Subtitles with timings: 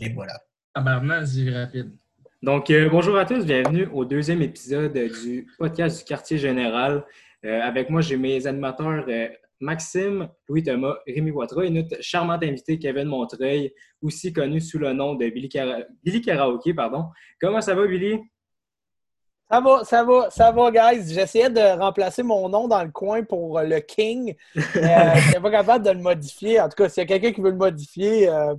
[0.00, 0.34] Et voilà.
[0.74, 1.96] Rapide.
[2.42, 7.02] Donc, euh, bonjour à tous, bienvenue au deuxième épisode du podcast du quartier général.
[7.46, 9.28] Euh, avec moi, j'ai mes animateurs euh,
[9.58, 13.72] Maxime, Louis-Thomas, Rémi Poitras et notre charmante invité Kevin Montreuil,
[14.02, 16.74] aussi connu sous le nom de Billy, Cara- Billy Karaoke.
[16.74, 17.06] Pardon.
[17.40, 18.18] Comment ça va, Billy?
[19.50, 21.14] Ça va, ça va, ça va, guys.
[21.14, 24.34] J'essayais de remplacer mon nom dans le coin pour le King.
[24.56, 26.60] euh, Je n'étais pas capable de le modifier.
[26.60, 28.54] En tout cas, s'il y a quelqu'un qui veut le modifier, euh,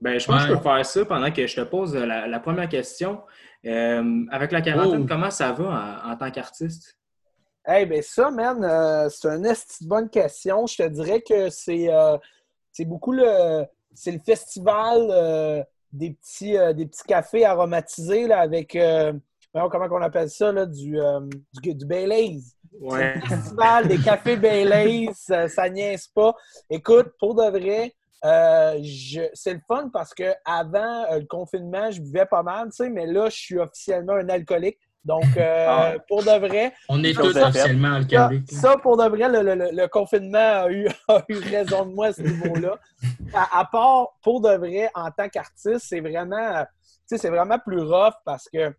[0.00, 2.40] Ben, je pense que je peux faire ça pendant que je te pose la, la
[2.40, 3.20] première question.
[3.66, 5.06] Euh, avec la quarantaine, Oh.
[5.08, 6.96] comment ça va en, en tant qu'artiste?
[7.66, 10.66] hey, ben ça, man, euh, c'est une bonne question.
[10.66, 12.16] Je te dirais que c'est euh,
[12.72, 15.62] c'est beaucoup le, c'est le festival euh,
[15.92, 19.12] des, petits, euh, des petits cafés aromatisés là, avec, euh,
[19.52, 21.20] comment on appelle ça, là, du, euh,
[21.60, 22.38] du, du Baileys.
[22.80, 23.16] Ouais.
[23.16, 26.34] Le festival des cafés Baileys, ça, ça niaise pas.
[26.70, 28.80] Écoute, pour de vrai, euh,
[29.34, 32.90] c'est le fun parce que avant euh, le confinement, je buvais pas mal, tu sais,
[32.90, 34.78] mais là, je suis officiellement un alcoolique.
[35.04, 35.94] Donc, euh, Ah.
[36.08, 38.50] pour de vrai, On est tous officiellement alcooliques.
[38.52, 41.94] ça, pour de vrai, le, le- le- le confinement a eu, a eu raison de
[41.94, 42.76] moi à ce niveau-là.
[43.32, 47.58] À, à part, pour de vrai, en tant qu'artiste, c'est vraiment, tu sais, c'est vraiment
[47.58, 48.74] plus rough parce que,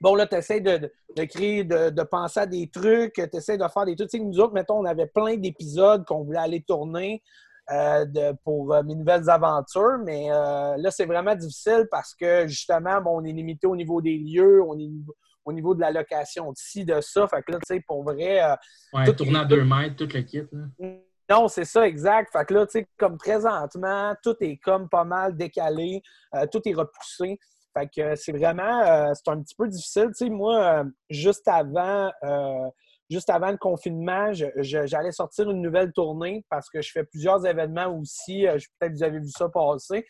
[0.00, 3.28] bon, là, tu essaies de, de, de créer, de, de penser à des trucs, tu
[3.36, 4.10] essaies de faire des trucs.
[4.10, 7.22] Tu sais, nous autres, mettons, on avait plein d'épisodes qu'on voulait aller tourner
[7.70, 13.00] de- pour euh, mes nouvelles aventures, mais euh, là, c'est vraiment difficile parce que, justement,
[13.00, 14.90] bon, on est limité au niveau des lieux, on est
[15.44, 17.26] au niveau de la location de ci, de ça.
[17.28, 18.54] Fait que là, tu sais, pour vrai, euh,
[18.92, 20.42] Ouais, tout- tourner à deux mètres, tout le kit.
[20.52, 20.88] là.
[21.30, 22.32] non, c'est ça, exact.
[22.32, 26.02] Fait que là, tu sais, comme présentement, tout est comme pas mal décalé,
[26.34, 27.38] euh, tout est repoussé.
[27.74, 30.06] Fait que euh, c'est vraiment, euh, c'est un petit peu difficile.
[30.16, 32.68] Tu sais, moi, euh, juste avant, euh,
[33.10, 37.88] juste avant le confinement, j'allais sortir une nouvelle tournée parce que je fais plusieurs événements
[37.98, 38.46] aussi.
[38.46, 40.06] Euh, Peut-être que vous avez vu ça passer.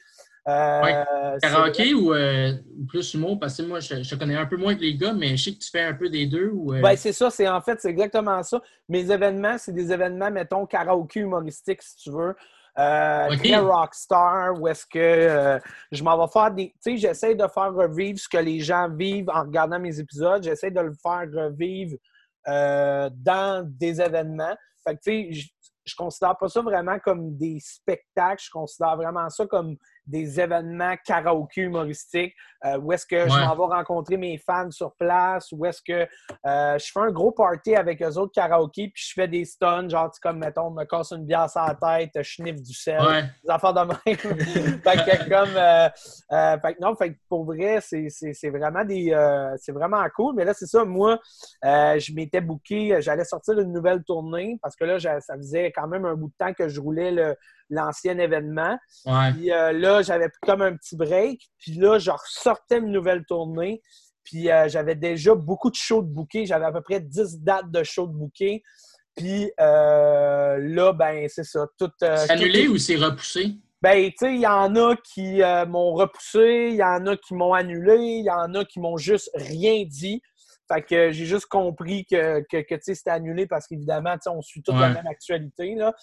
[0.49, 1.05] Euh, Ouais.
[1.43, 2.53] Karaoké ou, euh,
[2.89, 3.39] plus humour?
[3.39, 5.59] Parce que moi, je, connais un peu moins que les gars, mais je sais que
[5.59, 6.51] tu fais un peu des deux.
[6.51, 8.61] Ou, euh, Ben, c'est ça, c'est en fait, c'est exactement ça.
[8.89, 12.35] Mes événements, c'est des événements, mettons, karaoké humoristique, si tu veux.
[12.79, 13.37] Euh.
[13.39, 15.59] Très rockstar, où est-ce que euh,
[15.91, 16.69] je m'en vais faire des.
[16.69, 20.43] Tu sais, j'essaie de faire revivre ce que les gens vivent en regardant mes épisodes.
[20.43, 21.97] J'essaie de le faire revivre
[22.49, 24.57] euh, dans des événements.
[24.85, 25.49] Fait que, tu sais, je,
[25.87, 29.77] je considère pas ça vraiment comme des spectacles, je considère vraiment ça comme
[30.07, 32.35] des événements karaoké humoristiques,
[32.65, 36.07] euh, où est-ce que je m'en vais rencontrer mes fans sur place, où est-ce que
[36.47, 39.89] euh, je fais un gros party avec eux autres karaoké, puis je fais des stuns,
[39.89, 43.23] genre, comme, mettons, me casse une bière sur la tête, je sniffe du sel, Ouais.
[43.45, 43.97] des affaires de même.
[44.83, 49.13] fait que comme, euh, fait que non, fait que pour vrai, c'est vraiment des,
[49.59, 50.35] c'est vraiment cool.
[50.35, 51.19] Mais là, c'est ça, moi,
[51.63, 56.05] je m'étais booké, j'allais sortir une nouvelle tournée parce que là, ça faisait quand même
[56.05, 57.37] un bout de temps que je roulais le-
[57.71, 58.79] l'ancien événement.
[59.05, 59.33] Ouais.
[59.33, 61.41] Puis euh, là, j'avais comme un petit break.
[61.59, 63.83] Puis là, je ressortais une nouvelle tournée.
[64.25, 66.47] Puis euh, j'avais déjà beaucoup de shows de bouquets.
[66.47, 68.63] J'avais à peu près 10 dates de shows de bouquets.
[69.17, 71.67] Puis euh, là, ben, c'est ça.
[71.79, 73.55] Tout, C'est annulé ou c'est repoussé?
[73.83, 77.35] ben, tu sais, il y en a qui m'ont repoussé, il y en a qui
[77.35, 80.21] m'ont annulé, il y en a qui m'ont juste rien dit.
[80.69, 84.91] Fait que j'ai juste compris que, que, c'était annulé parce qu'évidemment, on suit toute la
[84.91, 85.75] même actualité.
[85.75, 85.95] Là.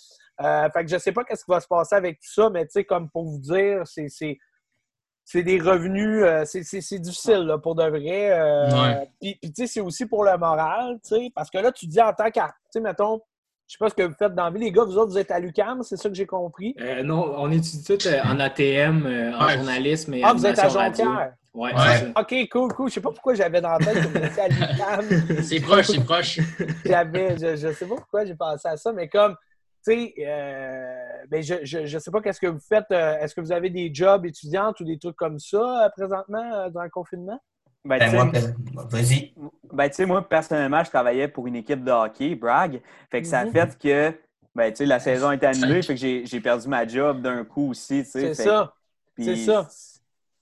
[0.41, 2.65] Euh, fait que je sais pas qu'est-ce qui va se passer avec tout ça, mais
[2.85, 8.31] comme pour vous dire, c'est, c'est, des revenus, euh, c'est, difficile là, pour de vrai.
[8.31, 9.09] euh, Ouais.
[9.19, 11.87] Puis, puis, tu sais, c'est aussi pour le moral, tu sais, parce que là, tu
[11.87, 13.21] dis en tant qu'artiste, mettons,
[13.67, 15.17] je sais pas ce que vous faites dans la vie, les gars, vous autres, vous
[15.17, 16.75] êtes à l'UQAM, c'est ça que j'ai compris?
[16.79, 19.53] Euh, non, on étudie tout euh, en ATM, euh, en Ouais.
[19.55, 20.67] journalisme et Ah, vous êtes à.
[20.67, 21.33] Jonquière?
[21.53, 22.13] Ouais, Ouais.
[22.17, 22.89] OK, cool, cool.
[22.89, 25.41] Je sais pas pourquoi j'avais dans la tête que vous étiez à l'UQAM.
[25.43, 26.39] C'est proche, c'est proche.
[26.85, 29.35] J'avais, je, je sais pas pourquoi j'ai pensé à ça, mais comme,
[29.87, 30.95] tu sais, euh,
[31.29, 32.85] ben je, je, je sais pas qu'est-ce que vous faites.
[32.91, 36.53] euh, Est-ce que vous avez des jobs étudiantes ou des trucs comme ça euh, présentement
[36.53, 37.39] euh, dans le confinement?
[37.85, 39.33] Ben, Ben, tu sais, moi, ben, vas-y.
[39.73, 42.79] ben, tu sais, moi, personnellement, je travaillais pour une équipe de hockey, Bragg.
[43.11, 43.51] Fait que ça a Mhm.
[43.51, 44.13] fait que
[44.55, 47.43] ben, tu sais, la saison été annulée, fait que j'ai j'ai perdu ma job d'un
[47.43, 48.03] coup aussi.
[48.03, 48.33] tu sais.
[48.33, 48.73] C'est ça.
[49.17, 49.67] c'est ça.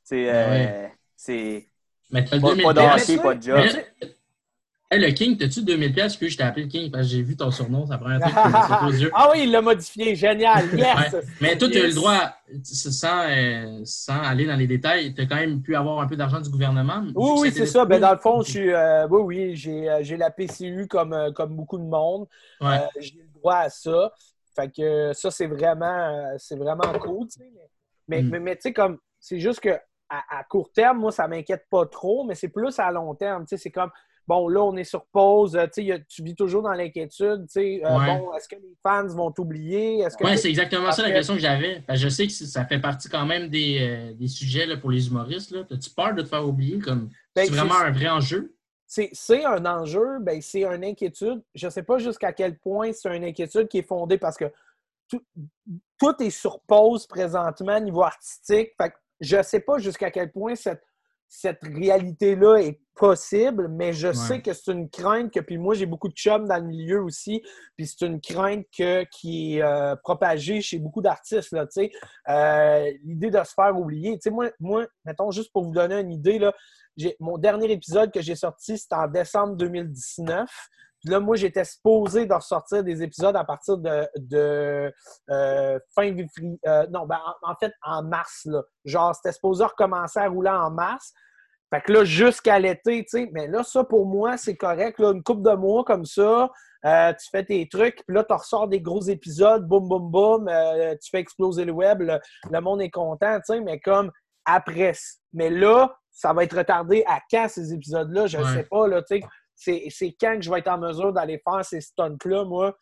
[0.04, 0.30] C'est.
[0.30, 1.66] Euh, c'est
[2.12, 3.66] Mais t'as pas, 2000 pas de hockey, pas de job.
[4.02, 4.12] Mais-
[4.94, 7.22] Hey, le King, t'as-tu 2000 pièces que je t'ai appelé le King parce que j'ai
[7.22, 9.12] vu ton surnom, ça prend un truc qui aux yeux.
[9.14, 10.16] ah oui, il l'a modifié.
[10.16, 10.66] Génial.
[10.78, 11.14] Yes!
[11.14, 11.22] Ouais.
[11.40, 11.96] Mais toi, tu as eu le Yes.
[11.96, 12.34] droit,
[12.64, 16.18] sans, euh, sans aller dans les détails, tu as quand même pu avoir un peu
[16.18, 17.04] d'argent du gouvernement.
[17.16, 17.86] Oui, oui, c'est ça.
[17.86, 21.32] Ben, dans le fond, je suis, euh, oui, oui, j'ai, euh, j'ai la PCU comme,
[21.36, 22.28] comme beaucoup de monde.
[22.60, 22.76] Ouais.
[22.80, 24.12] Euh, j'ai le droit à ça.
[24.54, 27.28] Fait que ça, c'est vraiment, c'est vraiment cool.
[27.30, 27.50] tu sais.
[28.10, 28.30] Mais, Mm.
[28.30, 29.70] mais, mais tu sais, comme, c'est juste que
[30.10, 33.44] à, à court terme, moi, ça m'inquiète pas trop, mais c'est plus à long terme.
[33.46, 33.90] Tu sais, c'est comme,
[34.32, 37.82] bon, là, on est sur pause, euh, tu vis toujours dans l'inquiétude, euh, Ouais.
[38.06, 40.06] bon, est-ce que les fans vont t'oublier?
[40.22, 41.84] Oui, c'est exactement ça la question que j'avais.
[41.94, 45.06] Je sais que ça fait partie quand même des, euh, des sujets là, pour les
[45.10, 45.54] humoristes.
[45.70, 46.80] As-tu peur de te faire oublier?
[46.80, 48.56] comme Ben, C'est vraiment un vrai enjeu?
[48.88, 51.42] c'est un enjeu, ben, c'est une inquiétude.
[51.54, 54.46] Je ne sais pas jusqu'à quel point c'est une inquiétude qui est fondée parce que
[55.10, 55.22] tout,
[56.00, 58.70] tout est sur pause présentement niveau artistique.
[58.82, 60.84] Fait que je ne sais pas jusqu'à quel point cette,
[61.28, 65.88] cette réalité-là est possible, mais je sais que c'est une crainte que, puis moi j'ai
[65.88, 67.42] beaucoup de chums dans le milieu aussi,
[67.76, 71.92] puis c'est une crainte que, qui est euh, propagée chez beaucoup d'artistes, là, tu sais.
[72.30, 74.14] Euh, L'idée de se faire oublier.
[74.20, 76.54] Tu sais, moi, moi, mettons, juste pour vous donner une idée, là,
[77.20, 80.48] mon dernier épisode que j'ai sorti, c'était en décembre 2019.
[81.00, 84.94] Puis là, moi, j'étais supposé de ressortir des épisodes à partir de, de
[85.32, 86.60] euh, fin février.
[86.68, 88.42] euh, non, ben, en, en fait, en mars.
[88.46, 88.62] Là.
[88.86, 91.12] Genre, c'était supposé recommencer à rouler en mars.
[91.74, 93.30] Fait que là, jusqu'à l'été, tu sais.
[93.34, 95.00] Mais là, ça, pour moi, c'est correct.
[95.00, 96.50] Là, une couple de mois comme ça,
[96.86, 100.48] euh, tu fais tes trucs, puis là, tu ressors des gros épisodes, boum, boum, boum,
[100.50, 102.20] euh, tu fais exploser le web, le,
[102.52, 104.12] le monde est content, tu sais, mais comme
[104.46, 104.94] après.
[105.34, 108.28] Mais là, ça va être retardé à quand ces épisodes-là?
[108.28, 108.54] Je ne Ouais.
[108.54, 109.22] sais pas, là, tu
[109.56, 109.84] sais.
[109.90, 112.76] C'est quand que je vais être en mesure d'aller faire ces stunts-là, moi?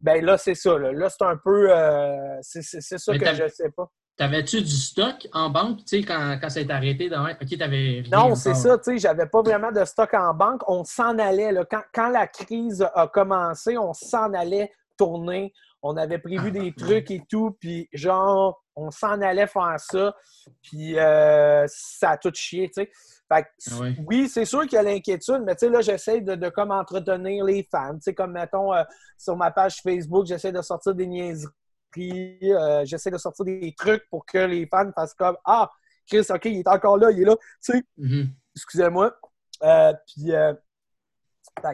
[0.00, 0.78] Ben là, c'est ça.
[0.78, 1.66] Là, Là, c'est un peu.
[1.70, 3.88] euh, c'est ça Mais que je sais pas.
[4.16, 7.08] T'avais-tu du stock en banque, tu sais, quand, quand ça est arrêté?
[7.08, 7.24] Dans...
[7.28, 10.62] OK, t'avais Non, c'est ça, tu sais, j'avais pas vraiment de stock en banque.
[10.68, 11.64] On s'en allait, là.
[11.68, 15.52] Quand, quand la crise a commencé, on s'en allait tourner.
[15.82, 20.14] On avait prévu Ah, des trucs et tout, puis genre, on s'en allait faire ça,
[20.62, 22.90] puis euh, ça a tout chié, tu sais.
[23.32, 23.96] Fait que, Ah ouais.
[24.06, 26.70] oui, c'est sûr qu'il y a l'inquiétude, mais tu sais, là, j'essaie de, de comme
[26.70, 27.94] entretenir les fans.
[27.94, 28.84] Tu sais, comme, mettons, euh,
[29.18, 31.52] sur ma page Facebook, j'essaie de sortir des niaiseries,
[31.98, 35.70] euh, j'essaie de sortir des trucs pour que les fans fassent comme «Ah,
[36.06, 38.28] Chris, OK, il est encore là, il est là.» Tu sais, Mhm.
[38.56, 39.16] excusez-moi.
[39.62, 40.52] Euh, puis, euh,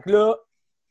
[0.06, 0.34] là,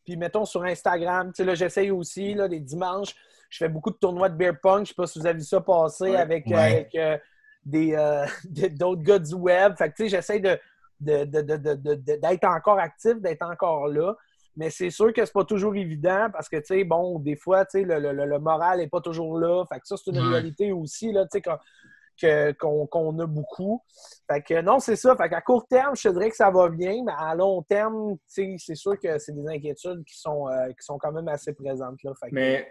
[0.05, 3.13] puis mettons sur Instagram, tu sais, là, j'essaye aussi, là, les dimanches,
[3.49, 4.83] je fais beaucoup de tournois de beer pong.
[4.83, 6.15] Je sais pas si vous avez vu ça passer Ouais.
[6.17, 6.55] avec, Ouais.
[6.93, 7.21] avec
[7.63, 9.75] des, d'autres gars du web.
[9.77, 10.57] Fait que, tu sais, j'essaie de,
[10.99, 14.15] de- de- de- de- de- de- d'être encore actif, d'être encore là.
[14.57, 17.63] Mais c'est sûr que c'est pas toujours évident parce que, tu sais, bon, des fois,
[17.65, 19.63] tu sais, le, le- le- moral est pas toujours là.
[19.71, 20.27] Fait que ça, c'est une Ouais.
[20.33, 23.81] réalité aussi, là, tu sais, qu'on, a beaucoup.
[24.29, 25.15] Fait que non, c'est ça.
[25.15, 28.15] Fait qu'à court terme, je te dirais que ça va bien, mais à long terme,
[28.15, 31.27] tu sais, c'est sûr que c'est des inquiétudes qui sont, euh, qui sont quand même
[31.27, 32.11] assez présentes, là.
[32.19, 32.67] Fait que- Mais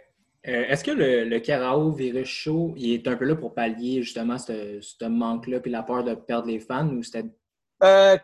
[0.48, 4.02] euh, est-ce que le, le Carao Virus Show il est un peu là pour pallier
[4.02, 7.28] justement ce, ce manque-là puis la peur de perdre les fans ou c'était.
[7.84, 8.16] Euh,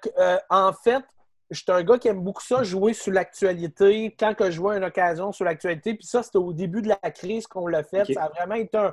[0.51, 1.05] en fait,
[1.53, 4.77] je suis un gars qui aime beaucoup ça, jouer sur l'actualité, quand que je vois
[4.77, 5.95] une occasion sur l'actualité.
[5.95, 8.13] Puis ça, c'était au début de la crise qu'on l'a fait.
[8.13, 8.93] Ça a vraiment été un,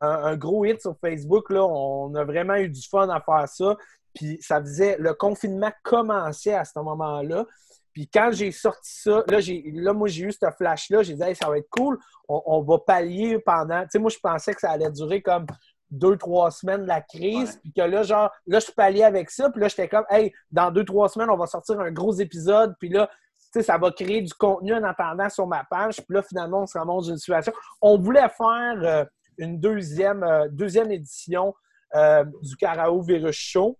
[0.00, 1.50] un- un gros hit sur Facebook.
[1.50, 1.64] Là.
[1.64, 3.76] On a vraiment eu du fun à faire ça.
[4.14, 4.96] Puis ça faisait...
[4.98, 7.46] Le confinement commençait à ce moment-là.
[7.92, 11.02] Puis quand j'ai sorti ça, là, j'ai, là moi, j'ai eu ce flash-là.
[11.02, 11.98] J'ai dit, Hey, ça va être cool.
[12.28, 13.82] On, on va pallier pendant...
[13.82, 15.46] Tu sais, moi, je pensais que ça allait durer comme
[15.92, 17.60] deux, trois semaines de la crise.
[17.62, 19.50] Puis que là, genre, là, je palliais avec ça.
[19.50, 22.74] Puis là, j'étais comme, hey, dans deux, trois semaines, on va sortir un gros épisode.
[22.80, 25.96] Puis là, tu sais, ça va créer du contenu en attendant sur ma page.
[25.96, 27.52] Puis là, finalement, on se ramasse dans une situation.
[27.80, 29.04] On voulait faire euh,
[29.38, 31.54] une deuxième, euh, deuxième édition
[31.94, 33.78] euh, du Carao Virus Show.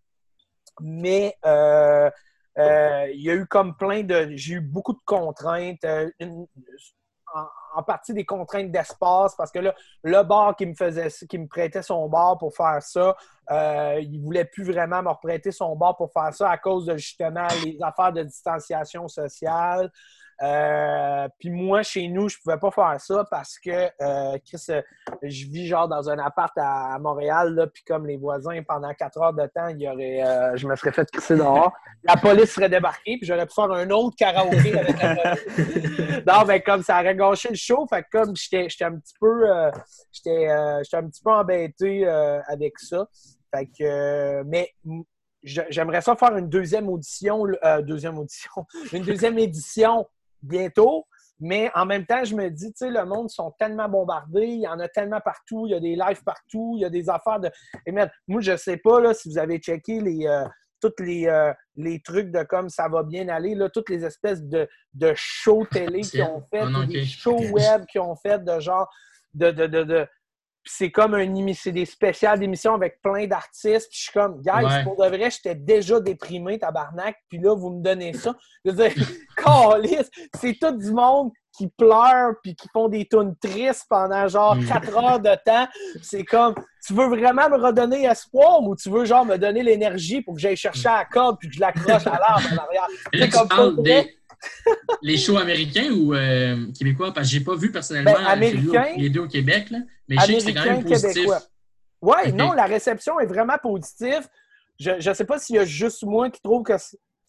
[0.81, 4.29] Mais il y a eu comme plein de.
[4.35, 5.85] J'ai eu beaucoup de contraintes.
[6.19, 6.47] une-
[7.75, 11.46] en, partie des contraintes d'espace parce que là, le bar qui me faisait qui me
[11.46, 13.17] prêtait son bar pour faire ça,
[13.50, 16.87] euh, il ne voulait plus vraiment me reprêter son bar pour faire ça à cause
[16.87, 19.90] de justement les affaires de distanciation sociale.
[20.42, 24.82] Euh, puis moi, chez nous, je pouvais pas faire ça parce que euh, Chris, euh,
[25.22, 29.20] je vis genre dans un appart à, à Montréal, puis comme les voisins, pendant quatre
[29.20, 31.72] heures de temps, il y aurait, je me serais fait crisser dehors.
[32.04, 36.22] La police serait débarquée, puis j'aurais pu faire un autre karaoké avec la police.
[36.26, 39.44] non, mais comme ça aurait gâché le show, fait que comme j'étais un petit peu
[40.12, 43.06] j'étais un petit peu embêté avec ça.
[43.54, 44.72] Fait que mais
[45.42, 50.06] j'aimerais ça faire une deuxième audition, euh, deuxième audition, une deuxième édition
[50.42, 51.06] bientôt.
[51.40, 54.61] Mais en même temps, je me dis, tu sais, le monde sont tellement bombardés, il
[54.61, 57.11] y en a tellement partout, il y a des lives partout, il y a des
[57.11, 57.50] affaires de.
[57.84, 60.44] Et merde, moi, je sais pas là, si vous avez checké les, euh,
[60.80, 64.42] tous les, euh, les trucs de comme ça va bien aller, là, toutes les espèces
[64.42, 68.61] de, de shows télé qu'ils ont fait, non, des shows web qu'ils ont fait de
[68.61, 68.88] genre
[69.34, 70.22] de, de, de, de, Puis
[70.64, 73.88] c'est comme un c'est des spéciales d'émissions avec plein d'artistes.
[73.90, 74.85] Puis je suis comme, guys, Ouais.
[74.85, 77.16] pour de vrai, j'étais déjà déprimé, tabarnak.
[77.28, 78.35] Puis là, vous me donnez ça.
[78.64, 78.92] Je veux dire,
[80.40, 84.66] c'est tout du monde qui pleure puis qui font des tunes tristes pendant genre Mm.
[84.66, 85.66] 4 heures de temps.
[86.02, 86.54] C'est comme,
[86.87, 90.40] tu veux vraiment me redonner espoir ou tu veux genre me donner l'énergie pour que
[90.40, 92.87] j'aille chercher à la corde puis que je l'accroche à l'arbre en arrière?
[93.12, 94.16] C'est comme des.
[95.02, 97.12] Les shows américains ou euh, québécois?
[97.12, 98.84] Parce que j'ai pas vu personnellement Ben, américain.
[98.96, 101.12] les deux au Québec, là, mais je sais que c'est quand même positif.
[101.14, 101.40] québécois.
[102.00, 102.34] Ouais, Ok.
[102.34, 104.26] non, la réception est vraiment positive.
[104.80, 106.72] Je ne sais pas s'il y a juste moi qui trouve que.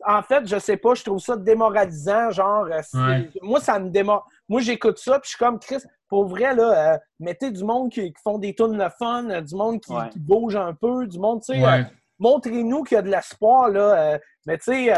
[0.05, 2.29] En fait, je sais pas, je trouve ça démoralisant.
[2.32, 3.29] Genre, euh, Ouais.
[3.41, 4.27] moi, ça me démor.
[4.50, 5.77] Moi, j'écoute ça, puis je suis comme Chris,
[6.10, 9.39] pour vrai, là, euh, mettez du monde qui, qui font des tunes le fun, euh,
[9.39, 10.10] du monde qui, Ouais.
[10.10, 11.86] qui bouge un peu, du monde, tu sais, Ouais.
[12.20, 14.20] montrez-nous qu'il y a de l'espoir, là.
[14.46, 14.93] mais tu sais,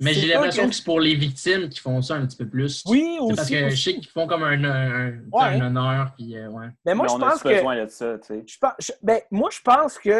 [0.00, 2.48] Mais j'ai l'impression que- que c'est pour les victimes qui font ça un petit peu
[2.48, 2.82] plus.
[2.86, 3.52] oui, C'est parce aussi.
[3.52, 3.82] que je aussi.
[3.82, 5.44] sais qu'ils font comme un, un, un- Ouais.
[5.44, 6.12] un honneur.
[6.16, 6.66] Puis, euh, ouais.
[6.84, 7.54] Mais moi, Mais je on pense a que.
[7.54, 8.44] besoin de ça, tu sais.
[8.46, 10.10] Je pense, je- ben, moi, je pense que,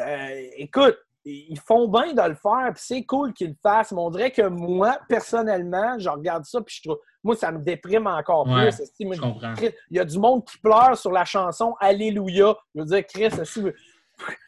[0.00, 4.00] euh, écoute, ils font bien de le faire, puis c'est cool qu'ils le fassent, mais
[4.00, 8.06] on dirait que moi, personnellement, je regarde ça, puis je trouve, moi, ça me déprime
[8.06, 9.04] encore Ouais, plus.
[9.04, 9.52] Moi, Je comprends.
[9.54, 12.56] Chris, Il y a du monde qui pleure sur la chanson Alléluia.
[12.74, 13.28] Je veux dire, Chris,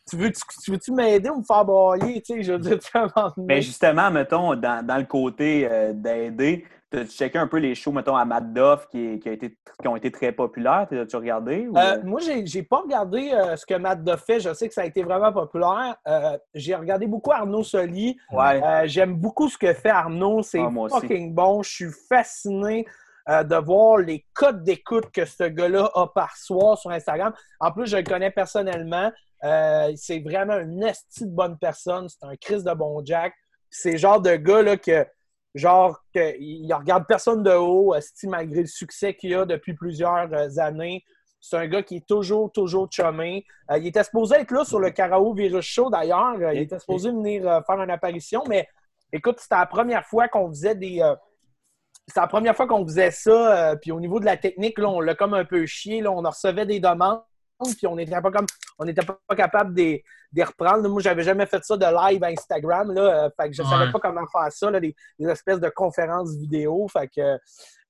[0.08, 2.20] tu veux, tu, tu veux-tu m'aider ou me faire bailler?
[2.22, 2.90] Tu sais, je veux dire, tu
[3.38, 7.92] Mais justement, mettons, dans, dans le côté euh, d'aider, tu checké un peu les shows,
[7.92, 10.88] mettons, à Matt Duff qui, qui, a été, qui ont été très populaires.
[10.90, 11.68] T'as-tu regardé?
[11.68, 14.40] ou- Euh, moi, j'ai pas regardé euh, ce que Matt Duff fait.
[14.40, 15.94] Je sais que ça a été vraiment populaire.
[16.08, 18.18] Euh, j'ai regardé beaucoup Arnaud Soli.
[18.32, 18.60] ouais.
[18.64, 20.42] Euh, J'aime beaucoup ce que fait Arnaud.
[20.42, 21.62] C'est Ah, fucking bon.
[21.62, 22.84] Je suis fasciné
[23.28, 27.32] euh, de voir les codes d'écoute que ce gars-là a par soir sur Instagram.
[27.60, 29.12] En plus, je le connais personnellement.
[29.44, 32.08] Euh, c'est vraiment une esti de bonne personne.
[32.08, 33.34] C'est un Chris de bon Jack.
[33.70, 35.06] C'est le genre de gars là, que
[35.54, 37.94] genre que, il regarde personne de haut,
[38.24, 41.04] malgré le succès qu'il a depuis plusieurs euh, années.
[41.40, 43.44] C'est un gars qui est toujours, toujours chumé.
[43.70, 46.34] Euh, il était supposé être là sur le Carao Virus Show, d'ailleurs.
[46.38, 48.68] Euh, il était supposé venir faire une apparition, mais
[49.12, 51.00] écoute, c'était la première fois qu'on faisait des...
[51.00, 51.14] euh,
[52.14, 53.76] la première fois qu'on faisait ça.
[53.80, 56.00] puis au niveau de la technique, là, on l'a comme un peu chié.
[56.02, 57.22] Là, on recevait des demandes,
[57.76, 58.46] puis on n'était pas comme
[58.78, 60.88] on n'était pas capable de les- reprendre.
[60.88, 62.92] Moi, j'avais jamais fait ça de live Instagram.
[62.92, 63.68] Là, euh, fait que je Ouais.
[63.68, 66.86] savais pas comment faire ça, là, des, des espèces de conférences vidéo.
[66.92, 67.38] Fait que, euh,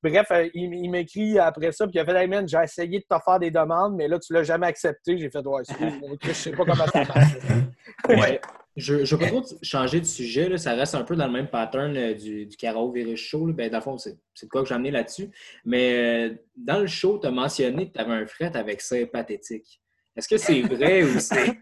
[0.02, 2.98] bref, euh, il, il m'écrit après ça, puis il a fait Hey man, j'ai essayé
[2.98, 5.16] de te faire des demandes, mais là, tu l'as jamais accepté.
[5.18, 5.62] J'ai fait Ouais,
[6.22, 7.36] je sais pas comment ça marche.
[8.08, 8.40] Ouais.
[8.76, 10.56] Je ne veux pas trop changer de sujet, là.
[10.56, 13.46] ça reste un peu dans le même pattern euh, du, du Caro Virus Show.
[13.46, 13.52] là.
[13.52, 15.28] Ben, dans le fond, c'est c'est de quoi que j'ai amené là-dessus.
[15.64, 15.92] Mais
[16.30, 19.80] euh, dans le show, tu as mentionné que tu avais un fret avec ça pathétique.
[20.16, 21.52] Est-ce que c'est vrai ou c'est.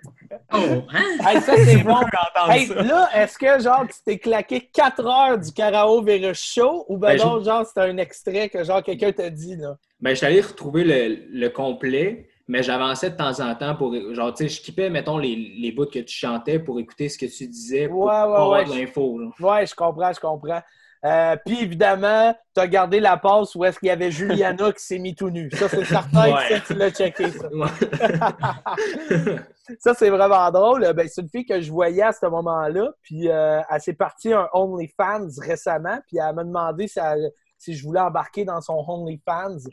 [0.52, 1.04] Oh, hein?
[1.26, 1.92] Hey, ça, c'est bon.
[1.92, 2.74] entendre Hey, ça.
[2.82, 7.16] là, est-ce que genre tu t'es claqué 4 heures du Carao Virus Show ou ben
[7.16, 9.76] Ben, non, genre c'est un extrait que genre quelqu'un t'a dit là?
[10.00, 13.94] Ben, je suis allé retrouver le, le complet, mais j'avançais de temps en temps pour.
[14.14, 17.16] Genre, tu sais, je kippais, mettons, les, les bouts que tu chantais pour écouter ce
[17.18, 18.64] que tu disais pour, Ouais, ouais, avoir ouais.
[18.64, 19.20] de l'info.
[19.40, 20.62] Ouais, je comprends, je comprends.
[21.04, 24.82] Euh, Puis évidemment, tu as gardé la passe où est-ce qu'il y avait Juliana qui
[24.82, 25.48] s'est mis tout nu.
[25.52, 27.30] Ça, c'est certain que ça, tu l'as checké.
[27.30, 27.48] Ça.
[29.80, 30.90] Ça, c'est vraiment drôle.
[30.94, 32.90] Ben, c'est une fille que je voyais à ce moment-là.
[33.02, 35.98] Puis euh, elle s'est partie un OnlyFans récemment.
[36.08, 39.58] Puis elle m'a demandé si, elle- si je voulais embarquer dans son OnlyFans.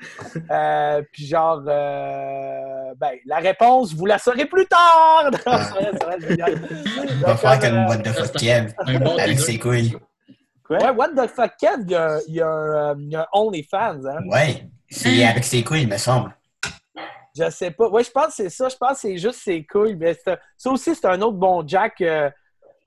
[0.52, 5.30] Euh, puis genre, euh, ben, la réponse, vous la saurez plus tard!
[5.32, 6.68] Non, c'est vrai, c'est vrai, Juliane.
[7.26, 8.74] On va euh, comme What the fuck Kev
[9.20, 9.96] avec ses couilles.
[10.64, 10.78] Quoi?
[10.78, 13.16] Ouais, what the fuck, Kev, il y a, il y a un, euh, il y
[13.16, 14.20] a un OnlyFans, hein?
[14.30, 16.36] Ouais, c'est avec ses couilles, il me semble.
[17.38, 17.90] Je sais pas.
[17.90, 18.70] Ouais, je pense que c'est ça.
[18.70, 19.96] Je pense que c'est juste ses couilles.
[19.96, 22.00] Mais c'est- ça aussi, c'est un autre bon Jack.
[22.02, 22.30] euh,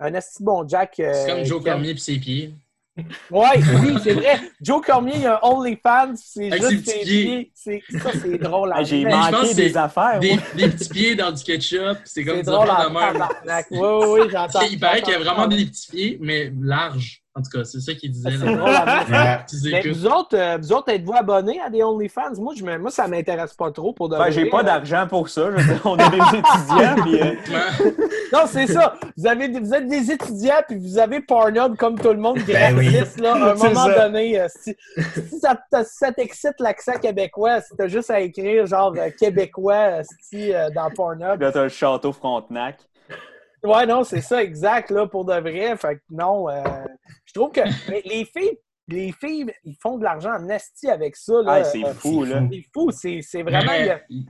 [0.01, 0.99] un esti bon Jack.
[1.01, 2.55] euh, C'est comme Joe Cormier et ses pieds.
[3.31, 3.47] Ouais,
[3.83, 4.41] oui, c'est vrai.
[4.61, 6.15] Joe Cormier, il y a un OnlyFans.
[6.17, 7.53] C'est Avec juste ses petits pieds.
[7.55, 8.73] C'est- Ça, c'est drôle.
[8.75, 10.19] Ah, J'ai manqué des affaires.
[10.21, 10.37] Des,
[10.69, 11.99] petits pieds dans du ketchup.
[12.05, 13.13] C'est comme C'est drôle affaires en de même.
[13.13, 13.67] tabarnak.
[13.71, 14.61] Oui, oui, j'entends.
[14.71, 17.23] Il paraît qu'il y a vraiment des petits pieds, mais larges.
[17.39, 18.31] En tout cas, c'est ça qu'il disait.
[18.31, 19.05] Là.
[19.65, 19.93] Mais écoutes.
[19.93, 22.35] vous autres, euh, vous autres, êtes-vous abonnés à des OnlyFans?
[22.39, 25.29] Moi, je me- moi ça m'intéresse pas trop pour de Ben, j'ai pas d'argent pour
[25.29, 25.51] ça.
[25.57, 27.03] Je veux dire, on est des étudiants.
[27.03, 27.91] Puis, euh,
[28.33, 28.95] Non, c'est ça.
[29.17, 32.77] Vous, avez, vous êtes des étudiants, puis vous avez Pornhub comme tout le monde Ben
[32.77, 32.93] oui.
[32.93, 34.09] gratis, là, à un moment ça.
[34.09, 34.41] donné.
[34.41, 34.77] euh, si
[35.29, 40.69] si ça, ça t'excite l'accent québécois, si t'as juste à écrire genre québécois si, euh,
[40.75, 41.41] dans Pornhub.
[41.41, 42.79] Là, t'as le château Frontenac.
[43.65, 45.77] Ouais, non, c'est ça, exact, là, pour de vrai.
[45.77, 46.63] Fait que non, euh,
[47.25, 47.61] je trouve que
[47.91, 48.59] mais les filles,
[48.91, 51.35] les filles, ils font de l'argent en esti avec ça.
[51.43, 52.41] Là, Ah, c'est Euh, fou, là.
[52.51, 53.71] C'est fou, c'est c'est vraiment...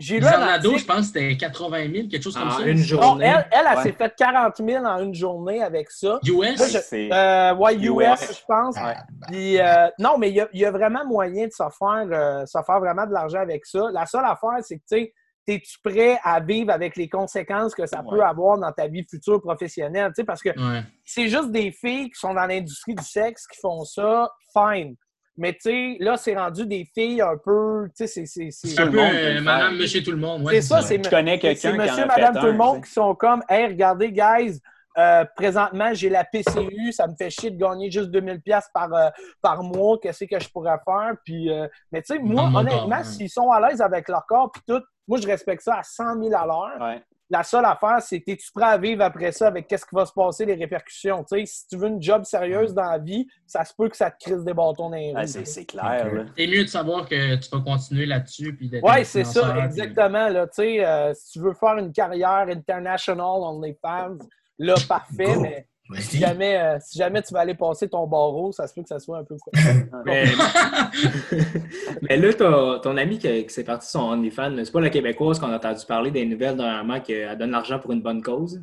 [0.01, 2.63] j'ai lu article- je pense que c'était 80 000, quelque chose comme En ça.
[2.67, 3.27] une Non, journée.
[3.27, 3.83] elle, elle, elle, Ouais.
[3.85, 6.19] s'est fait 40 000 en une journée avec ça.
[6.25, 6.33] US?
[6.35, 7.85] Moi, je- C'est- Euh, ouais, US,
[8.23, 8.41] US.
[8.41, 8.75] je pense.
[8.81, 8.95] Ah,
[9.29, 12.09] Puis, euh, non, mais il y a, il y a vraiment moyen de se faire,
[12.11, 13.91] euh, se faire vraiment de l'argent avec ça.
[13.93, 15.15] La seule affaire, c'est que, tu sais,
[15.49, 18.11] es-tu prêt à vivre avec les conséquences que ça Ouais.
[18.11, 20.09] peut avoir dans ta vie future professionnelle?
[20.09, 20.83] Tu sais, parce que Ouais.
[21.05, 24.95] c'est juste des filles qui sont dans l'industrie du sexe qui font ça, fine.
[25.41, 27.87] Mais tu sais, là, c'est rendu des filles un peu.
[27.91, 28.51] Tu sais, c'est- c'est.
[28.51, 30.43] c'est- C'est un le peu euh, madame, monsieur, tout le monde.
[30.43, 32.47] Ouais, C'est ça, c'est Je connais c'est quelqu'un qui en monsieur, a madame, fait tout
[32.47, 34.59] le monde qui sont comme, hey, regardez, guys,
[34.99, 38.93] euh, présentement, j'ai la PCU, ça me fait chier de gagner juste 2000 pièces par,
[38.93, 41.13] euh, par mois, qu'est-ce que je pourrais faire?
[41.25, 44.63] Puis, euh, mais tu sais, moi, honnêtement, s'ils sont à l'aise avec leur corps, puis
[44.67, 46.77] tout, moi, je respecte ça à 100 000 à l'heure.
[46.81, 47.03] Ouais.
[47.31, 50.13] La seule affaire, c'est es-tu prêt à vivre après ça avec qu'est-ce qui va se
[50.15, 51.23] passer, les répercussions?
[51.25, 53.97] Tu sais, si tu veux une job sérieuse dans la vie, ça se peut que
[53.99, 56.25] ça te crise des bâtons dans les Ouais, c'est clair.
[56.37, 58.57] C'est mieux de savoir que tu vas continuer là-dessus.
[58.57, 60.29] puis d'être Oui, c'est ça, exactement.
[60.29, 64.17] Là, tu sais, euh, si tu veux faire une carrière international on les fans,
[64.59, 65.41] là, parfait, Go.
[65.43, 68.83] mais si jamais, euh, si jamais tu vas aller passer ton barreau, ça se peut
[68.83, 69.53] que ça soit un peu quoi.
[70.05, 70.25] Mais,
[72.03, 75.39] mais là, ton, ton ami qui, qui s'est parti son OnlyFans, c'est pas la Québécoise
[75.39, 78.63] qu'on a entendu parler des nouvelles dernièrement qu'elle donne l'argent pour une bonne cause?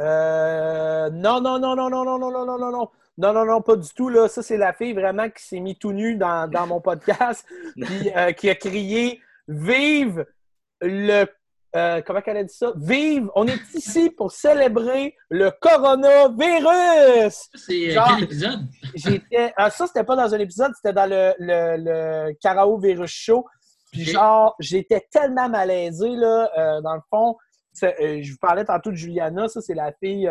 [0.00, 2.90] Euh, non, non, non, non, non, non, non, non, non, non, non.
[3.18, 4.08] Non, non, non, pas du tout.
[4.08, 4.28] Là.
[4.28, 8.10] Ça, c'est la fille vraiment qui s'est mise tout nue dans, dans mon podcast, puis
[8.14, 10.26] euh, qui a crié Vive
[10.80, 11.26] le.
[11.76, 12.72] Euh, comment qu'elle a dit ça?
[12.76, 13.28] Vive!
[13.34, 17.48] On est ici pour célébrer le coronavirus!
[17.54, 18.60] C'est euh, Genre- quel épisode?
[18.94, 19.52] J'étais.
[19.56, 21.76] ah, ça, c'était pas dans un épisode, c'était dans le, le,
[22.28, 23.46] le Carao Virus Show.
[23.92, 27.36] Puis genre, j'étais tellement malaisé, là, euh, dans le fond.
[27.82, 30.30] euh, je vous parlais tantôt de Juliana, ça, c'est la fille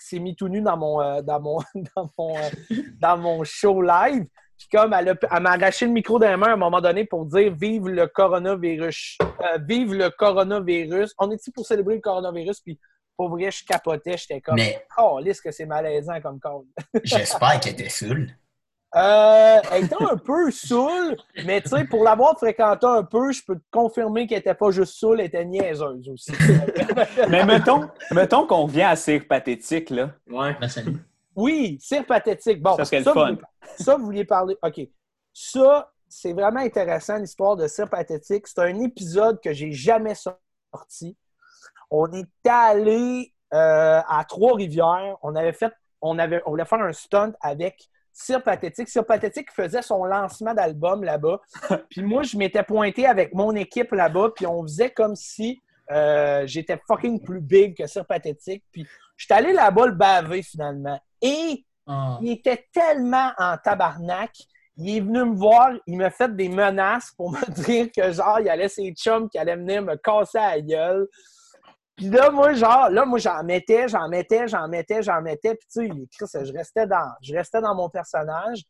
[0.00, 1.58] qui s'est mise tout nue dans mon, dans mon,
[1.96, 2.34] dans mon,
[3.00, 4.24] dans mon show live.
[4.58, 7.04] Puis comme elle, a- elle m'a arraché le micro des mains à un moment donné
[7.04, 9.18] pour dire Vive le coronavirus.
[9.22, 11.14] Euh, vive le coronavirus.
[11.18, 12.60] On est ici pour célébrer le coronavirus?
[12.60, 12.78] Puis
[13.16, 14.16] pour vrai, je capotais.
[14.16, 16.66] J'étais comme Mais Oh, lisse que c'est malaisant comme code.
[17.04, 18.28] j'espère qu'elle était saoule.
[18.96, 23.42] Euh, elle était un peu saoule, mais tu sais, pour l'avoir fréquenté un peu, je
[23.46, 26.32] peux te confirmer qu'elle était pas juste saoule, elle était niaiseuse aussi.
[27.28, 30.12] Mais mettons, mettons qu'on vient à Cire Pathétique, là.
[30.30, 30.56] Ouais.
[30.58, 30.96] Ben, salut.
[31.38, 32.60] Oui, c'est pathétique.
[32.60, 33.26] Bon, Ça serait le vous fun.
[33.30, 33.42] vouliez-
[33.78, 34.56] ça, vous vouliez parler.
[34.62, 34.80] OK.
[35.32, 38.46] Ça, c'est vraiment intéressant, l'histoire de Cire Pathétique.
[38.46, 41.16] C'est un épisode que j'ai jamais sorti.
[41.90, 45.16] On est allé euh, à Trois-Rivières.
[45.22, 48.88] On avait fait, on avait, on voulait faire un stunt avec Cire Pathétique.
[48.88, 51.40] Cire Pathétique faisait son lancement d'album là-bas.
[51.90, 56.46] Puis moi, je m'étais pointé avec mon équipe là-bas, puis on faisait comme si euh,
[56.46, 58.64] j'étais fucking plus big que Cire Pathétique.
[58.72, 60.98] Puis je suis allé là-bas le baver finalement.
[61.22, 62.18] Et Ah.
[62.20, 64.30] il était tellement en tabarnak.
[64.76, 68.38] Il est venu me voir, il m'a fait des menaces pour me dire que genre,
[68.40, 71.08] il allait ses chums qui allaient venir me casser la gueule.
[71.96, 75.56] Puis là, moi, genre, là, moi, j'en mettais, j'en mettais, j'en mettais, j'en mettais.
[75.56, 78.62] Puis tu sais, je restais dans, je restais dans mon personnage.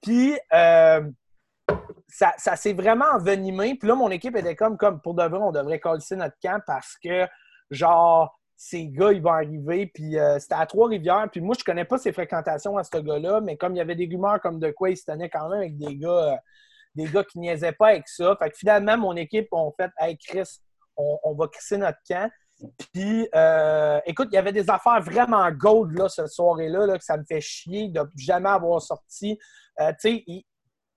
[0.00, 1.02] Puis euh,
[2.06, 3.74] ça, ça s'est vraiment envenimé.
[3.74, 6.60] Puis là, mon équipe était comme, comme pour de vrai, on devrait coller notre camp
[6.66, 7.26] parce que,
[7.70, 9.86] genre, ces gars, ils vont arriver.
[9.86, 11.28] Puis euh, c'était à Trois-Rivières.
[11.30, 13.94] Puis moi, je connais pas ses fréquentations à ce gars-là, mais comme il y avait
[13.94, 16.36] des rumeurs comme de quoi il se tenait quand même avec des gars, euh,
[16.96, 18.36] des gars qui niaisaient pas avec ça.
[18.36, 20.58] Fait que finalement, mon équipe ont fait Hey Chris,
[20.96, 22.28] on, on va crisser notre camp.
[22.92, 27.04] Puis, euh, écoute, il y avait des affaires vraiment gold là, cette soirée-là, là, que
[27.04, 29.38] ça me fait chier de jamais avoir sorti.
[29.78, 30.24] Tu sais,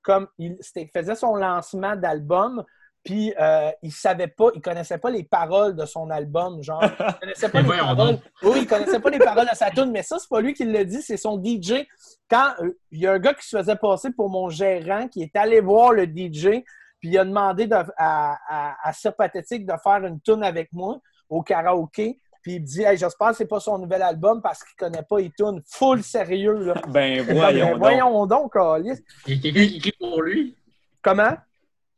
[0.01, 0.57] comme il
[0.91, 2.65] faisait son lancement d'album,
[3.03, 6.83] puis euh, il savait pas, il connaissait pas les paroles de son album, genre.
[6.99, 7.97] Il connaissait pas les paroles.
[7.97, 8.19] donc.
[8.43, 10.65] Oui, il connaissait pas les paroles de sa tune, mais ça, c'est pas lui qui
[10.65, 11.85] l'a dit, c'est son DJ.
[12.29, 15.23] Quand euh, il y a un gars qui se faisait passer pour mon gérant, qui
[15.23, 16.63] est allé voir le DJ,
[16.99, 20.71] puis il a demandé de- à, à, à Sir Pathétique de faire une tune avec
[20.71, 22.19] moi au karaoké.
[22.43, 25.17] Puis il dit hey, J'espère que c'est pas son nouvel album parce qu'il connaît pas
[25.19, 25.61] les tunes.
[25.67, 26.73] Full sérieux, là.
[26.89, 27.77] Ben, Ben, voyons donc.
[27.79, 29.01] voyons donc, câlisse.
[29.27, 30.55] Il y a quelqu'un qui écrit pour lui?
[31.01, 31.33] Comment?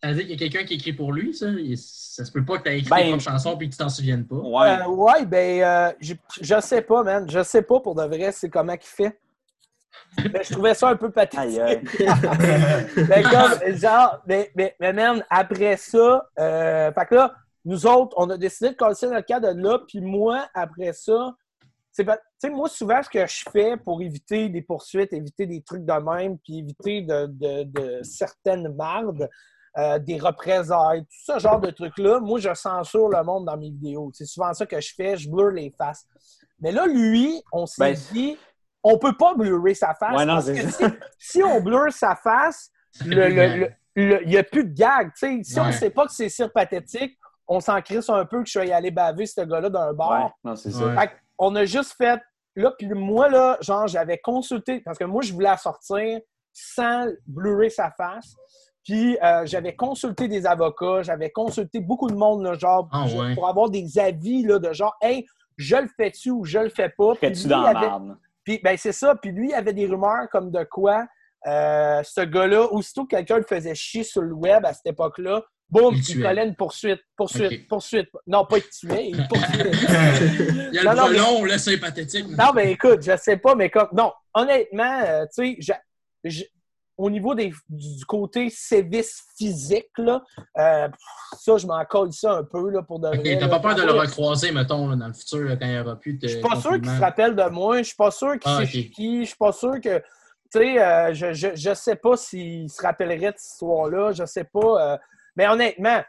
[0.03, 1.45] Ça veut dire qu'il y a quelqu'un qui écrit pour lui, ça?
[1.77, 3.87] Ça se peut pas que tu aies écrit Ben- propres chansons et que tu t'en
[3.87, 4.35] souviennes pas.
[4.35, 4.77] Ouais.
[4.81, 7.25] Euh, ouais, ben, euh, je, je sais pas, man.
[7.29, 9.17] Je sais pas pour de vrai, c'est comment qu'il fait.
[10.17, 11.57] Mais je trouvais ça un peu pathétique.
[13.07, 18.13] Mais comme, genre, mais, mais, mais man, après ça, euh, fait que là, nous autres,
[18.17, 21.33] on a décidé de coller notre cas de là, puis moi, après ça,
[21.93, 25.45] c'est pas- tu sais, moi, souvent, ce que je fais pour éviter des poursuites, éviter
[25.47, 29.29] des trucs de même, puis éviter de, de- de certaines mardes,
[29.77, 33.69] euh, des représailles, tout ce genre de trucs-là, moi, je censure le monde dans mes
[33.71, 34.11] vidéos.
[34.13, 36.05] C'est souvent ça que je fais, je blur les faces.
[36.59, 38.37] Mais là, lui, on s'est Ben, dit,
[38.83, 40.15] on peut pas blurrer sa face.
[40.17, 40.83] Ouais, non, parce que si,
[41.17, 42.69] si on blur sa face,
[43.05, 45.11] le- il n'y a plus de gag.
[45.13, 45.43] tu sais.
[45.43, 48.45] Si on ne sait pas que c'est cire pathétique, on s'en crisse un peu que
[48.49, 50.25] je suis allé baver ce gars-là d'un bar.
[50.25, 50.85] Ouais, non, c'est ça.
[50.85, 50.95] Ouais.
[50.99, 52.19] Fait on a juste fait.
[52.55, 56.19] Là, puis moi, là, genre, j'avais consulté, parce que moi, je voulais la sortir
[56.53, 58.35] sans blurrer sa face.
[58.83, 63.17] Puis euh, j'avais consulté des avocats, j'avais consulté beaucoup de monde, là, genre, Ah, je-
[63.17, 63.33] ouais.
[63.35, 65.25] pour avoir des avis là, de genre, hey,
[65.57, 67.13] je le fais-tu ou je le fais pas?
[67.21, 69.15] Lui, dans avait- puis, ben, c'est ça.
[69.15, 71.05] Puis lui, il avait des rumeurs comme de quoi
[71.45, 75.41] euh, ce gars-là, aussitôt que quelqu'un le faisait chier sur le web à cette époque-là,
[75.69, 78.09] boum, Il il, collait une poursuite, poursuite, poursuite.
[78.27, 79.71] Non, pas il tuait, il poursuivait.
[80.71, 82.27] Il y a Non, le non, mais- volon, là, c'est pathétique.
[82.29, 83.89] non, mais écoute, je sais pas, mais comme.
[83.93, 85.81] Non, honnêtement, euh, tu sais, j'a-
[86.23, 86.47] j'-
[86.97, 90.21] au niveau des, du du côté sévice physique, là,
[90.57, 90.87] euh,
[91.39, 93.37] ça, je m'en colle ça un peu, là, pour de Ok, vrai.
[93.39, 95.79] t'as pas peur de le recroiser, mettons, là, dans le futur, là, quand il y
[95.79, 96.27] aura plus de.
[96.27, 97.77] Je suis pas sûr qu'il se rappelle de moi.
[97.79, 99.21] Je suis pas sûr qu'il Ah, sait qui.
[99.21, 99.97] Je suis pas sûr que.
[99.99, 104.11] Tu sais, euh, je, je, je sais pas s'il se rappellerait de cette histoire-là.
[104.11, 104.93] Je sais pas.
[104.93, 104.97] euh,
[105.35, 105.99] mais honnêtement,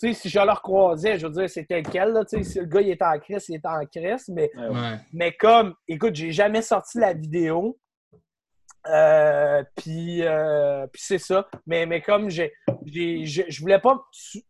[0.00, 2.24] tu sais, si je le recroisais, je veux dire, c'était lequel, là.
[2.24, 4.24] Tu sais, si le gars, il était en crise, il était en crise.
[4.28, 4.50] Mais.
[4.56, 4.98] Ouais.
[5.12, 7.78] mais comme, écoute, j'ai jamais sorti la vidéo.
[8.88, 11.46] Euh, puis, euh, puis c'est ça.
[11.66, 12.52] Mais, mais comme j'ai,
[12.86, 14.02] j'ai- je, voulais pas.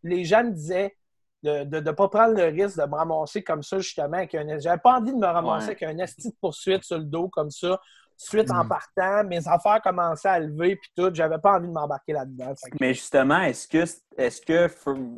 [0.03, 0.97] Les gens me disaient
[1.43, 4.19] de ne pas prendre le risque de me ramasser comme ça, justement.
[4.19, 5.77] avec un- J'avais pas envie de me ramasser Ouais.
[5.81, 7.81] avec un esti de poursuite sur le dos comme ça.
[8.23, 8.69] Suite en Mm.
[8.69, 11.11] partant, mes affaires commençaient à lever, puis tout.
[11.15, 12.53] J'avais pas envie de m'embarquer là-dedans.
[12.79, 13.85] Mais justement, est-ce que,
[14.19, 14.69] est-ce que,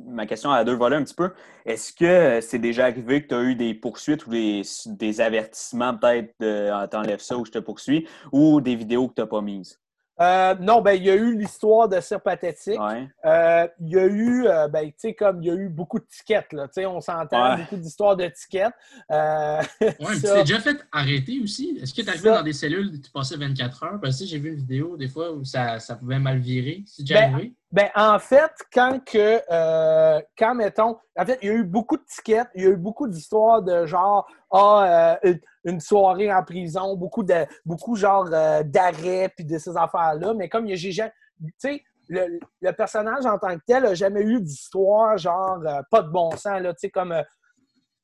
[0.07, 1.33] ma question a deux volets un petit peu,
[1.67, 5.97] est-ce que c'est déjà arrivé que tu as eu des poursuites ou des, des avertissements
[5.97, 9.27] peut-être de ah, t'enlèves ça ou je te poursuis ou des vidéos que tu n'as
[9.27, 9.82] pas mises?
[10.23, 12.81] Euh, non, ben, il y a eu l'histoire de Cire Pathétique.
[12.81, 13.09] Ouais.
[13.25, 15.99] Euh, il y a eu, euh, ben, tu sais, comme il y a eu beaucoup
[15.99, 16.69] de tickets, là.
[16.69, 17.57] Tu sais, on s'entend, Ouais.
[17.63, 18.73] beaucoup d'histoires de tickets.
[19.11, 21.79] Euh, Ouais, mais tu t'es déjà fait arrêter aussi?
[21.83, 24.01] Est-ce que tu arrivé Ça- dans des cellules, tu passais 24 heures?
[24.01, 26.85] Parce que j'ai vu une vidéo des fois où ça, ça pouvait mal virer.
[26.87, 27.53] C'est déjà Ben, arrivé?
[27.73, 31.97] Ben, en fait, quand que, euh, quand, mettons, en fait, il y a eu beaucoup
[31.97, 36.43] de tickets, il y a eu beaucoup d'histoires de genre, ah, euh, une- soirée en
[36.45, 41.13] prison, beaucoup de, beaucoup genre euh, d'arrêts puis de ces affaires-là, mais comme j'ai jamais-
[41.41, 45.59] tu sais, le, le personnage en tant que tel n'a jamais eu d'histoire, genre,
[45.91, 47.15] pas de bon sens, là, tu sais, comme,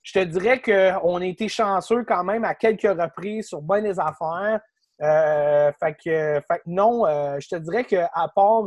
[0.03, 4.01] je te dirais qu'on a été chanceux quand même à quelques reprises sur bien des
[4.01, 4.61] affaires.
[5.01, 7.05] Fait, que, fait que non,
[7.39, 8.65] je te dirais qu'à part,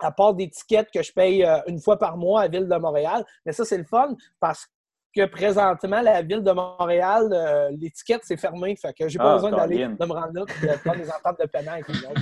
[0.00, 2.76] à part des tickets que je paye euh, une fois par mois à Ville de
[2.76, 4.66] Montréal, mais ça, c'est le fun parce
[5.14, 8.76] que présentement, la Ville de Montréal, euh, tickets, c'est fermé.
[8.76, 11.10] Fait que j'ai pas Ah, besoin d'aller de me rendre là et de prendre des
[11.10, 12.20] ententes de paiement avec les autres.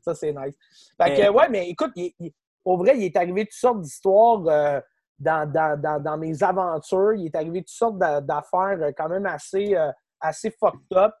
[0.00, 0.54] Ça, c'est nice.
[1.00, 2.32] Fait que, ouais, mais écoute, il- il-
[2.64, 4.80] au vrai, il est arrivé toutes sortes d'histoires euh,
[5.18, 7.12] dans, dans- dans- dans mes aventures.
[7.14, 11.12] Il est arrivé toutes sortes d'a- d'affaires euh, quand même assez, euh, assez fucked up.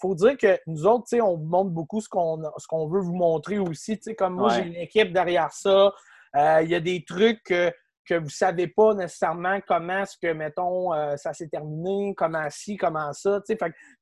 [0.00, 3.14] Faut dire que nous autres, on vous montre beaucoup ce qu'on ce qu'on veut vous
[3.14, 3.98] montrer aussi.
[4.18, 4.54] Comme moi, Ouais.
[4.62, 5.92] j'ai une équipe derrière ça.
[6.36, 7.72] Euh, Il y a des trucs que,
[8.06, 12.76] que vous savez pas nécessairement comment est-ce que, mettons, euh, ça s'est terminé, comment ci,
[12.76, 13.40] comment ça.
[13.46, 13.56] Fait,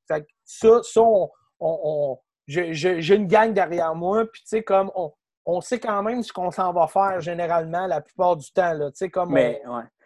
[0.08, 1.28] fait ça, ça on,
[1.60, 5.12] on- on- j'ai- une gang derrière moi, puis tu sais, comme on,
[5.46, 8.72] on sait quand même ce qu'on s'en va faire généralement la plupart du temps.
[8.72, 9.60] Là, on- ouais.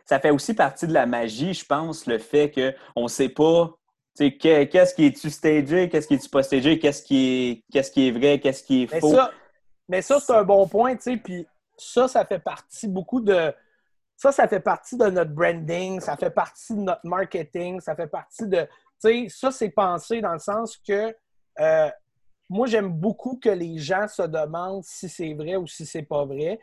[0.04, 3.70] ça fait aussi partie de la magie, je pense, le fait qu'on ne sait pas
[4.16, 7.16] qu'est-ce qui est-tu stagé, qu'est-ce qui est-tu pas stagé, qu'est-ce qui
[7.50, 9.12] est, qu'est-ce qui est vrai, qu'est-ce qui est Mais faux?
[9.14, 9.30] ça,
[9.88, 11.16] mais ça c'est un bon point, tu sais.
[11.16, 13.52] Puis ça, ça fait partie beaucoup de.
[14.16, 18.06] Ça, ça fait partie de notre branding, ça fait partie de notre marketing, ça fait
[18.06, 18.62] partie de.
[18.62, 21.14] Tu sais, ça, c'est pensé dans le sens que
[21.60, 21.90] euh,
[22.48, 26.24] moi, j'aime beaucoup que les gens se demandent si c'est vrai ou si c'est pas
[26.24, 26.58] vrai.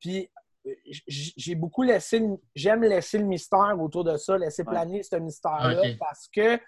[0.00, 0.28] Puis
[0.66, 0.70] euh,
[1.06, 2.18] j'ai beaucoup laissé.
[2.18, 4.68] le- J'aime laisser le mystère autour de ça, laisser Ouais.
[4.74, 6.60] planer ce mystère-là parce que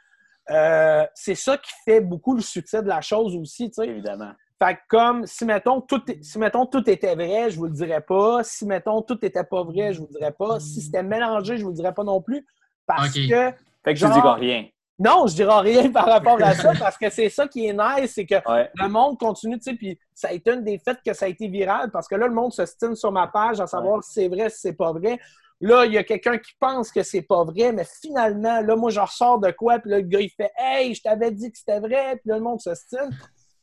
[0.51, 3.89] euh, c'est ça qui fait beaucoup le succès de la chose aussi, tu sais.
[3.89, 4.33] Évidemment.
[4.63, 8.01] Fait que comme si mettons, tout, si mettons tout était vrai, je vous le dirais
[8.03, 8.43] pas.
[8.45, 10.61] Si mettons tout était pas vrai, je vous le dirais pas.
[10.61, 12.47] Si c'était mélangé, je vous le dirais pas non plus.
[12.87, 14.67] Parce que Fait que Genre- tu dis rien.
[14.99, 18.13] non, je dirais rien par rapport à ça parce que c'est ça qui est nice,
[18.15, 18.69] c'est que Ouais.
[18.75, 21.29] le monde continue, tu sais, puis ça a été une des faits que ça a
[21.29, 24.13] été viral parce que là, le monde se stime sur ma page à savoir si
[24.13, 25.19] c'est vrai, si c'est pas vrai.
[25.63, 28.91] Là, il y a quelqu'un qui pense que c'est pas vrai, mais finalement, là, moi,
[28.91, 31.81] je ressors de quoi, puis le gars, il fait Hey, je t'avais dit que c'était
[31.81, 33.11] vrai, puis là, le monde se stime.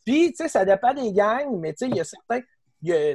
[0.06, 2.42] Puis, tu sais, ça dépend des gangs, mais tu sais, il y a certains.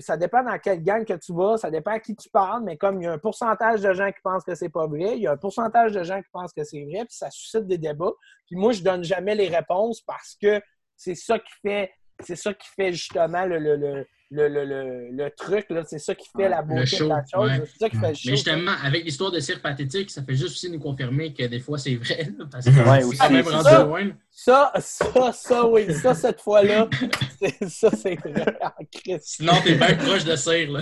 [0.01, 2.77] ça dépend dans quelle gang que tu vas, ça dépend à qui tu parles, mais
[2.77, 5.23] comme il y a un pourcentage de gens qui pensent que c'est pas vrai, il
[5.23, 7.79] y a un pourcentage de gens qui pensent que c'est vrai, puis ça suscite des
[7.79, 8.12] débats.
[8.47, 10.61] Puis moi, je donne jamais les réponses parce que
[10.97, 15.09] c'est ça qui fait, c'est ça qui fait justement le, le, le, le, le, le-
[15.11, 15.83] le truc, là.
[15.87, 17.62] c'est ça qui fait Ouais, la beauté de la chose, ouais.
[17.66, 18.31] c'est ça qui fait le Mais show.
[18.31, 21.77] justement, avec l'histoire de cirque pathétique, ça fait juste aussi nous confirmer que des fois
[21.79, 22.29] c'est vrai.
[22.38, 23.88] là, parce que Ouais, c'est aussi, même ça.
[24.31, 26.88] Ça, ça, ça, oui, ça, cette fois-là,
[27.38, 29.20] c'est- ça, c'est vrai en Christ.
[29.25, 30.72] Sinon, t'es bien proche de cire.
[30.72, 30.81] Là.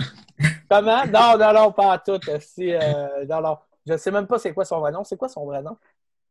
[0.69, 1.05] Comment?
[1.07, 2.19] Non, non, non, pas à tout.
[2.39, 3.57] Si, euh, non, non.
[3.85, 5.03] Je sais même pas c'est quoi son vrai nom.
[5.03, 5.75] C'est quoi son vrai nom?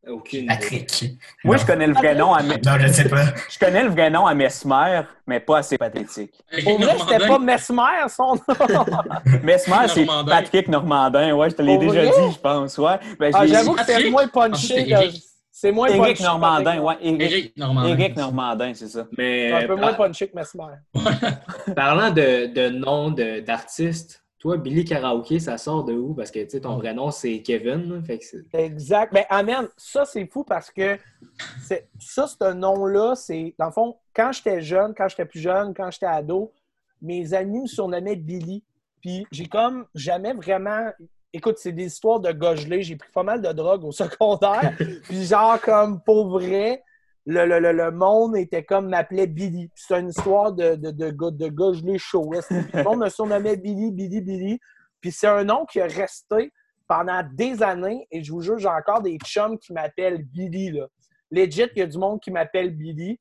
[0.07, 0.47] Aucune idée.
[0.55, 1.03] Patrick.
[1.43, 1.61] Moi, Non.
[1.61, 3.25] je connais le vrai nom à Non, je sais pas.
[3.49, 6.33] je connais le vrai nom à Mesmer, mais pas assez pathétique.
[6.63, 8.85] Pour vrai, c'était pas Mesmer, son nom.
[9.43, 10.07] Mesmer, c'est.
[10.27, 11.33] Patrick Normandin.
[11.35, 12.77] Ouais, je te l'ai déjà dit, je pense.
[12.79, 12.97] Ouais.
[13.19, 14.89] Ben, Ah, J'avoue que c'est moins Ah, punché.
[14.89, 15.23] Eric.
[15.53, 16.23] C'est moins Éric punché.
[16.23, 16.95] Normandin, ouais.
[17.01, 17.89] Éric, Éric Normandin.
[17.89, 19.05] Éric Normandin, c'est ça.
[19.15, 20.73] Mais C'est un peu euh, moins punché que Mesmer.
[21.75, 26.15] parlant de, de nom de- d'artiste, toi, Billy Karaoke, ça sort de où?
[26.15, 28.03] Parce que ton vrai nom, c'est Kevin.
[28.03, 29.13] fait que Exact.
[29.13, 29.67] Ben, amen.
[29.77, 30.97] Ça, c'est fou parce que
[31.61, 33.53] c'est- ça, ce nom-là, c'est.
[33.59, 36.51] Dans le fond, quand j'étais jeune, quand j'étais plus jeune, quand j'étais ado,
[37.03, 38.63] mes amis me surnommaient Billy.
[38.99, 40.89] Puis j'ai comme jamais vraiment.
[41.33, 42.81] Écoute, c'est des histoires de gars gelés.
[42.81, 44.73] J'ai pris pas mal de drogue au secondaire.
[45.03, 46.83] Puis genre, comme pour vrai,
[47.25, 49.69] le, le, le, le monde était comme m'appelait Billy.
[49.75, 51.71] C'est une histoire de, de, de, gars- de gars.
[51.73, 54.59] Puis le monde me surnommait Billy, Billy, Billy?
[54.99, 56.51] Puis c'est un nom qui a resté
[56.87, 60.71] pendant des années, et je vous jure, j'ai encore des chums qui m'appellent Billy.
[60.71, 60.87] Là.
[61.31, 63.19] Legit, il y a du monde qui m'appelle Billy.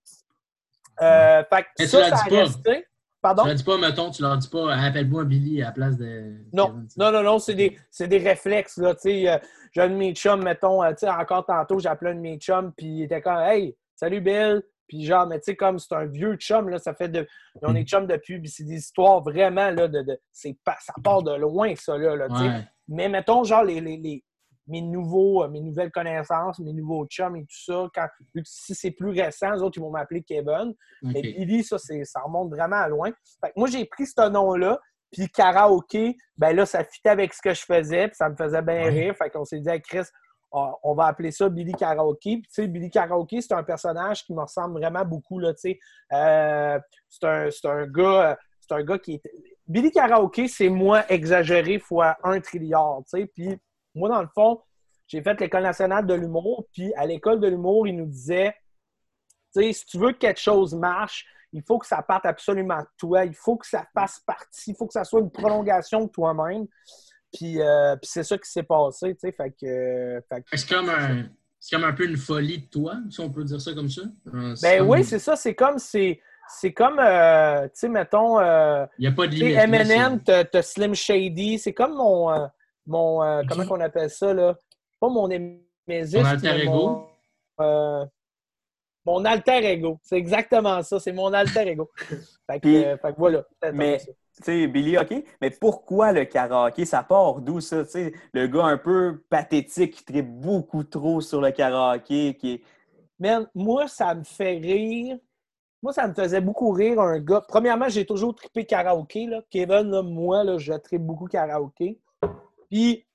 [1.00, 2.84] Euh, fait que ça, a resté.
[3.22, 3.42] Pardon?
[3.42, 6.36] Tu leur dis pas, mettons, tu leur dis pas, appelle-moi Billy à la place de.
[6.52, 8.78] Non, non, non, non, c'est des, des réflexes.
[8.78, 9.38] Là, tu sais, euh,
[9.72, 12.86] j'ai un de mes chums, mettons, euh, encore tantôt, appelé un de mes chums, puis
[12.86, 14.62] il était comme Hey, salut Bill.
[14.88, 17.24] Puis genre, mais tu sais, comme c'est un vieux chum, là, ça fait de.
[17.62, 20.02] On est chum depuis, puis c'est des histoires vraiment, là, de.
[20.02, 20.18] de
[20.64, 22.26] pas, ça part de loin, ça, là, là.
[22.28, 22.64] Ouais.
[22.88, 24.24] Mais mettons, genre, les, les, les-
[24.66, 28.48] mes, nouveaux, euh, mes nouvelles connaissances, mes nouveaux chums et tout ça, quand, vu que
[28.48, 30.74] si c'est plus récent, les autres, ils vont m'appeler Kevin.
[31.02, 33.10] Mais Billy, ça, ça remonte vraiment à loin.
[33.44, 34.78] Fait que moi, j'ai pris ce nom-là,
[35.12, 38.62] puis karaoké, ben là, ça fitait avec ce que je faisais, puis ça me faisait
[38.62, 38.88] bien Ouais.
[38.90, 39.16] rire.
[39.16, 40.06] Fait qu'on s'est dit à Chris,
[40.52, 42.42] on va appeler ça Billy Karaoké.
[42.42, 45.78] Puis, Billy Karaoké, c'est un personnage qui me ressemble vraiment beaucoup, là, tu.
[46.12, 48.38] Euh, c'est un, un gars...
[48.60, 49.22] C'est un gars qui est...
[49.66, 53.26] Billy Karaoké, c'est moi exagéré fois un trilliard, tu.
[53.26, 53.58] Puis
[53.94, 54.60] moi, dans le fond,
[55.06, 58.54] j'ai fait l'École nationale de l'humour, puis à l'École de l'humour, ils nous disaient,
[59.52, 62.78] tu sais, si tu veux que quelque chose marche, il faut que ça parte absolument
[62.78, 66.04] de toi, il faut que ça fasse partie, il faut que ça soit une prolongation
[66.04, 66.66] de toi-même.
[67.32, 69.66] Puis, euh, puis c'est ça qui s'est passé, tu sais, fait que...
[69.66, 71.24] euh, fait que- C'est comme un.
[71.62, 74.02] C'est comme un peu une folie de toi, si on peut dire ça comme ça?
[74.34, 76.20] Euh, ben comme- oui, c'est ça, c'est comme, c'est...
[76.52, 79.56] C'est comme, euh, tu sais, mettons, Il n'y a pas de limite.
[79.56, 82.46] M&M, t'as t'as Slim Shady, c'est comme mon, euh,
[82.86, 84.56] mon euh, comment qu'on appelle ça, là?
[84.98, 86.72] Pas mon Némésis, Ton alter ego?
[86.72, 88.04] mon, euh,
[89.06, 90.00] mon alter ego.
[90.02, 91.88] C'est exactement ça, c'est mon alter ego.
[92.50, 93.44] fait, que, Puis- euh, fait que voilà.
[93.72, 94.10] mais- ça.
[94.42, 96.84] Sais, Billy, OK, mais pourquoi le karaoké?
[96.84, 97.84] Ça part d'où, ça?
[97.84, 102.62] Tu sais, le gars un peu pathétique qui tripe beaucoup trop sur le karaoké, qui.
[103.18, 105.18] Man, moi, ça me fait rire.
[105.82, 107.42] Moi, ça me faisait beaucoup rire un gars.
[107.46, 109.26] Premièrement, j'ai toujours trippé karaoké.
[109.26, 109.42] Là.
[109.50, 111.98] Kevin, là, moi, là, je trippe beaucoup karaoké.
[112.70, 113.06] Puis,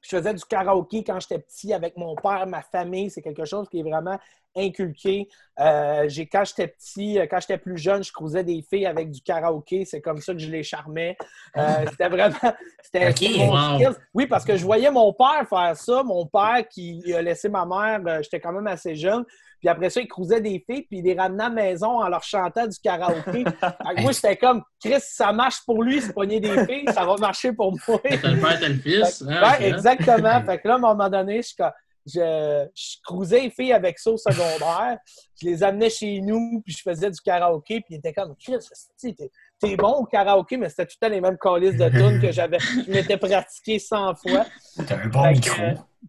[0.00, 3.10] je faisais du karaoké quand j'étais petit avec mon père, ma famille.
[3.10, 4.18] C'est quelque chose qui est vraiment
[4.56, 5.28] inculqué.
[5.60, 9.10] Euh, j'ai, quand j'étais petit, euh, quand j'étais plus jeune, je croisais des filles avec
[9.10, 9.84] du karaoké.
[9.84, 11.16] C'est comme ça que je les charmais.
[11.56, 12.34] Euh, c'était vraiment.
[12.82, 13.94] C'était, Ok, c'était mon wow.
[14.14, 16.02] Oui, parce que je voyais mon père faire ça.
[16.02, 19.24] Mon père qui a laissé ma mère, j'étais quand même assez jeune.
[19.64, 22.08] Puis après ça, il croisait des filles, puis il les ramenait à la maison en
[22.08, 23.44] leur chantant du karaoké.
[23.98, 27.50] Moi, j'étais comme, Chris, ça marche pour lui, c'est pogner des filles, ça va marcher
[27.50, 27.98] pour moi.
[28.02, 29.24] T'as le père, t'as le fils.
[29.26, 30.42] Fait- hein, exactement.
[30.46, 31.64] Fait que là, à un moment donné, je,
[32.06, 34.98] je, je cruisais les filles avec ça au secondaire.
[35.40, 38.56] Je les amenais chez nous, puis je faisais du karaoké, puis ils étaient comme, Chris,
[39.00, 39.14] t'es,
[39.60, 42.30] t'es bon au karaoké, mais c'était tout le temps les mêmes calices de tunes que
[42.32, 44.46] j'avais, je m'étais pratiqué 100 fois.
[44.86, 45.62] T'as un bon Fait micro.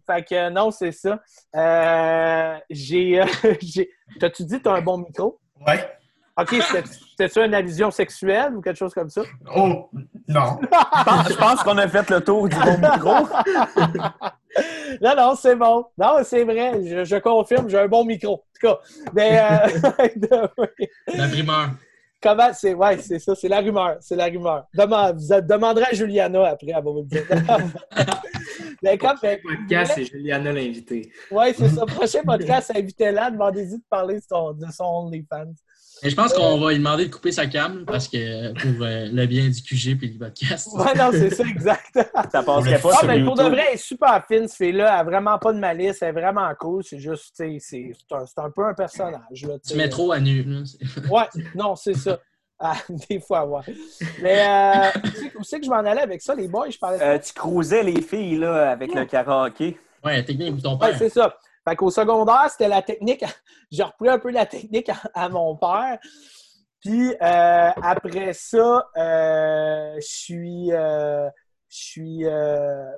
[0.06, 1.18] Fait que non, c'est ça.
[1.54, 3.26] Euh, j'ai, euh,
[3.62, 5.40] j'ai- T'as-tu dit que t'as un bon micro?
[5.66, 5.88] Ouais.
[6.38, 9.22] OK, c'était- c'était-tu une allusion sexuelle ou quelque chose comme ça?
[9.54, 9.88] Oh,
[10.28, 10.58] non.
[11.30, 13.14] Je pense, qu'on a fait le tour du bon micro.
[15.02, 15.84] Non, non, c'est bon.
[15.98, 16.80] Non, c'est vrai.
[16.82, 18.32] Je, je confirme, j'ai un bon micro.
[18.34, 18.78] En tout cas.
[19.12, 19.90] Mais euh,
[21.14, 21.70] La primeur.
[22.22, 22.72] comment c'est.
[22.72, 23.96] Ouais, c'est ça, c'est la rumeur.
[24.00, 24.64] C'est la rumeur.
[24.72, 27.22] Demande, vous demanderez à Juliana après, elle va vous le dire.
[28.82, 31.12] Mais comme, Le podcast, c'est Juliana l'invité.
[31.30, 31.84] ouais, c'est ça.
[31.84, 35.52] Prochain podcast, invitez-la, demandez-y de parler de son, de son OnlyFans.
[36.02, 39.08] Et je pense qu'on va lui demander de couper sa cam parce que pour euh,
[39.10, 40.68] le bien du QG et du podcast.
[40.74, 41.86] Ouais, non, c'est ça, exact.
[42.32, 44.92] Ça passerait pas Ah, sur mais pour de vrai, elle est super fine, ce fille-là.
[44.94, 46.02] Elle a vraiment pas de malice.
[46.02, 46.84] Elle est vraiment cool.
[46.84, 49.42] C'est juste, tu sais, c'est c'est un, c'est un peu un personnage.
[49.46, 50.42] Là, tu mets trop à nu.
[50.42, 50.60] là.
[51.10, 52.20] Ouais, non, c'est ça.
[52.58, 52.74] Ah,
[53.10, 53.62] des fois, ouais.
[54.22, 56.68] Mais euh, tu sais où c'est que je m'en allais avec ça, les boys?
[56.70, 59.78] Je parlais de Euh, tu croisais les filles là, avec le karaoké.
[60.04, 60.98] Ouais, technique, ton Ouais, père.
[60.98, 61.36] c'est ça.
[61.68, 63.24] Fait qu'au secondaire, c'était la technique.
[63.70, 65.98] J'ai repris un peu la technique à, à mon père.
[66.80, 70.72] Puis euh, après ça, euh, je suis.
[70.72, 71.28] euh,
[71.68, 72.24] je suis.
[72.26, 72.90] euh,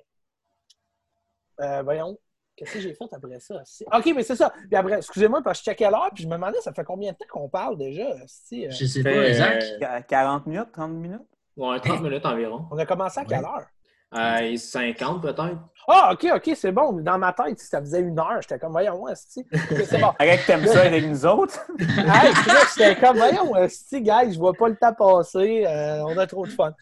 [1.61, 2.19] euh, voyons.
[2.57, 3.63] Qu'est-ce que j'ai fait après ça?
[3.93, 4.51] OK, mais c'est ça.
[4.51, 7.13] Puis après, excusez-moi, parce que je checkais l'heure, puis je me demandais, ça fait combien
[7.13, 8.03] de temps qu'on parle déjà?
[8.03, 8.17] Euh,
[8.53, 11.23] Je sais Fait, pas, euh, Qu- 40 minutes, 30 minutes?
[11.57, 12.67] ouais, 30 minutes environ.
[12.73, 13.45] On a commencé à quelle Ouais.
[13.45, 13.67] heure?
[14.15, 15.59] Euh, 50 peut-être.
[15.91, 16.93] Ah, OK, OK, c'est bon.
[17.01, 18.41] Dans ma tête, ça faisait une heure.
[18.43, 19.43] J'étais comme, voyons, moi, c'est
[20.01, 20.13] bon.
[20.19, 21.59] Arrête que t'aimes ça avec nous autres?
[21.79, 22.33] Hey,
[22.77, 25.65] j'étais comme, voyons, esti, gars, je vois pas le temps passer.
[25.67, 26.73] euh, on a trop de fun.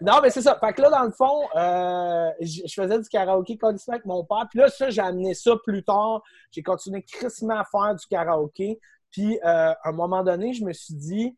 [0.00, 0.56] Non, mais c'est ça.
[0.58, 4.46] Fait que là, dans le fond, euh, je faisais du karaoké colissement avec mon père.
[4.50, 6.22] Puis là, ça, j'ai amené ça plus tard.
[6.50, 8.80] J'ai continué crissement à faire du karaoké.
[9.10, 11.36] Puis, euh, à un moment donné, je me suis dit,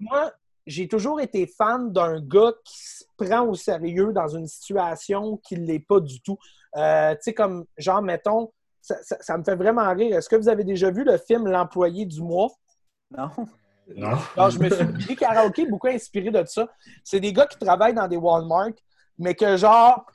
[0.00, 0.32] moi,
[0.66, 5.58] j'ai toujours été fan d'un gars qui se prend au sérieux dans une situation qui
[5.58, 6.38] ne l'est pas du tout.
[6.76, 10.16] Euh, tu sais, comme, genre, mettons, ça, ça- ça me fait vraiment rire.
[10.16, 12.48] Est-ce que vous avez déjà vu le film L'employé du mois?
[13.16, 13.28] Non?
[13.96, 14.16] Non.
[14.36, 16.68] Alors, je me suis dit karaoké beaucoup inspiré de ça.
[17.02, 18.70] C'est des gars qui travaillent dans des Walmart,
[19.18, 20.06] mais que genre,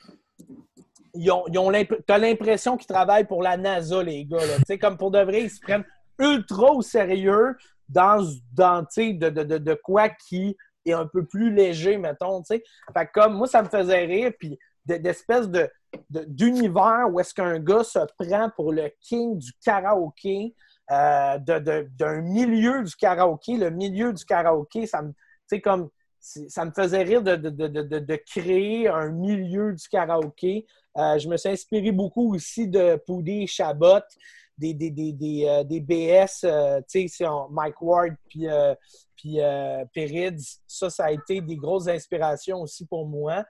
[1.13, 4.39] ils ont, ils ont l'imp- t'as l'impression qu'ils travaillent pour la NASA, les gars.
[4.59, 5.85] Tu sais, comme pour de vrai, ils se prennent
[6.19, 7.57] ultra au sérieux
[7.89, 12.41] dans, dans de, de, quoi qui est un peu plus léger, mettons.
[12.41, 12.63] tu sais.
[12.95, 15.69] Fait que comme moi, ça me faisait rire, puis de- d'espèce de,
[16.09, 20.53] d'univers où est-ce qu'un gars se prend pour le king du karaoké,
[20.91, 23.57] euh, d'un milieu du karaoké.
[23.57, 25.13] Le milieu du karaoké, ça me,
[25.59, 30.65] comme, ça me faisait rire de, de- créer un milieu du karaoké.
[30.97, 34.01] Euh, je me suis inspiré beaucoup aussi de Poudy Chabot,
[34.57, 38.73] des, des, des, des, euh, des BS, euh, tu sais, Mike Ward puis, euh,
[39.15, 39.83] puis euh.
[40.67, 43.43] Ça, ça a été des grosses inspirations aussi pour moi.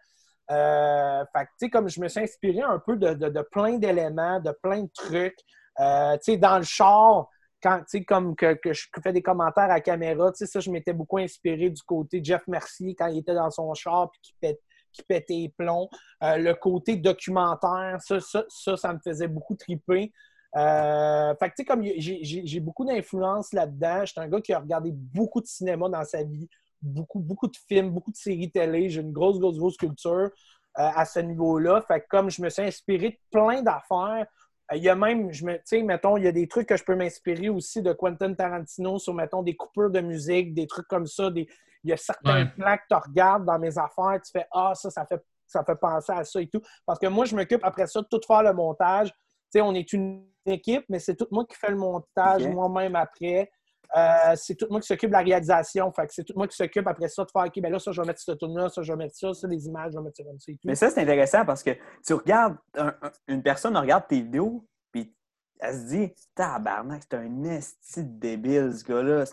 [0.49, 4.51] Fait tu sais, comme je me suis inspiré un peu de, de- plein d'éléments, de
[4.63, 5.37] plein de trucs.
[5.37, 5.83] Tu
[6.21, 7.27] sais, dans le char,
[7.61, 10.59] quand, tu sais, comme que, que je fais des commentaires à caméra, tu sais, ça,
[10.59, 14.21] je m'étais beaucoup inspiré du côté Jeff Mercier quand il était dans son char puis
[14.21, 15.89] qu'il pétait les plombs.
[16.21, 20.11] Le côté documentaire, ça, ça, ça, ça me faisait beaucoup triper.
[20.55, 24.05] Euh, fait que, tu sais, comme j'ai- beaucoup d'influence là-dedans.
[24.05, 26.49] J'étais un gars qui a regardé beaucoup de cinéma dans sa vie,
[26.81, 28.89] beaucoup, beaucoup de films, beaucoup de séries télé.
[28.89, 30.29] J'ai une grosse, grosse, grosse culture euh,
[30.75, 31.81] à ce niveau-là.
[31.81, 34.27] Fait que comme je me suis inspiré de plein d'affaires,
[34.71, 36.67] euh, il y a même, je me, tu sais, mettons, il y a des trucs
[36.69, 40.67] que je peux m'inspirer aussi de Quentin Tarantino sur, mettons, des coupures de musique, des
[40.67, 41.29] trucs comme ça.
[41.31, 41.47] Des,
[41.83, 42.51] il y a certains Ouais.
[42.55, 45.75] plans que tu regardes dans mes affaires, tu fais Ah, ça, ça fait, ça fait
[45.75, 46.61] penser à ça et tout.
[46.85, 49.13] Parce que moi, je m'occupe après ça de tout faire le montage.
[49.49, 53.49] Sais, on est une équipe, mais c'est tout moi qui fais le montage moi-même après.
[53.95, 55.91] Euh, c'est tout moi qui s'occupe de la réalisation.
[55.91, 57.91] Fait que c'est tout moi qui s'occupe après ça de faire OK, ben là, ça,
[57.91, 60.03] je vais mettre ce tourne-là, ça, je vais mettre ça, ça, les images, je vais
[60.03, 60.61] mettre ça comme ça et tout.
[60.67, 61.71] Mais ça, c'est intéressant parce que
[62.05, 65.15] tu regardes, un- un- une personne regarde tes vidéos, puis
[65.59, 69.23] elle se dit Tabarnak, c'est un esti de débile, ce gars-là.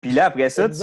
[0.00, 0.78] Puis là, après ça, tu.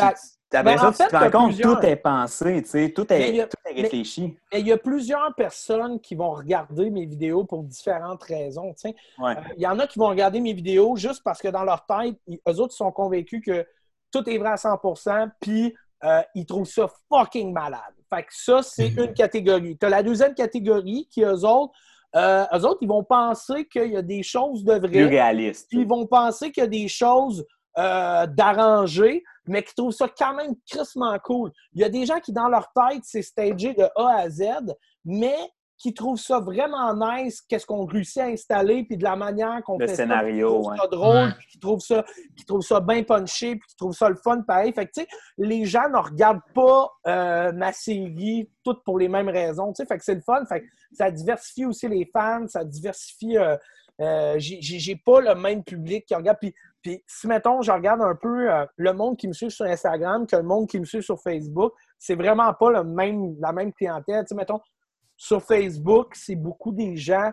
[0.57, 1.79] Après Ben, ça, en tu te rends compte, plusieurs.
[1.79, 4.37] tout est pensé, tu sais, tout Mais est, a- tout est mais- réfléchi.
[4.51, 8.73] Et il y a plusieurs personnes qui vont regarder mes vidéos pour différentes raisons.
[8.73, 8.95] tu sais.
[9.19, 9.31] Ouais.
[9.37, 11.85] Euh, Il y en a qui vont regarder mes vidéos juste parce que dans leur
[11.85, 13.65] tête, ils- eux autres sont convaincus que
[14.11, 15.73] tout est vrai à 100% puis
[16.05, 17.79] euh, ils trouvent ça fucking malade.
[18.13, 18.99] Fait que ça, c'est Mhm.
[19.05, 19.77] une catégorie.
[19.77, 21.73] Tu as la deuxième catégorie qui, eux autres,
[22.15, 25.05] euh, eux autres, ils vont penser qu'il y a des choses de Plus vraies.
[25.07, 25.67] réaliste.
[25.69, 27.45] Puis ils vont penser qu'il y a des choses
[28.27, 31.51] d'arrangées, mais qui trouvent ça quand même crissement cool.
[31.73, 34.43] Il y a des gens qui, dans leur tête, c'est stagé de A à Z,
[35.05, 35.37] mais
[35.77, 39.77] qui trouvent ça vraiment nice, qu'est-ce qu'on réussit à installer, puis de la manière qu'on
[39.77, 40.89] Le fait scénario, ça, puis qui trouvent ça ouais.
[40.89, 41.33] drôle, Ouais.
[41.37, 42.05] puis qui trouvent ça,
[42.37, 44.71] qui trouvent ça bien punché, puis qui trouvent ça le fun pareil.
[44.71, 49.09] Fait que, tu sais, les gens ne regardent pas euh, ma série toutes pour les
[49.09, 49.85] mêmes raisons, tu sais.
[49.85, 50.45] Fait que c'est le fun.
[50.45, 53.37] Fait que ça diversifie aussi les fans, ça diversifie...
[53.37, 53.57] euh,
[54.01, 56.37] euh, j'ai pas le même public qui regarde.
[56.39, 59.65] Puis, puis si, mettons, je regarde un peu euh, le monde qui me suit sur
[59.65, 63.53] Instagram que le monde qui me suit sur Facebook, c'est vraiment pas le même, la
[63.53, 64.23] même clientèle.
[64.23, 64.59] Tu sais, mettons,
[65.15, 67.31] sur Facebook, c'est beaucoup des gens.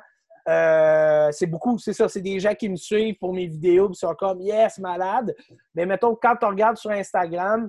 [0.48, 3.96] euh, c'est beaucoup, c'est ça, c'est des gens qui me suivent pour mes vidéos, ils
[3.96, 5.34] sont comme yes, malade.
[5.74, 7.68] Mais mettons, quand tu regardes sur Instagram,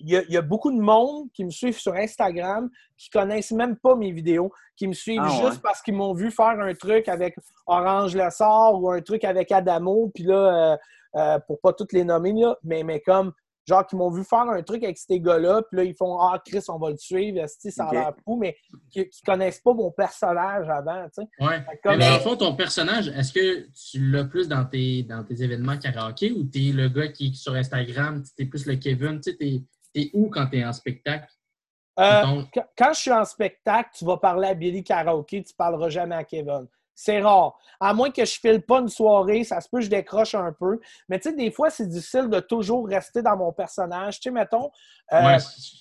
[0.00, 3.10] il y, a, il y a beaucoup de monde qui me suivent sur Instagram qui
[3.10, 5.60] connaissent même pas mes vidéos, qui me suivent Ah, juste ouais.
[5.62, 7.34] parce qu'ils m'ont vu faire un truc avec
[7.66, 10.76] Orange Le Sort ou un truc avec Adamo, puis là, euh,
[11.16, 13.32] euh, pour pas toutes les nommer, là, mais, mais comme,
[13.66, 16.40] genre, qui m'ont vu faire un truc avec ces gars-là, puis là, ils font Ah,
[16.46, 18.56] Chris, on va le suivre, esti, ça a l'air fou, mais
[18.90, 21.44] qui, qui connaissent pas mon personnage avant, tu sais.
[21.44, 21.58] Ouais.
[21.82, 25.22] Comme- Mais dans le fond, ton personnage, est-ce que tu l'as plus dans tes, dans
[25.24, 29.20] tes événements karaoké ou t'es le gars qui est sur Instagram, t'es plus le Kevin,
[29.20, 31.28] tu sais, t'es, où quand t'es en spectacle?
[31.98, 32.42] Euh,
[32.76, 36.22] quand, je suis en spectacle, tu vas parler à Billy Karaoke, tu parleras jamais à
[36.22, 36.68] Kevin.
[36.94, 37.58] c'est rare.
[37.80, 40.52] À moins que je file pas une soirée, ça se peut que je décroche un
[40.52, 40.78] peu.
[41.08, 44.20] Mais tu sais, des fois, c'est difficile de toujours rester dans mon personnage.
[44.20, 44.70] Tu sais, mettons,
[45.12, 45.36] euh, Ouais,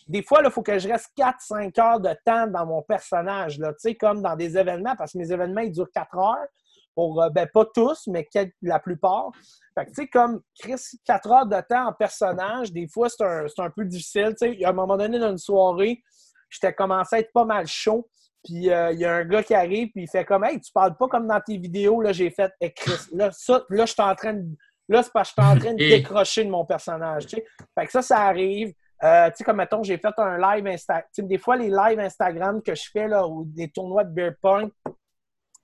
[0.08, 3.64] des fois, il faut que je reste 4-5 heures de temps dans mon personnage, tu
[3.78, 6.48] sais, comme dans des événements, parce que mes événements, ils durent 4 heures.
[6.98, 8.28] Pour, euh, ben, pas tous, mais
[8.64, 9.30] la plupart.
[9.76, 13.24] Fait que, tu sais, comme Chris, 4 heures de temps en personnage, des fois, c'est
[13.24, 14.34] un, un peu difficile.
[14.42, 16.02] Tu sais, à un moment donné, dans une soirée,
[16.50, 18.10] j'étais commencé à être pas mal chaud.
[18.44, 20.72] Puis euh, il y a un gars qui arrive, puis il fait comme Hey, tu
[20.72, 22.02] parles pas comme dans tes vidéos.
[22.02, 24.44] Là, j'ai fait hey, Chris, là, ça, là, je suis en train de.
[24.90, 27.28] Là, c'est parce que je suis en train de décrocher de mon personnage.
[27.28, 27.46] Tu sais.
[27.78, 28.74] Fait que ça, ça arrive.
[29.04, 31.06] Euh, tu sais, comme mettons, j'ai fait un live Instagram.
[31.20, 34.72] Des fois, les lives Instagram que je fais, là, ou des tournois de beer pong,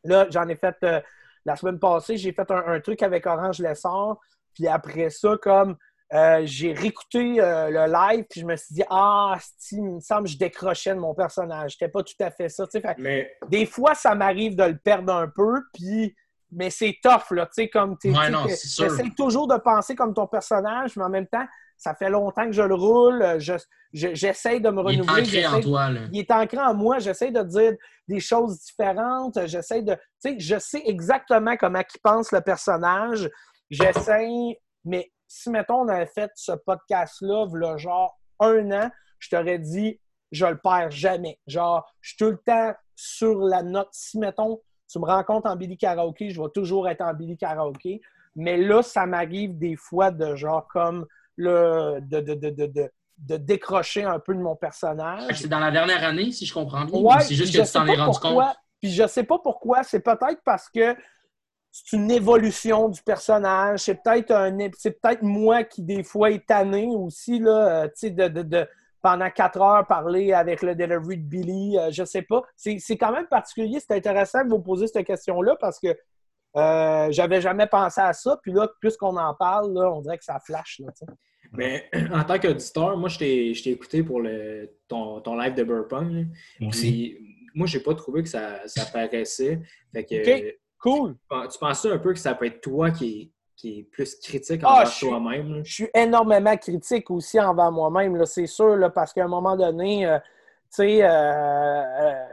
[0.03, 1.01] là, j'en ai fait euh,
[1.45, 4.17] la semaine passée, j'ai fait un, un truc avec Orange Lessard.
[4.53, 5.77] Puis après ça, comme
[6.13, 9.35] euh, j'ai réécouté euh, le live, puis je me suis dit, ah,
[9.71, 11.71] il me semble que je décrochais de mon personnage.
[11.73, 12.65] C'était pas tout à fait ça.
[12.71, 16.15] Fait Mais des fois, ça m'arrive de le perdre un peu, puis
[16.55, 20.95] mais c'est tough, là, tu sais, comme Ouais, tu toujours de penser comme ton personnage,
[20.95, 23.53] mais en même temps, ça fait longtemps que je le roule, je,
[23.93, 25.21] je- j'essaie de me Il est renouveler.
[25.21, 25.99] ancré en j'essaie- toi, là.
[26.11, 26.99] il est ancré en moi.
[26.99, 27.73] J'essaie de dire
[28.07, 29.39] des choses différentes.
[29.47, 29.93] J'essaie de.
[29.93, 33.29] Tu sais, je sais exactement comment il pense le personnage.
[33.69, 34.59] J'essaie.
[34.85, 39.99] Mais si, mettons, on avait fait ce podcast-là, genre un an, je t'aurais dit,
[40.31, 41.39] je le perds jamais.
[41.47, 43.89] Genre, je suis tout le temps sur la note.
[43.91, 44.61] Si, mettons,
[44.91, 48.01] tu me rencontres en Billy Karaoke, je vais toujours être en Billy Karaoke.
[48.35, 51.05] Mais là, ça m'arrive des fois de genre comme
[51.35, 55.39] le, de, de, de, de, de, de décrocher un peu de mon personnage.
[55.39, 56.99] C'est dans la dernière année, si je comprends bien.
[56.99, 58.45] Ouais, c'est juste que je tu t'en es rendu pourquoi.
[58.45, 58.55] compte?
[58.81, 59.83] Puis je sais pas pourquoi.
[59.83, 60.95] C'est peut-être parce que
[61.71, 63.79] c'est une évolution du personnage.
[63.79, 67.93] C'est peut-être un, c'est peut-être moi qui des fois est tanné aussi là, euh, tu
[67.95, 68.67] sais, de, de, de-
[69.01, 71.77] pendant quatre heures parler avec le delivery de Billy.
[71.77, 72.41] euh, je sais pas.
[72.55, 73.79] C'est, c'est quand même particulier.
[73.79, 75.95] C'est intéressant que vous posiez cette question-là parce que
[76.55, 78.37] euh, j'avais jamais pensé à ça.
[78.41, 80.79] Puis là, plus qu'on en parle, là, on dirait que ça flash.
[80.79, 80.91] Là.
[81.51, 85.53] Mais en tant qu'auditeur, moi, je t'ai je t'ai écouté pour le, ton, ton live
[85.55, 85.63] de.
[85.63, 85.85] Moi
[86.69, 86.81] aussi.
[86.81, 89.59] Puis, moi, j'ai pas trouvé que ça, ça paraissait.
[89.93, 90.55] Fait que, Ok.
[90.79, 91.15] Cool.
[91.49, 94.73] tu penses un peu que ça peut être toi qui qui est plus critique Ah,
[94.81, 95.61] envers toi-même?
[95.63, 99.55] je suis énormément critique aussi envers moi-même, là, c'est sûr, là, parce qu'à un moment
[99.55, 100.25] donné, euh, tu
[100.71, 102.25] sais, euh, euh,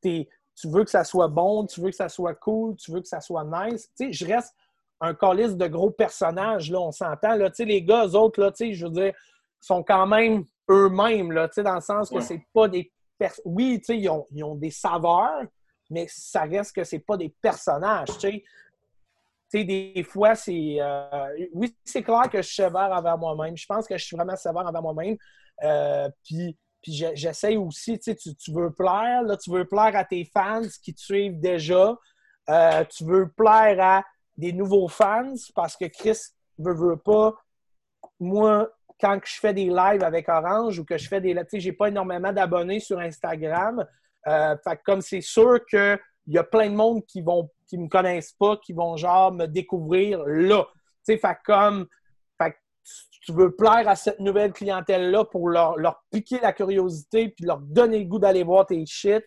[0.00, 0.28] t'es-
[0.58, 3.08] tu veux que ça soit bon, tu veux que ça soit cool, tu veux que
[3.08, 3.90] ça soit nice.
[3.96, 4.54] Tu sais, je reste
[5.00, 7.34] un calice de gros personnages, là, on s'entend.
[7.34, 9.12] Là, tu sais, les gars, eux autres, là, tu sais, je veux dire,
[9.60, 12.20] sont quand même eux-mêmes, là, tu sais, dans le sens que Ouais.
[12.22, 12.90] c'est pas des...
[13.18, 15.42] pers- Oui, tu sais, ils ont, ils ont des saveurs,
[15.90, 18.44] mais ça reste que c'est pas des personnages, tu sais.
[19.48, 20.76] Tu sais, des fois, c'est.
[20.80, 23.56] euh, oui, c'est clair que je suis sévère envers moi-même.
[23.56, 25.16] Je pense que je suis vraiment sévère envers moi-même.
[25.62, 26.56] Euh, puis,
[26.86, 30.24] puis je- j'essaie aussi, tu sais, tu, veux plaire, là, tu veux plaire à tes
[30.24, 31.96] fans qui te suivent déjà.
[32.48, 34.04] Euh, tu veux plaire à
[34.36, 36.16] des nouveaux fans parce que Chris
[36.58, 37.34] veut, veut pas.
[38.20, 38.70] Moi,
[39.00, 41.34] quand je fais des lives avec Orange ou que je fais des.
[41.48, 43.84] Sais, j'ai pas énormément d'abonnés sur Instagram.
[44.28, 47.88] Euh, fait comme c'est sûr qu'il y a plein de monde qui vont qui me
[47.88, 50.64] connaissent pas, qui vont genre me découvrir là.
[51.04, 51.88] Tu sais, fait comme
[53.22, 57.58] tu- veux plaire à cette nouvelle clientèle-là pour leur, leur piquer la curiosité puis leur
[57.58, 59.24] donner le goût d'aller voir tes shit.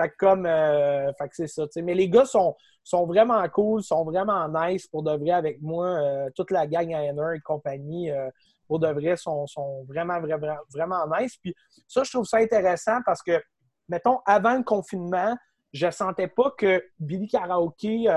[0.00, 1.64] Fait que comme euh, fait que c'est ça.
[1.82, 5.86] Mais les gars sont, sont vraiment cool, sont vraiment nice pour de vrai avec moi.
[5.86, 8.28] Euh, toute la gang à et compagnie, euh,
[8.66, 11.36] pour de vrai, sont, sont vraiment, vraiment, vraiment nice.
[11.36, 11.54] Puis
[11.86, 13.40] ça, je trouve ça intéressant parce que,
[13.88, 15.36] mettons, avant le confinement,
[15.72, 18.08] je sentais pas que Billy Karaoke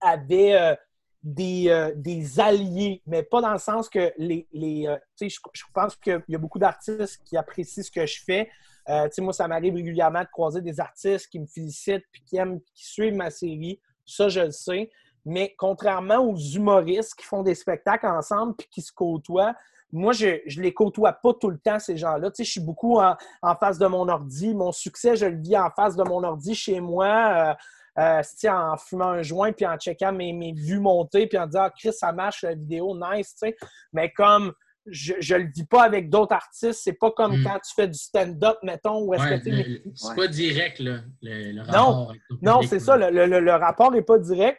[0.00, 0.76] avait
[1.22, 4.46] des, euh, des alliés, mais pas dans le sens que les.
[4.52, 8.50] les euh, je, pense qu'il y a beaucoup d'artistes qui apprécient ce que je fais.
[8.88, 12.60] Euh, moi, ça m'arrive régulièrement de croiser des artistes qui me félicitent puis qui aiment,
[12.74, 13.80] qui suivent ma série.
[14.04, 14.90] Ça, je le sais.
[15.24, 19.54] Mais contrairement aux humoristes qui font des spectacles ensemble puis qui se côtoient,
[19.92, 22.30] moi, je ne les côtoie pas tout le temps, ces gens-là.
[22.30, 24.54] Tu sais, je suis beaucoup en, en face de mon ordi.
[24.54, 27.54] Mon succès, je le vis en face de mon ordi chez moi, euh,
[27.98, 31.64] euh, en fumant un joint, puis en checkant mes, mes vues monter, puis en disant,
[31.64, 33.56] ah, Chris, ça marche, la vidéo, nice, tu sais.
[33.92, 34.52] Mais comme
[34.86, 37.44] je ne le vis pas avec d'autres artistes, c'est pas comme Mm.
[37.44, 40.16] quand tu fais du stand-up, mettons, où est-ce Ouais, que tu le- c'est Ouais.
[40.16, 42.10] pas direct, là, le, le rapport.
[42.10, 44.58] avec non, public, c'est ça, le, le- le- le rapport n'est pas direct.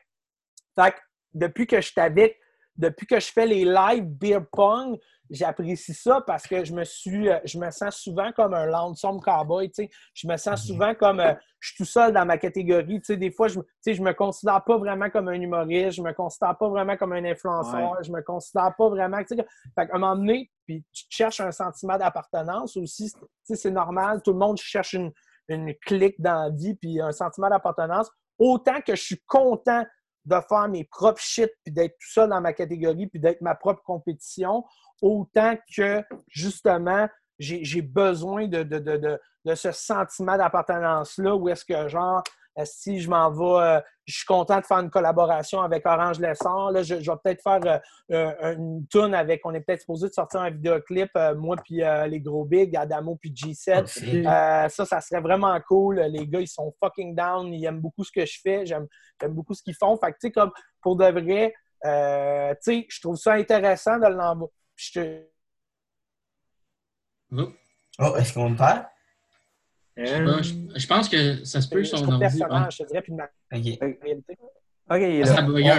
[0.80, 0.98] Fait que
[1.34, 2.34] depuis que je t'habite,
[2.78, 4.98] depuis que je fais les live beer pong,
[5.34, 9.20] j'apprécie ça parce que je me suis euh, je me sens souvent comme un lonesome
[9.20, 9.90] cowboy, tu sais.
[10.14, 13.18] Je me sens souvent comme euh, je suis tout seul dans ma catégorie, tu sais,
[13.18, 16.14] des fois je, tu sais, je me considère pas vraiment comme un humoriste, je me
[16.14, 19.46] considère pas vraiment comme un influenceur, je me considère pas vraiment, tu sais,
[19.78, 23.72] fait qu'à un moment donné, puis tu cherches un sentiment d'appartenance aussi, tu sais, c'est
[23.72, 25.12] normal, tout le monde cherche une,
[25.48, 28.10] une clique dans la vie, puis un sentiment d'appartenance.
[28.38, 29.84] autant que je suis content
[30.26, 33.56] de faire mes propres shit, puis d'être tout seul dans ma catégorie, puis d'être ma
[33.56, 34.64] propre compétition,
[35.02, 37.08] autant que, justement,
[37.40, 42.24] j'ai besoin de, de, de, de, ce sentiment d'appartenance-là, où est-ce que, genre,
[42.64, 46.72] si je m'en vais, euh, je suis content de faire une collaboration avec Orange Lessard.
[46.72, 47.82] Là, je, je vais peut-être faire
[48.12, 51.82] euh, euh, une tune avec, on est peut-être supposé de sortir un vidéoclip, moi puis
[52.08, 54.70] les gros bigs, Adamo puis G7.
[54.70, 56.00] ça, ça serait vraiment cool.
[56.00, 57.54] Les gars, ils sont fucking down.
[57.54, 58.66] Ils aiment beaucoup ce que je fais.
[58.66, 58.88] J'aime
[59.30, 59.98] beaucoup ce qu'ils font.
[59.98, 60.52] Fait que, tu sais, comme
[60.82, 64.52] pour de vrai, tu sais, je trouve ça intéressant de l'envoyer.
[64.94, 65.24] Te...
[68.00, 68.86] Oh, est-ce qu'on me parle?
[70.00, 70.42] Euh,
[70.76, 72.20] je, pense que ça se peut son ordi.
[72.20, 73.80] personnage, je te dirais, puis ma okay.
[74.02, 74.38] réalité.
[74.90, 75.00] OK,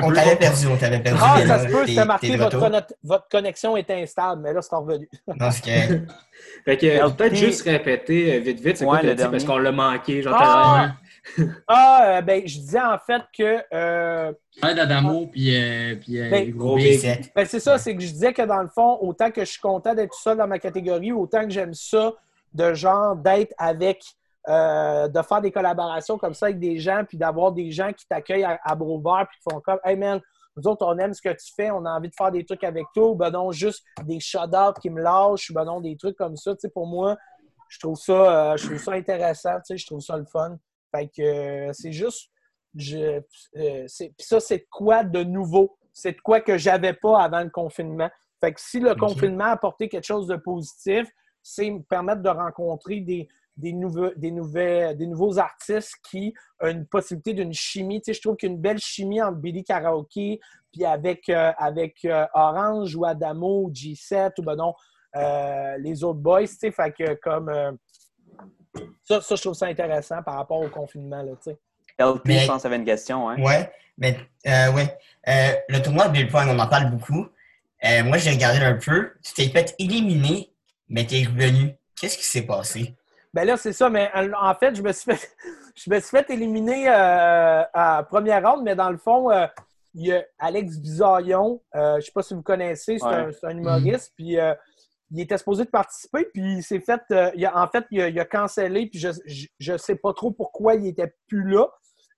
[0.03, 1.21] on, t'avait perdu, on t'avait perdu.
[1.23, 5.09] Ah, ça se peut, c'était marqué votre, votre, connexion est instable, mais là, c'est revenu.
[5.27, 6.01] Non, que...
[6.65, 9.73] fait que peut-être juste répéter euh, vite, vite, c'est quoi le dit, parce qu'on l'a
[9.73, 10.23] manqué.
[10.23, 10.95] Genre, ah,
[11.69, 13.63] ah euh, ben, je disais en fait que...
[13.73, 18.43] Euh, d'Adamo, puis, euh, puis ben, gros ben, c'est ça, c'est que je disais que
[18.43, 21.45] dans le fond, autant que je suis content d'être tout seul dans ma catégorie, autant
[21.45, 22.15] que j'aime ça,
[22.55, 24.03] de genre d'être avec,
[24.49, 28.07] euh, de faire des collaborations comme ça avec des gens, puis d'avoir des gens qui
[28.07, 30.21] t'accueillent à, à puis qui font comme Hey man,
[30.57, 32.63] nous autres, on aime ce que tu fais, on a envie de faire des trucs
[32.63, 36.17] avec toi, ou ben non, juste des shout-outs qui me lâchent, ben non, des trucs
[36.17, 36.53] comme ça.
[36.55, 37.17] Tu sais, pour moi,
[37.69, 40.57] je trouve ça, euh, je trouve ça intéressant, tu sais, je trouve ça le fun.
[40.95, 42.31] Fait que euh, c'est juste,
[42.77, 43.21] je,
[44.19, 45.77] ça, c'est quoi de nouveau?
[45.93, 48.11] C'est de quoi que j'avais pas avant le confinement.
[48.41, 51.09] Fait que si le confinement a apporté quelque chose de positif,
[51.45, 56.69] c'est me permettre de rencontrer des, des, nouveaux, des, nouvelles, des nouveaux artistes qui ont
[56.69, 58.01] une possibilité d'une chimie.
[58.01, 60.41] Tu sais, je trouve qu'une belle chimie entre Billy Karaoke
[60.73, 64.75] puis avec, euh, avec euh, Orange ou Adamo ou G7 ou ben non,
[65.17, 66.49] euh, les autres boys.
[66.49, 67.79] Tu sais, fait que comme
[69.03, 71.23] ça, ça, je trouve ça intéressant par rapport au confinement.
[71.23, 71.59] Là, tu sais.
[71.99, 73.29] LP, je pense, avait une question.
[73.29, 73.41] Hein?
[73.41, 74.99] Ouais, mais ouais.
[75.69, 77.29] le tournoi de Billpoint, on en parle beaucoup.
[78.05, 79.13] moi, j'ai regardé un peu.
[79.23, 80.54] Tu t'es fait éliminer
[80.89, 81.75] mais tu es revenu.
[82.01, 82.95] Qu'est-ce qui s'est passé?
[83.35, 85.37] Ben là, c'est ça, mais en fait, je me suis fait,
[85.75, 89.47] je me suis fait éliminer euh, à première ronde, mais dans le fond, euh,
[89.95, 93.59] il y a Alex Bizarion, euh, je ne sais pas si vous connaissez, c'est un,
[93.59, 94.37] humoriste, puis
[95.11, 99.01] il était supposé de participer, puis il s'est fait, en fait, il a, cancellé, puis
[99.01, 101.69] je ne sais pas trop pourquoi il n'était plus là,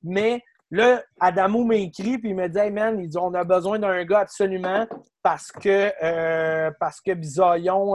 [0.02, 3.44] mais là, Adamo m'a écrit, puis il m'a dit Hey man, il dit, on a
[3.44, 4.86] besoin d'un gars absolument
[5.22, 7.94] parce que, parce que Bizarion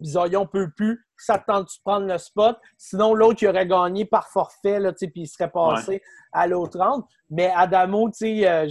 [0.00, 1.04] Bisaillon peut plus.
[1.16, 2.58] Ça tente de prendre le spot.
[2.78, 7.04] Sinon, l'autre, il aurait gagné par forfait, là, puis il serait passé à l'autre round.
[7.28, 8.68] Mais Adamo, tu sais, euh,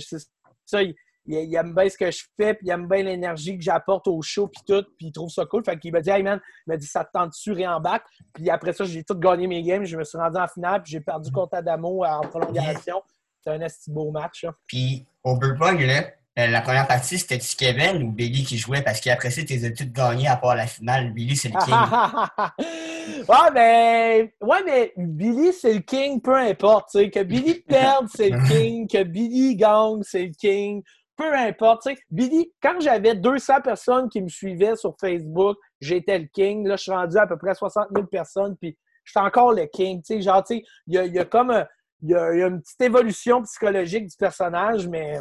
[0.65, 3.63] ça, il, il, aime bien ce que je fais, puis il aime bien l'énergie que
[3.63, 5.63] j'apporte au show, puis tout, puis il trouve ça cool.
[5.63, 7.80] Fait qu'il m'a dit, hey man, il m'a dit, ça te tente sur et en
[7.80, 8.03] bac?
[8.34, 9.86] Puis après ça, j'ai tout gagné mes games.
[9.86, 13.01] Je me suis rendu en finale, puis j'ai perdu contre Adamo en prolongation.
[13.41, 14.45] C'est un assez beau match.
[14.67, 18.81] Puis au Burpong, là, euh, la première partie, c'était-tu Kevin ou Billy qui jouait?
[18.81, 21.11] Parce qu'après ça, as toutes gagnées à part la finale.
[21.11, 23.25] Billy, c'est le king.
[23.27, 26.91] ouais, mais, ouais, mais Billy, c'est le king, peu importe.
[26.93, 28.87] Que Billy perde, c'est le king.
[28.87, 30.83] Que Billy gagne, c'est le king.
[31.17, 31.87] Peu importe.
[32.09, 36.67] Billy, quand j'avais 200 personnes qui me suivaient sur Facebook, j'étais le king.
[36.67, 39.65] Là, je suis rendu à, peu près 60 000 personnes, puis je suis encore le
[39.65, 40.01] king.
[40.21, 41.65] Genre, il y a, y a, comme
[42.01, 45.19] il y a, une petite évolution psychologique du personnage, mais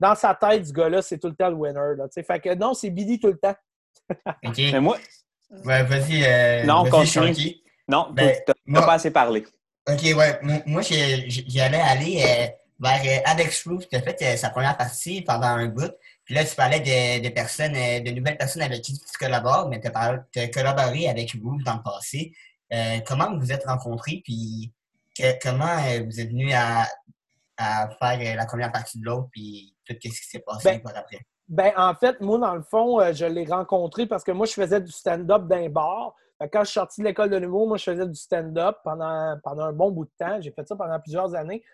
[0.00, 1.96] dans sa tête, ce gars-là, c'est tout le temps le winner.
[1.96, 3.56] Là, fait que non, c'est Billy tout le temps.
[4.44, 4.58] OK.
[4.58, 4.98] Mais moi.
[5.64, 6.24] Ouais, vas-y.
[6.24, 7.56] Euh, non, continue.
[7.88, 9.46] Non, ben, tu n'as pas assez parlé.
[9.88, 10.40] OK, ouais.
[10.66, 12.46] Moi, j'allais aller euh,
[12.78, 13.88] vers euh, Alex Roof.
[13.88, 15.92] Tu as fait sa première partie pendant un bout.
[16.24, 19.88] Puis là, tu parlais de, personnes, de nouvelles personnes avec qui tu collabores, mais tu
[19.88, 22.32] as, collaboré avec Roof dans le passé.
[23.06, 24.20] comment vous vous êtes rencontrés?
[24.22, 24.70] Puis
[25.40, 26.86] comment vous êtes venu à,
[27.58, 29.28] à faire la première partie de l'autre?
[29.32, 31.20] Puis qu'est-ce qui s'est passé ben, par après?
[31.48, 34.52] Ben, en fait, moi, dans le fond, euh, je l'ai rencontré parce que moi, je
[34.52, 36.14] faisais du stand-up d'un bar.
[36.52, 39.64] Quand je suis sorti de l'école de l'humour, moi, je faisais du stand-up pendant, pendant
[39.64, 40.40] un bon bout de temps.
[40.40, 41.64] J'ai fait ça pendant plusieurs années.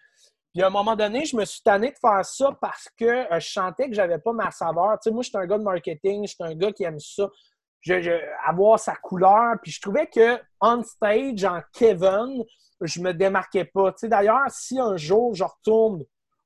[0.54, 3.40] Puis à un moment donné, je me suis tanné de faire ça parce que euh,
[3.40, 4.92] je sentais que j'avais pas ma saveur.
[5.02, 7.00] Tu sais, moi, je suis un gars de marketing, je suis un gars qui aime
[7.00, 7.28] ça.
[7.80, 9.56] Je, avoir sa couleur.
[9.60, 12.44] Puis je trouvais que on stage, en Kevin,
[12.80, 13.92] je me démarquais pas.
[13.92, 16.04] Tu sais, d'ailleurs, si un jour je retourne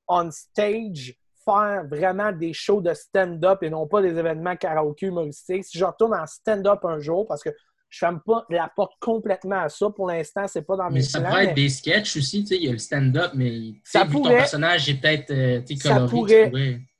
[0.08, 1.14] on stage
[1.44, 5.64] faire vraiment des shows de stand-up et non pas des événements karaoké humoristiques.
[5.64, 7.50] Si je retourne en stand-up un jour, parce que
[7.88, 9.88] je ne ferme pas la porte complètement à ça.
[9.90, 12.56] Pour l'instant, c'est pas dans mes mais ça pourrait être des sketchs aussi, tu sais,
[12.56, 16.52] il y a le stand-up, mais ça pourrait, ton personnage est peut-être euh, ça pourrait,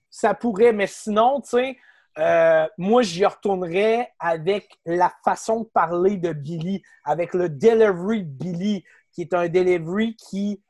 [0.09, 1.77] ça pourrait, mais sinon, tu sais,
[2.19, 8.31] euh, moi, j'y retournerais avec la façon de parler de Billy, avec le delivery de
[8.31, 8.85] Billy,
[9.19, 10.63] qui est un delivery qui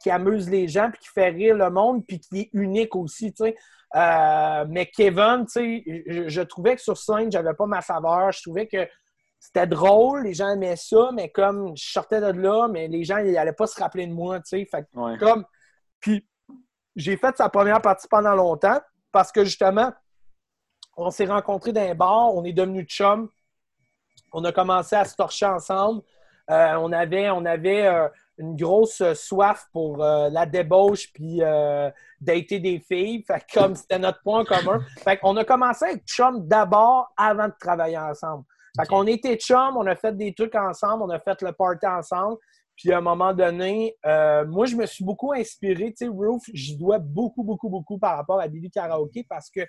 [0.00, 3.32] qui amuse les gens, puis qui fait rire le monde, puis qui est unique aussi,
[3.34, 3.56] tu sais.
[3.94, 8.32] Euh, mais Kevin, tu sais, je, je, trouvais que sur scène, j'avais pas ma saveur.
[8.32, 8.88] Je trouvais que
[9.38, 13.22] c'était drôle, les gens aimaient ça, mais comme je sortais de là, mais les gens
[13.22, 14.64] n'allaient pas se rappeler de moi, tu sais.
[14.64, 15.18] Fait Ouais.
[15.18, 15.44] comme.
[16.00, 16.26] Puis
[16.96, 18.80] j'ai fait sa première partie pendant longtemps
[19.12, 19.92] parce que justement,
[20.96, 23.28] on s'est rencontrés dans un bar, on est devenus chums.
[24.32, 26.02] On a commencé à se torcher ensemble.
[26.50, 31.40] Euh, on avait, on avait euh, une grosse soif pour euh, la débauche puis
[32.20, 33.24] dater des filles.
[33.26, 34.80] Fait que comme c'était notre point commun.
[35.02, 38.44] Fait qu'on a commencé à être chums d'abord avant de travailler ensemble.
[38.78, 41.86] Fait qu'on était chums, on a fait des trucs ensemble, on a fait le party
[41.86, 42.38] ensemble.
[42.76, 45.94] Puis à un moment donné, euh, moi, je me suis beaucoup inspiré.
[45.96, 49.60] Tu sais, Roof, j'y dois beaucoup, beaucoup, beaucoup par rapport à Billy Karaoke parce que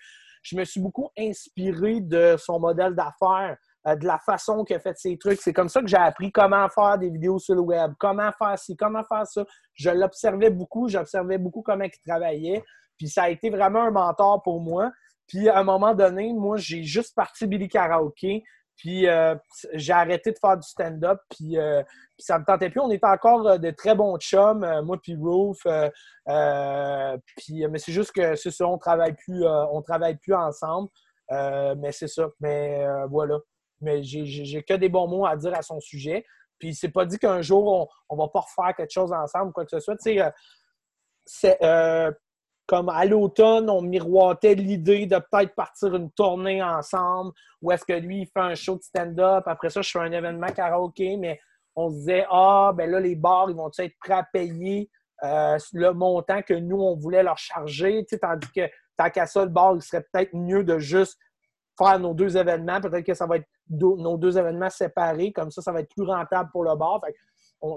[0.42, 4.98] je me suis beaucoup inspiré de son modèle d'affaires, de la façon qu'il a fait
[4.98, 5.42] ses trucs.
[5.42, 8.58] C'est comme ça que j'ai appris comment faire des vidéos sur le web, comment faire
[8.58, 9.46] ci, comment faire ça.
[9.74, 12.64] Je l'observais beaucoup, j'observais beaucoup comment il travaillait.
[12.98, 14.92] Puis ça a été vraiment un mentor pour moi.
[15.28, 18.44] Puis à un moment donné, moi, j'ai juste parti Billy Karaoke.
[18.78, 19.36] Puis euh,
[19.74, 21.20] j'ai arrêté de faire du stand-up.
[21.30, 21.82] Puis, euh,
[22.18, 22.82] ça me tentait plus.
[22.82, 25.60] On était encore euh, de très bons chums, euh, moi puis Roof.
[25.66, 25.90] euh,
[26.28, 30.90] euh, puis, mais c'est juste que c'est ça, on travaille euh, on travaille plus ensemble.
[31.32, 32.28] Euh, mais c'est ça.
[32.40, 33.38] Mais euh, voilà.
[33.82, 36.26] Mais j'ai- que des bons mots à dire à son sujet.
[36.60, 39.66] Puis c'est pas dit qu'un jour on, on va pas refaire quelque chose ensemble, quoi
[39.66, 39.98] que ce soit.
[39.98, 40.30] Tu sais, euh,
[41.64, 42.12] euh,
[42.68, 47.94] comme à l'automne, on miroitait l'idée de peut-être partir une tournée ensemble, ou est-ce que
[47.94, 51.40] lui, il fait un show de stand-up, après ça, je fais un événement karaoké, mais
[51.76, 54.90] on se disait, ah, ben là, les bars, ils vont être prêts à payer
[55.24, 59.26] euh, le montant que nous, on voulait leur charger, tu sais, tandis que tant qu'à
[59.26, 61.20] ça, le bar, il serait peut-être mieux de juste
[61.78, 65.52] faire nos deux événements, peut-être que ça va être deux- nos deux événements séparés, comme
[65.52, 67.02] ça, ça va être plus rentable pour le bar.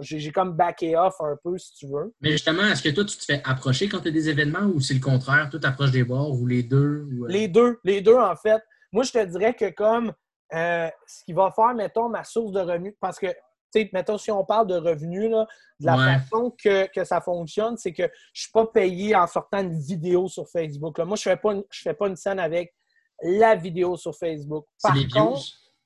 [0.01, 2.13] J'ai comme backé off un peu, si tu veux.
[2.21, 4.81] Mais justement, est-ce que toi, tu te fais approcher quand tu as des événements ou
[4.81, 5.49] c'est le contraire?
[5.51, 7.07] Toi, t'approches des bars ou les deux?
[7.11, 8.63] ou, euh, Les deux, les deux, en fait.
[8.93, 10.13] Moi, je te dirais que comme
[10.55, 13.35] euh, ce qui va faire, mettons, ma source de revenus, parce que, tu
[13.83, 15.47] sais, mettons, si on parle de revenus, là,
[15.81, 16.19] de la Ouais.
[16.19, 19.79] façon que, que ça fonctionne, c'est que je ne suis pas payé en sortant une
[19.79, 20.97] vidéo sur Facebook.
[20.99, 21.05] là.
[21.05, 22.75] Moi, je ne fais, pas une- je fais pas une scène avec
[23.23, 24.65] la vidéo sur Facebook.
[24.83, 25.37] Par views?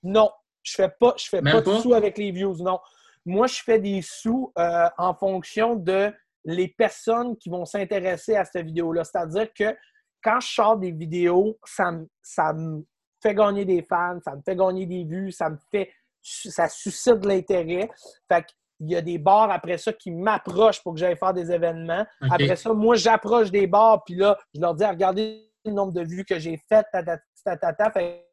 [0.02, 0.30] Non,
[0.62, 2.78] je fais pas, je fais Même pas de sous avec les views, non.
[3.24, 6.12] Moi, je fais des sous euh, en fonction de
[6.44, 9.04] les personnes qui vont s'intéresser à cette vidéo-là.
[9.04, 9.76] C'est-à-dire que
[10.22, 12.84] quand je sors des vidéos, ça me, ça me
[13.22, 15.90] fait gagner des fans, ça me fait gagner des vues, ça me fait
[16.22, 17.90] ça suscite de l'intérêt.
[18.28, 21.50] Fait qu'il y a des bars après ça qui m'approchent pour que j'aille faire des
[21.50, 22.06] événements.
[22.30, 26.02] Après ça, moi, j'approche des bars, puis là, je leur dis, regardez le nombre de
[26.02, 27.90] vues que j'ai fait, tatata, tatata.
[27.90, 28.31] Fait que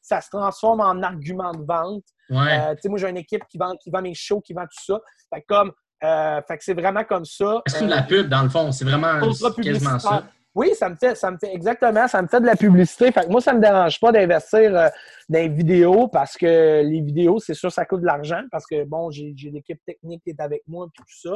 [0.00, 2.04] ça se transforme en argument de vente.
[2.30, 2.58] Ouais.
[2.70, 5.00] Euh, moi, j'ai une équipe qui vend, qui vend mes shows, qui vend tout ça.
[5.32, 5.72] Fait comme,
[6.04, 7.62] euh, fait que c'est vraiment comme ça.
[7.66, 8.72] C'est Euh, de la pub, dans le fond.
[8.72, 9.20] C'est vraiment
[9.62, 10.24] quasiment ça?
[10.54, 13.12] Oui, ça me fait, ça me fait exactement, ça me fait de la publicité.
[13.12, 14.88] Fait que moi, ça me dérange pas d'investir euh,
[15.28, 18.84] dans les vidéos parce que les vidéos, c'est sûr, ça coûte de l'argent parce que
[18.84, 21.30] bon, j'ai j'ai l'équipe technique qui est avec moi et tout ça.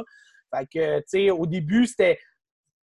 [0.53, 2.19] Fait que, tu sais, au début, c'était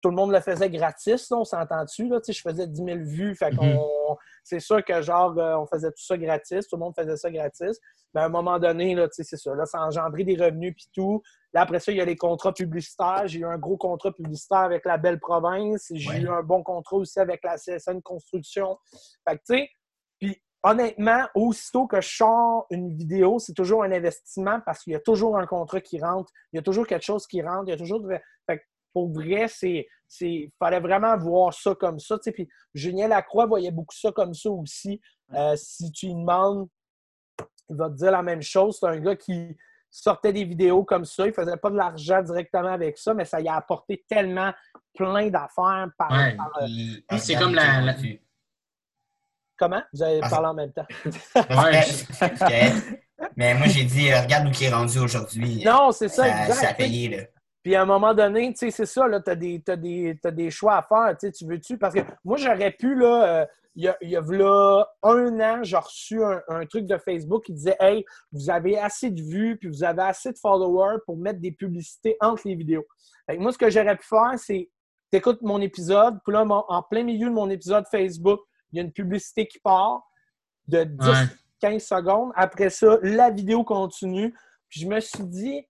[0.03, 2.07] tout le monde le faisait gratis, là, on s'entend dessus.
[2.09, 3.35] Là, tu sais, je faisais 10 000 vues.
[3.35, 3.79] Fait Mhm.
[4.45, 7.31] c'est sûr que genre, euh, on faisait tout ça gratis, tout le monde faisait ça
[7.31, 7.81] gratis.
[8.15, 9.55] Mais à un moment donné, c'est ça.
[9.55, 11.23] Là, ça a engendré des revenus puis tout.
[11.53, 13.25] Là, après ça, il y a les contrats publicitaires.
[13.27, 15.91] J'ai eu un gros contrat publicitaire avec la Belle Province.
[15.93, 16.21] J'ai Ouais.
[16.21, 18.79] eu un bon contrat aussi avec la CSN Construction.
[19.29, 19.69] Fait que, tu sais,
[20.21, 24.97] puis honnêtement, aussitôt que je sors une vidéo, c'est toujours un investissement parce qu'il y
[24.97, 26.31] a toujours un contrat qui rentre.
[26.53, 27.65] Il y a toujours quelque chose qui rentre.
[27.67, 28.01] Il y a toujours...
[28.01, 28.63] de- Fait que
[28.97, 29.87] pour vrai, c'est...
[30.23, 32.17] Il fallait vraiment voir ça comme ça.
[32.19, 34.99] Puis Julien Lacroix voyait beaucoup ça comme ça aussi.
[35.35, 36.67] Euh, si tu lui demandes,
[37.69, 38.79] il va te dire la même chose.
[38.81, 39.55] C'est un gars qui
[39.91, 41.27] sortait des vidéos comme ça.
[41.27, 44.55] Il faisait pas de l'argent directement avec ça, mais ça y a apporté tellement
[44.95, 46.35] plein d'affaires par, Ouais.
[46.37, 47.95] par- euh, c'est comme la-.
[49.59, 49.83] Comment?
[49.93, 50.87] Vous avez Ah, parlé en même temps.
[53.37, 55.63] Mais moi, j'ai dit, euh, regarde où il est rendu aujourd'hui.
[55.65, 56.55] Non, c'est ça, ça, exact.
[56.61, 57.23] ça a payé, là.
[57.67, 60.17] Puis à un moment donné, tu sais, c'est ça, là, tu as des, t'as des,
[60.23, 61.77] t'as des choix à faire, tu sais, tu veux-tu?
[61.77, 64.21] Parce que moi, j'aurais pu, là, euh, il y a, il y a
[65.03, 69.11] un an, j'ai reçu un, un truc de Facebook qui disait Hey, vous avez assez
[69.11, 72.87] de vues, puis vous avez assez de followers pour mettre des publicités entre les vidéos.
[73.29, 74.71] Fait que moi, ce que j'aurais pu faire, c'est
[75.11, 78.81] t'écoutes mon épisode, puis là, mon- en plein milieu de mon épisode Facebook, il y
[78.81, 80.09] a une publicité qui part
[80.69, 81.15] de 10 Ouais.
[81.63, 82.31] 15 secondes.
[82.37, 84.33] Après ça, la vidéo continue.
[84.69, 85.67] Puis je me suis dit,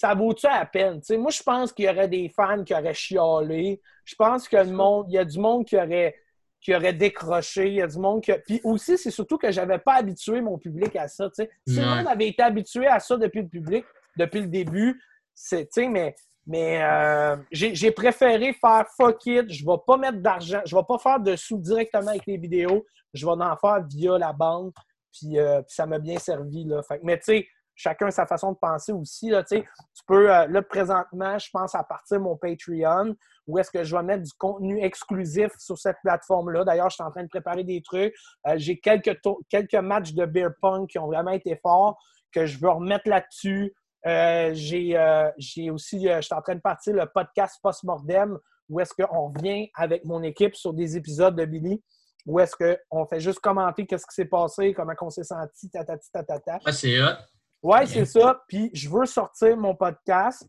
[0.00, 0.98] ça vaut-tu la peine?
[1.18, 3.82] Moi, je pense qu'il y aurait des fans qui auraient chialé.
[4.06, 6.14] Je pense que le monde, il y a du monde qui aurait,
[6.58, 7.66] qui aurait décroché.
[7.66, 8.32] Il y a du monde qui.
[8.46, 11.28] Puis aussi, c'est surtout que j'avais pas habitué mon public à ça.
[11.34, 13.84] Si le monde avait été habitué à ça depuis le public,
[14.16, 14.98] depuis le début,
[15.34, 16.14] c'est, tu sais, mais
[16.46, 20.98] Mais euh, j'ai préféré faire fuck it, je vais pas mettre d'argent, je vais pas
[20.98, 24.74] faire de sous directement avec les vidéos, je vais en faire via la banque,
[25.12, 26.64] puis, euh, puis ça m'a bien servi.
[26.64, 26.82] Là.
[26.82, 27.48] Fait mais tu sais,
[27.80, 29.30] chacun sa façon de penser aussi.
[29.30, 29.64] Là, tu
[30.06, 33.14] peux, euh, là, présentement, je pense à partir mon Patreon,
[33.46, 36.64] où est-ce que je vais mettre du contenu exclusif sur cette plateforme-là.
[36.64, 38.14] D'ailleurs, je suis en train de préparer des trucs.
[38.46, 39.18] Euh, j'ai quelques,
[39.48, 41.98] quelques matchs de beer pong qui ont vraiment été forts,
[42.32, 43.74] que je veux remettre là-dessus.
[44.06, 45.30] Euh, j'ai euh,
[45.72, 49.70] aussi, euh, je suis en train de partir le podcast Post-Mortem, où est-ce qu'on revient
[49.74, 51.82] avec mon équipe sur des épisodes de Billy,
[52.26, 56.10] où est-ce qu'on fait juste commenter qu'est-ce qui s'est passé, comment on s'est senti, tatati,
[56.12, 56.58] tatata.
[56.64, 57.16] Ouais, c'est hot.
[57.62, 58.42] Ouais, c'est ça.
[58.48, 60.46] Puis je veux sortir mon podcast.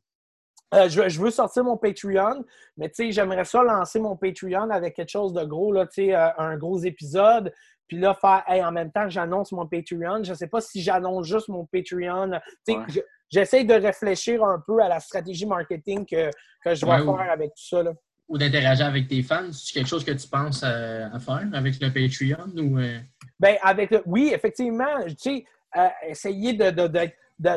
[0.73, 2.45] Euh, je, veux- je veux sortir mon Patreon,
[2.77, 6.05] mais tu sais, j'aimerais ça lancer mon Patreon avec quelque chose de gros, là, tu
[6.05, 7.51] sais, euh, un gros épisode.
[7.89, 10.23] Puis là, faire, hey, en même temps, j'annonce mon Patreon.
[10.23, 12.31] Je sais pas si j'annonce juste mon Patreon.
[12.65, 13.03] Tu sais, Ouais.
[13.29, 16.29] j'essaie de réfléchir un peu à la stratégie marketing que,
[16.63, 17.83] que je vais Ouais, faire avec tout ça.
[17.83, 17.91] Là.
[18.29, 19.51] Ou d'interagir avec tes fans.
[19.51, 22.79] C'est quelque chose que tu penses euh, à faire avec le Patreon ou.
[22.79, 22.97] euh,
[23.41, 24.01] Ben, avec le...
[24.05, 25.45] Oui, effectivement, tu sais,
[26.07, 26.69] essayer de,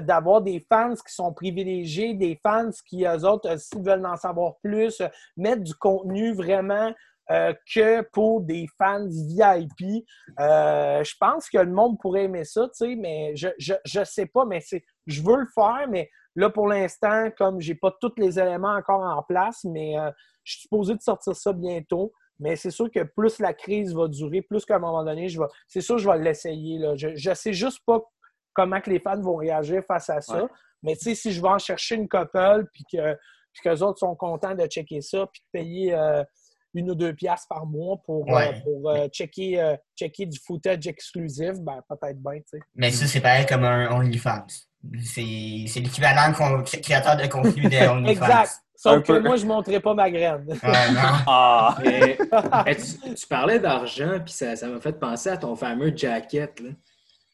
[0.00, 4.16] d'avoir des fans qui sont privilégiés, des fans qui, eux autres, euh, s'ils veulent en
[4.16, 6.92] savoir plus, euh, mettre du contenu vraiment
[7.30, 10.04] euh, que pour des fans VIP.
[10.38, 14.26] Je pense que le monde pourrait aimer ça, tu sais, mais je, je, je sais
[14.26, 18.12] pas, mais c'est, je veux le faire, mais là, pour l'instant, comme j'ai pas tous
[18.16, 19.96] les éléments encore en place, mais
[20.42, 22.12] je suis supposé de sortir ça bientôt.
[22.40, 25.38] Mais c'est sûr que plus la crise va durer, plus qu'à un moment donné, je
[25.38, 25.46] vais.
[25.68, 26.78] C'est sûr, je vais l'essayer.
[26.78, 26.94] Là.
[26.96, 28.00] Je ne sais juste pas
[28.52, 30.42] comment que les fans vont réagir face à ça.
[30.42, 30.48] Ouais.
[30.82, 33.16] Mais tu sais, si je vais en chercher une couple, puis que
[33.54, 36.22] puis qu'eux autres sont contents de checker ça, puis de payer euh,
[36.74, 41.52] une ou deux piastres par mois pour, euh, pour euh, checker, checker du footage exclusif,
[41.60, 42.58] ben peut-être bien, tu sais.
[42.74, 44.46] Mais ça, c'est pareil comme un OnlyFans.
[45.02, 48.10] C'est c'est l'équivalent con- créateur de contenu de OnlyFans.
[48.24, 48.50] Exact.
[48.76, 50.44] Sauf que moi, je ne montrerai pas ma graine.
[50.46, 51.00] Ouais, non.
[51.26, 51.76] Ah!
[51.82, 52.18] Mais,
[52.66, 56.60] mais tu, tu parlais d'argent, puis ça ça m'a fait penser à ton fameux jacket.
[56.60, 56.68] Là.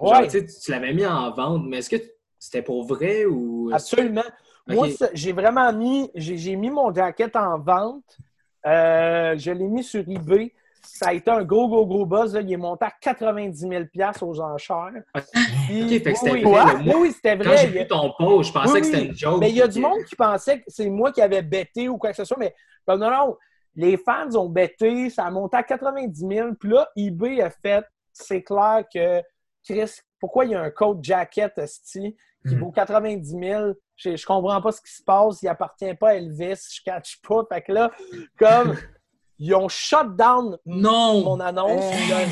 [0.01, 0.29] Genre, Ouais.
[0.29, 1.97] tu sais, tu l'avais mis en vente, mais est-ce que
[2.39, 3.71] c'était pour vrai ou.
[3.73, 4.23] Absolument.
[4.69, 4.75] Ok.
[4.77, 8.17] Moi, j'ai vraiment mis, j'ai, j'ai mis mon jacket en vente.
[8.67, 10.53] Euh, je l'ai mis sur eBay.
[10.83, 12.35] Ça a été un gros, gros, gros buzz.
[12.35, 12.41] là.
[12.41, 13.85] Il est monté à 90 000
[14.23, 14.91] aux enchères.
[15.67, 17.57] Puis- Ok, fait que c'était oui, vrai, c'était Quand vrai.
[17.59, 19.41] j'ai y a- vu ton post, je pensais Oui, que c'était une joke.
[19.41, 21.99] Mais il y a du monde qui pensait que c'est moi qui avais bêté ou
[21.99, 22.37] quoi que ce soit.
[22.39, 22.55] Mais
[22.87, 23.37] comme non, non,
[23.77, 26.55] les fans ont bêté, ça a monté à 90 000.
[26.59, 29.23] Puis là, eBay a fait, c'est clair que
[29.65, 32.17] Chris, pourquoi il y a un code jacket esti,
[32.49, 32.61] qui Mhm.
[32.61, 33.73] vaut 90 000?
[33.97, 35.43] Je, je comprends pas ce qui se passe.
[35.43, 36.69] Il appartient pas à Elvis.
[36.75, 37.43] Je catch pas.
[37.53, 37.91] Fait que là,
[38.39, 38.75] comme
[39.41, 41.25] ils ont shut down Non!
[41.25, 41.83] mon annonce.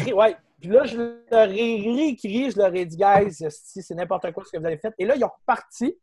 [0.06, 0.36] ai- ouais.
[0.60, 0.96] Puis là, je
[1.30, 4.66] leur ai réécrit, je leur ai dit, guys, esti, c'est n'importe quoi ce que vous
[4.66, 4.92] avez fait.
[4.98, 5.96] Et là, ils ont reparti.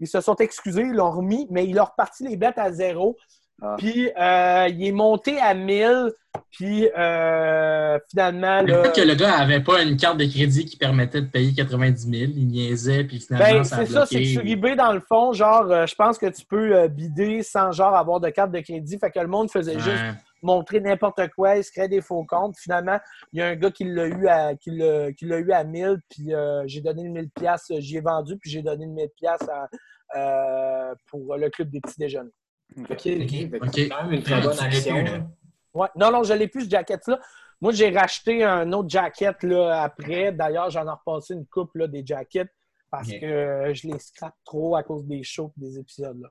[0.00, 3.16] Ils se sont excusés, ils l'ont remis, mais ils ont reparti les bêtes à zéro.
[3.60, 3.74] Ah.
[3.76, 6.12] Puis euh, il est monté à 1000.
[6.50, 10.76] Puis euh, finalement, là, peut-être que le gars avait pas une carte de crédit qui
[10.76, 12.32] permettait de payer 90 000.
[12.36, 15.70] Il niaisait, puis finalement, ben, c'est ça, c'est que sur eBay, dans le fond, genre,
[15.70, 18.98] euh, je pense que tu peux euh, bider sans genre avoir de carte de crédit.
[18.98, 20.04] Fait que le monde faisait juste.
[20.42, 22.56] Montrer n'importe quoi, il se crée des faux comptes.
[22.58, 22.98] Finalement,
[23.32, 25.64] il y a un gars qui l'a eu à, qui l'a, qui l'a eu à
[25.64, 28.92] 1000, puis euh, j'ai donné le 1000 pièces, j'y ai vendu, puis j'ai donné le
[28.92, 29.48] 1000 pièces
[30.16, 32.30] euh, pour le club des petits déjeuners.
[32.78, 33.02] Ok, ok.
[33.02, 33.70] Fait que Ok.
[33.74, 35.04] C'est quand même une très bonne action.
[35.04, 35.12] plus.
[35.74, 35.88] Ouais.
[35.96, 37.18] Non, non, je l'ai plus, ce jacket-là.
[37.60, 40.32] Moi, j'ai racheté un autre jacket là, après.
[40.32, 42.50] D'ailleurs, j'en ai repassé une coupe là, des jackets
[42.90, 46.20] parce que euh, je les scrape trop à cause des shows et des épisodes.
[46.20, 46.30] Là.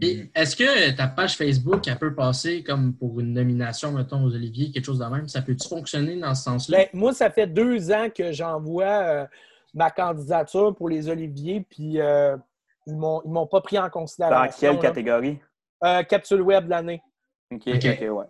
[0.00, 4.70] Est-ce que ta page Facebook, elle peut passer comme pour une nomination, mettons, aux Oliviers,
[4.70, 5.28] quelque chose de même?
[5.28, 6.78] Ça peut-tu fonctionner dans ce sens-là?
[6.78, 9.26] Ben, moi, ça fait deux ans que j'envoie euh,
[9.74, 12.36] ma candidature pour les Oliviers, puis euh,
[12.86, 14.58] ils m'ont ils m'ont pas pris en Dans considération.
[14.60, 14.82] quelle là.
[14.82, 15.38] catégorie?
[15.84, 17.02] Euh, capsule web de l'année.
[17.52, 17.86] OK, Ok.
[17.86, 18.24] OK, ouais.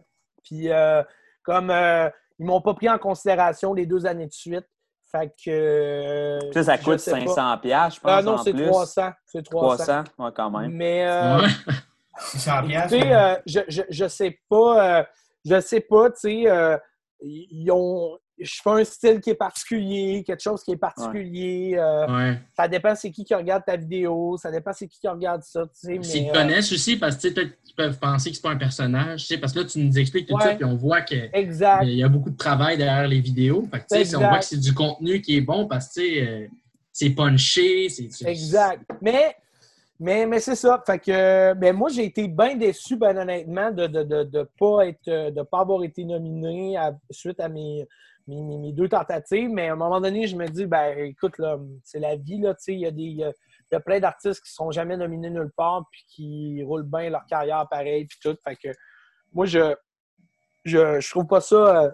[0.44, 1.02] Puis euh,
[1.42, 4.66] comme euh, ils m'ont pas pris en considération les deux années de suite.
[5.10, 5.50] Fait que.
[5.50, 7.26] euh, Ça, coûte sais pas.
[7.26, 8.66] 500 piastres, je pense, Ah non, c'est plus.
[8.66, 9.10] 300.
[9.24, 9.84] C'est 300.
[9.84, 10.70] 300, ouais, quand même.
[10.72, 11.48] Mais euh, Ouais.
[12.18, 12.96] 600 piastres.
[12.96, 15.04] tu sais, euh, je, je, je sais pas, euh,
[15.44, 16.76] je sais pas, tu sais, euh,
[17.20, 21.74] ils ont, je fais un style qui est particulier, quelque chose qui est particulier.
[21.76, 22.38] euh, Ouais.
[22.56, 25.62] Ça dépend c'est qui qui regarde ta vidéo, ça dépend c'est qui qui regarde ça,
[25.66, 25.98] tu sais.
[26.02, 28.56] S'ils te euh, connaissent aussi, parce que peut-être qu'ils peuvent penser que c'est pas un
[28.56, 30.42] personnage, tu sais, parce que là, tu nous expliques tout Ouais.
[30.42, 33.66] ça, puis on voit qu'il y a beaucoup de travail derrière les vidéos.
[33.70, 35.94] Fait que, tu sais, si on voit que c'est du contenu qui est bon parce
[35.94, 36.46] que euh,
[36.92, 38.08] c'est punché, c'est.
[38.28, 38.82] Exact.
[39.00, 39.34] Mais,
[40.00, 40.82] mais, mais c'est ça.
[40.86, 44.86] Fait que ben, moi, j'ai été bien déçu, ben, honnêtement, de ne de, de pas
[44.86, 47.86] être de pas avoir été nominé à- suite à mes,
[48.28, 49.50] mes, deux tentatives.
[49.50, 51.34] Mais à un moment donné, je me dis, ben écoute,
[51.84, 53.02] c'est la vie, là, il y a des.
[53.02, 53.24] y
[53.72, 57.10] y a plein d'artistes qui ne sont jamais nominés nulle part puis qui roulent bien
[57.10, 58.36] leur carrière pareil puis tout.
[58.42, 58.68] Fait que
[59.32, 59.74] moi, je,
[60.64, 61.84] je, je trouve pas ça.
[61.84, 61.90] euh,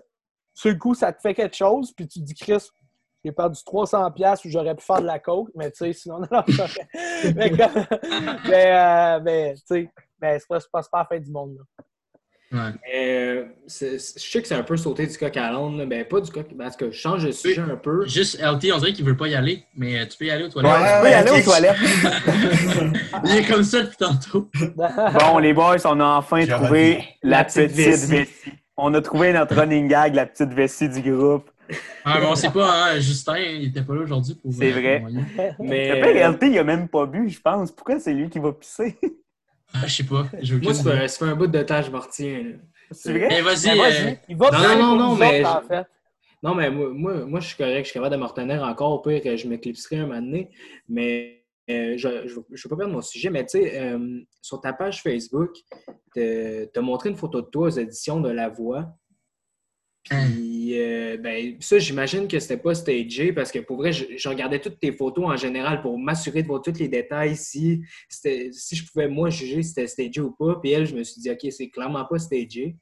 [0.79, 2.69] coup, ça te fait quelque chose, puis tu te dis, Chris,
[3.25, 6.27] j'ai perdu 300$ où j'aurais pu faire de la coke, mais tu sais, sinon, non,
[6.31, 6.45] non,
[7.35, 7.87] mais, comme-
[8.49, 11.57] mais, euh, mais, tu sais, mais c'est pas, pas, pas la fin du monde.
[11.57, 11.85] là.
[12.53, 12.61] Ouais.
[12.95, 15.87] Euh, je sais que c'est un peu sauté du coq à l'âne, là.
[15.87, 18.07] ben pas du coq, parce que je change de sujet un peu.
[18.07, 20.45] Juste LT, on dirait qu'il veut pas y aller, mais euh, tu peux y aller
[20.45, 20.85] aux Ouais, toilettes.
[20.97, 21.77] tu peux y ouais, aller aux toilettes.
[23.25, 24.51] Il est comme ça depuis tantôt.
[25.21, 28.11] Bon, les boys, on a enfin Je trouvé la, La petite petite, vessie.
[28.13, 28.53] vessie.
[28.77, 31.51] On a trouvé notre running gag, la petite vessie du groupe.
[32.05, 34.53] Ah, mais on sait pas, hein, Justin, il était pas là aujourd'hui pour.
[34.53, 35.05] C'est euh, vrai.
[35.61, 37.73] Mais Le pire, LT, il a même pas bu, je pense.
[37.73, 38.97] Pourquoi c'est lui qui va pisser?
[39.73, 40.27] Ah, je sais pas.
[40.63, 42.53] moi, ça fait, ça fait un bout de temps que je retiens.
[42.91, 43.29] C'est vrai?
[43.29, 45.87] Mais vas-y, Mais euh, vas-y, il va non, non, non, mais autres, en je- fait.
[46.43, 48.93] Non, mais moi, moi, moi, je suis correct, je suis capable de me retenir encore.
[48.93, 50.51] Au pire, que je m'éclipserai un moment donné.
[50.89, 54.75] Mais euh, je ne veux pas perdre mon sujet, mais tu sais, euh, sur ta
[54.75, 55.57] page Facebook,
[56.15, 56.21] tu
[56.77, 58.87] as montré une photo de toi aux éditions de La Voix.
[60.05, 64.29] Puis, euh, ben, ça, j'imagine que c'était pas stagé parce que pour vrai, je, je
[64.29, 68.77] regardais toutes tes photos en général pour m'assurer de voir tous les détails si, si
[68.77, 70.57] je pouvais, moi, juger si c'était stagé ou pas.
[70.61, 72.77] Puis elle, je me suis dit, OK, c'est clairement pas stagé.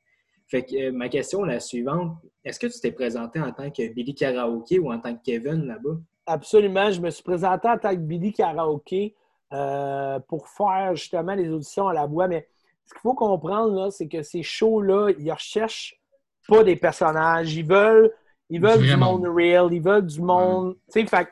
[0.49, 3.89] Fait que euh, ma question, la suivante, est-ce que tu t'es présenté en tant que
[3.93, 5.97] Billy Karaoke ou en tant que Kevin là-bas?
[6.27, 6.91] Absolument.
[6.91, 9.15] Je me suis présenté en tant que Billy Karaoke
[9.53, 12.29] euh, pour faire justement les auditions à la voix.
[12.29, 12.49] Mais
[12.85, 16.02] ce qu'il faut comprendre, là, c'est que ces shows-là, ils recherchent
[16.49, 17.55] pas des personnages.
[17.55, 18.13] Ils veulent,
[18.51, 19.73] ils veulent Du monde real.
[19.73, 20.77] Ils veulent du monde.
[20.93, 21.29] Tu sais, fait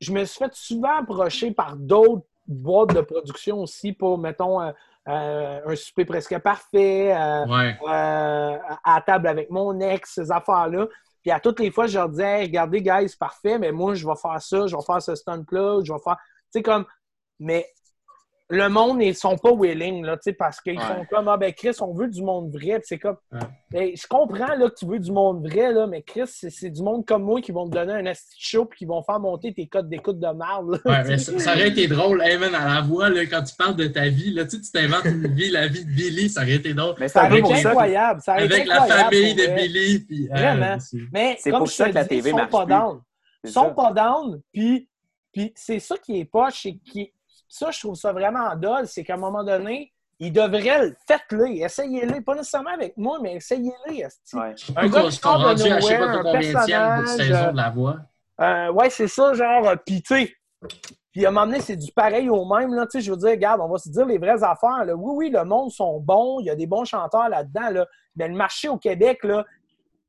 [0.00, 4.72] je me suis fait souvent approcher par d'autres boîtes de production aussi pour, mettons, euh,
[5.08, 7.14] euh, un souper presque parfait.
[7.16, 7.78] euh, Ouais.
[7.86, 10.88] à table avec mon ex, ces affaires-là.
[11.22, 13.94] Puis à toutes les fois, je leur disais, Hey, regardez, guys, c'est parfait, mais moi,
[13.94, 16.16] je vais faire ça, je vais faire ce stunt-là, je vais faire.
[16.16, 16.84] Tu sais, comme.
[17.38, 17.68] Mais
[18.54, 20.84] le monde, ils sont pas willing, là, tu sais, parce qu'ils Ouais.
[20.84, 22.80] font comme, ah ben Chris, on veut du monde vrai.
[22.84, 23.16] C'est comme.
[23.32, 23.38] Ouais.
[23.70, 26.82] Ben, je comprends là, que tu veux du monde vrai, là, mais Chris, c'est du
[26.82, 29.54] monde comme moi qui vont te donner un asti show puis qui vont faire monter
[29.54, 30.78] tes codes d'écoute de marde.
[30.84, 33.54] Ouais, mais ça, ça aurait été drôle, hey man, à la voix, là, quand tu
[33.56, 36.28] parles de ta vie, là, tu sais, tu t'inventes une vie, la vie de Billy,
[36.28, 36.94] ça aurait été drôle.
[37.00, 38.20] Mais c'est Ça aurait été incroyable.
[38.22, 39.62] Ça aurait Avec la incroyable, famille pour de vrai.
[39.62, 39.98] Billy.
[40.00, 40.76] Puis, euh, Vraiment.
[41.12, 42.74] Mais C'est comme pour je ça te que la TV ils sont marche pas plus.
[42.74, 43.00] down.
[43.44, 43.70] Ils sont ça.
[43.70, 44.88] pas down, puis,
[45.32, 47.12] puis c'est ça qui est poche, c'est qui
[47.52, 51.60] ça, je trouve ça vraiment dole, c'est qu'à un moment donné, ils devraient le faites-les,
[51.60, 54.00] essayez-les, pas nécessairement avec moi, mais essayez-les.
[54.00, 54.36] esti.
[54.36, 54.54] Ouais.
[54.74, 56.52] Un gars qui sort de rendus à je sais pas nowhere, trop un combien de
[56.54, 57.96] personnage, saison euh, de la voix?
[58.40, 60.34] Euh, ouais, c'est ça, genre, euh, puis tu sais,
[61.12, 63.18] puis à un moment donné, c'est du pareil au même, là, tu sais, je veux
[63.18, 64.94] dire, regarde, on va se dire les vraies affaires, là.
[64.94, 67.86] Oui, oui, le monde sont bons, il y a des bons chanteurs là-dedans, là,
[68.16, 69.44] mais le marché au Québec, là,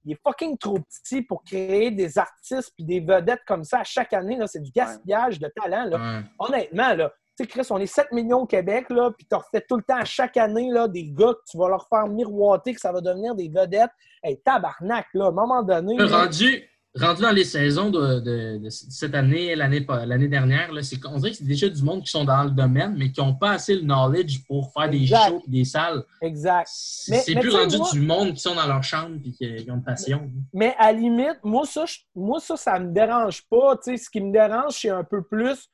[0.06, 3.84] il est fucking trop petit pour créer des artistes puis des vedettes comme ça à
[3.84, 5.98] chaque année, là, c'est du gaspillage de talent, là.
[5.98, 6.24] Ouais.
[6.40, 9.66] Honnêtement, là, tu sais, Chris, on est 7 millions au Québec, là, puis tu refais
[9.68, 12.74] tout le temps, à chaque année, là, des gars que tu vas leur faire miroiter
[12.74, 13.92] que ça va devenir des vedettes.
[14.24, 15.96] Hey, tabarnak, là, à un moment donné.
[16.04, 21.00] Rendu, rendu dans les saisons de, de- de cette année, l'année l'année dernière, là, c'est
[21.00, 23.34] qu'on dirait que c'est déjà du monde qui sont dans le domaine, mais qui n'ont
[23.34, 26.04] pas assez le knowledge pour faire des shows et des salles.
[26.22, 26.68] Exact.
[26.72, 29.32] C'est Mais- c'est mais plus rendu moi- du monde qui sont dans leur chambre et
[29.32, 30.30] qui, qui ont de passion.
[30.54, 33.76] Mais à la limite, moi, ça, je- moi, ça, ça me dérange pas.
[33.84, 35.68] Tu sais, ce qui me dérange, c'est un peu plus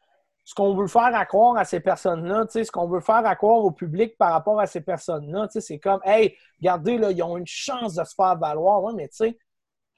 [0.43, 3.63] ce qu'on veut faire à croire à ces personnes-là, ce qu'on veut faire à croire
[3.63, 5.47] au public par rapport à ces personnes-là.
[5.51, 8.81] C'est comme, hey, regardez, là, ils ont une chance de se faire valoir.
[8.83, 9.37] Ouais, mais tu sais,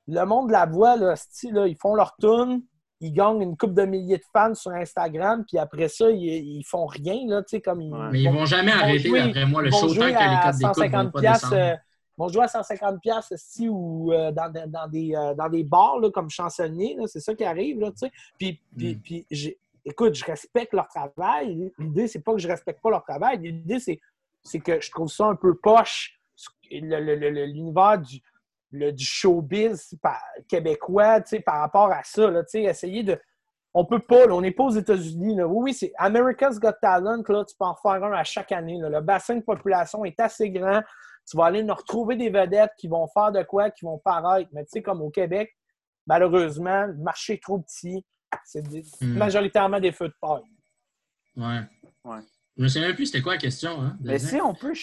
[0.08, 1.14] le monde de la voix, là,
[1.52, 2.64] là, ils font leur tune,
[3.00, 6.20] ils gagnent une coupe de milliers de fans sur Instagram, puis après ça, ils,
[6.58, 8.10] ils font rien, là, tu sais, comme ils, Ouais.
[8.12, 9.94] Mais ils vont jamais Ils vont arrêter, jouer- après moi, le ils show tant que
[9.94, 11.62] jouer les à codes d'écoute vont 150 pas piastres, descendre.
[11.72, 15.34] euh, ils vont jouer à 150 piastres ici ou euh, dans, dans- dans des, euh,
[15.34, 16.98] dans des bars là, comme chansonnier.
[17.08, 17.80] C'est ça qui arrive.
[17.80, 18.12] Là, tu sais.
[18.38, 19.00] puis, puis, Mm.
[19.00, 21.71] puis j'ai- écoute, je respecte leur travail.
[21.77, 23.38] L'idée, c'est pas que je respecte pas leur travail.
[23.39, 23.99] L'idée, c'est,
[24.59, 26.19] que je trouve ça un peu poche,
[26.69, 28.19] l'univers du,
[28.71, 32.29] le- du showbiz par- québécois par rapport à ça.
[32.29, 33.19] Là, essayer de.
[33.73, 35.41] On peut pas, on n'est pas aux États-Unis.
[35.43, 38.77] Oui, oui, c'est America's Got Talent, là, tu peux en faire un à chaque année.
[38.82, 40.82] Le bassin de population est assez grand.
[41.29, 44.49] Tu vas aller nous retrouver des vedettes qui vont faire de quoi, qui vont paraître.
[44.51, 45.55] Mais tu sais, comme au Québec,
[46.05, 48.05] malheureusement, le marché est trop petit.
[48.45, 49.17] C'est des- Hmm.
[49.17, 50.43] majoritairement des feux de paille.
[51.38, 51.61] Ouais.
[52.03, 52.19] Ouais.
[52.57, 53.82] Je me souviens même plus c'était quoi la question.
[53.82, 54.73] Hein, Mais si on peut.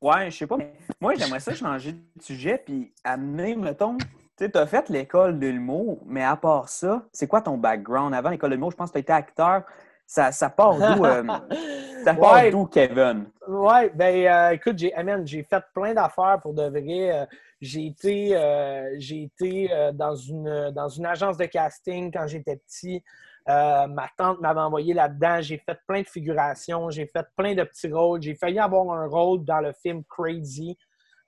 [0.00, 0.56] Ouais, je sais pas.
[0.56, 3.96] mais moi, j'aimerais ça changer de sujet puis amener, mettons.
[3.98, 4.06] Tu
[4.44, 8.14] sais, t'as fait l'école de l'humour, mais à part ça, c'est quoi ton background?
[8.14, 9.64] Avant l'école de l'humour, je pense que tu été acteur.
[10.06, 11.24] Ça, ça part d'où, euh,
[12.04, 12.50] ça part Ouais.
[12.50, 13.26] d'où, Kevin?
[13.48, 14.92] Oui, ben euh, écoute, j'ai
[15.24, 17.22] j'ai fait plein d'affaires pour de vrai.
[17.22, 17.26] Euh,
[17.60, 22.56] j'ai été, euh, j'ai été euh, dans, une, dans une agence de casting quand j'étais
[22.56, 23.02] petit.
[23.48, 25.40] Euh, ma tante m'avait envoyé là-dedans.
[25.40, 28.20] J'ai fait plein de figurations, j'ai fait plein de petits rôles.
[28.20, 30.76] J'ai failli avoir un rôle dans le film Crazy.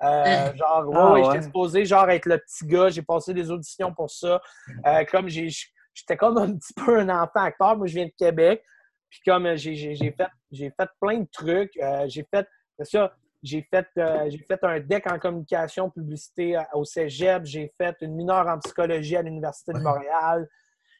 [0.02, 0.54] Euh, Hein?
[0.54, 2.88] genre, ouais, Ah, ouais, j'étais supposé genre être le petit gars.
[2.88, 4.40] J'ai passé des auditions pour ça.
[4.86, 5.48] Euh, comme j'ai,
[5.94, 7.76] j'étais comme un petit peu un enfant acteur.
[7.76, 8.62] Moi, je viens de Québec.
[9.10, 11.76] Puis comme j'ai, j'ai- j'ai fait, j'ai fait plein de trucs.
[11.78, 12.46] Euh, j'ai fait,
[12.78, 13.12] c'est ça,
[13.42, 17.44] j'ai fait, euh, fait un deck en communication publicité à- au Cégep.
[17.44, 19.78] J'ai fait une mineure en psychologie à l'Université de.
[19.78, 20.48] Montréal.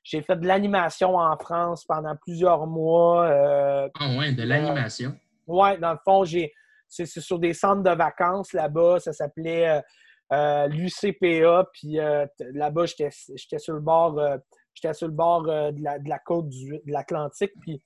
[0.05, 3.27] J'ai fait de l'animation en France pendant plusieurs mois.
[3.27, 5.15] Euh, Ah ouais, de l'animation.
[5.47, 6.53] Ouais, dans le fond, j'ai
[6.91, 8.99] c'est sur des centres de vacances là-bas.
[9.01, 9.81] Ça s'appelait euh,
[10.33, 11.67] euh, l'UCPA.
[11.75, 12.25] Puis euh,
[12.55, 14.39] là-bas, j'étais sur le bord, euh,
[14.75, 17.53] j'étais sur le bord euh, de, la, de la côte du- de l'Atlantique.
[17.61, 17.83] Puis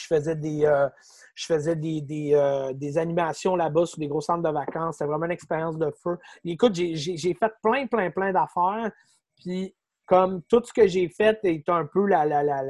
[0.00, 0.88] je faisais des, euh,
[1.34, 4.96] je faisais des, des, euh, des animations là-bas sur des gros centres de vacances.
[4.96, 6.18] C'était vraiment une expérience de feu.
[6.44, 8.90] Écoute, j'ai- fait plein, plein, plein d'affaires.
[9.36, 9.74] Puis
[10.06, 12.62] comme tout ce que j'ai fait est un peu la, la, la,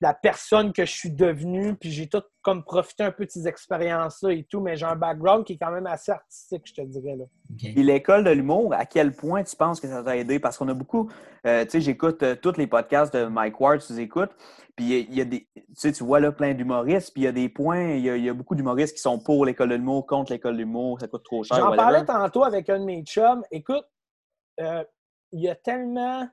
[0.00, 3.48] la personne que je suis devenue, puis j'ai tout comme profité un peu de ces
[3.48, 6.80] expériences-là et tout, mais j'ai un background qui est quand même assez artistique, je te
[6.82, 7.16] dirais.
[7.16, 7.24] Là.
[7.56, 10.38] Puis l'école de l'humour, à quel point tu penses que ça t'a aidé?
[10.38, 11.10] Parce qu'on a beaucoup,
[11.46, 14.30] euh, tu sais, j'écoute euh, tous les podcasts de Mike Ward, tu les écoutes,
[14.76, 17.12] puis il y a- il y, a des, tu sais, tu vois là plein d'humoristes,
[17.14, 19.00] puis il y a des points, il y a, il y a beaucoup d'humoristes qui
[19.00, 21.56] sont pour l'école de l'humour, contre l'école de l'humour, ça coûte trop cher.
[21.56, 23.42] J'en parlais tantôt avec un de mes chums.
[23.50, 23.86] Écoute,
[24.60, 24.84] euh,
[25.32, 26.28] il y a tellement.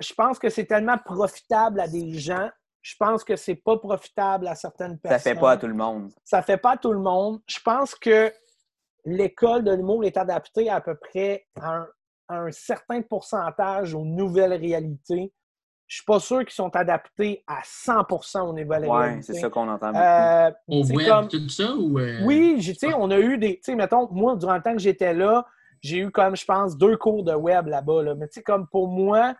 [0.00, 2.48] Je pense que c'est tellement profitable à des gens.
[2.82, 5.34] Je pense que c'est pas profitable à certaines Ça personnes.
[5.34, 6.12] fait pas à tout le monde.
[6.24, 7.40] ça fait pas à tout le monde.
[7.46, 8.32] Je pense que
[9.04, 11.88] l'école de l'humour est adaptée à peu près à un,
[12.28, 15.32] à un certain pourcentage aux nouvelles réalités.
[15.88, 19.34] Je suis pas sûr qu'ils sont adaptés à 100% aux nouvelles Ouais, réalités.
[19.34, 20.02] c'est ça qu'on entend beaucoup.
[20.04, 21.72] Euh, Au web, comme- tout ça?
[21.76, 23.56] Ou, euh, oui, tu sais, on a eu des.
[23.56, 25.46] Tu sais, mettons, moi, durant le temps que j'étais là,
[25.82, 28.02] j'ai eu comme, je pense, deux cours de web là-bas.
[28.02, 28.14] Là.
[28.16, 29.34] Mais tu sais, comme pour moi,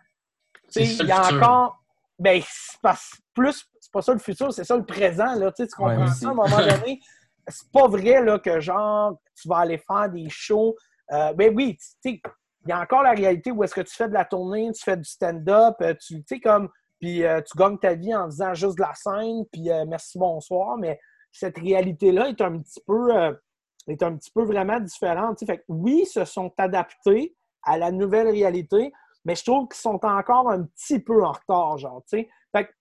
[0.75, 1.37] il y a futur.
[1.37, 1.83] encore.
[2.19, 2.97] Ben, c'est pas,
[3.33, 5.35] plus, c'est pas ça le futur, c'est ça le présent.
[5.35, 6.99] Là, tu comprends Ouais, ça à un moment donné?
[7.49, 10.75] C'est pas vrai là, que genre, tu vas aller faire des shows.
[11.13, 12.21] Euh, ben oui, tu sais,
[12.65, 14.83] il y a encore la réalité où est-ce que tu fais de la tournée, tu
[14.83, 16.67] fais du stand-up, euh, tu sais, comme,
[16.99, 20.17] puis euh, tu gagnes ta vie en faisant juste de la scène, puis euh, merci,
[20.17, 20.77] bonsoir.
[20.77, 20.99] Mais
[21.31, 23.33] cette réalité-là est un petit peu, euh,
[23.87, 25.37] est un petit peu vraiment différente.
[25.37, 25.51] tu sais.
[25.51, 28.91] Fait que oui, ils se sont adaptés à la nouvelle réalité,
[29.27, 32.29] mais je trouve qu'ils sont encore un petit peu en retard, genre, tu sais.
[32.51, 32.71] Fait que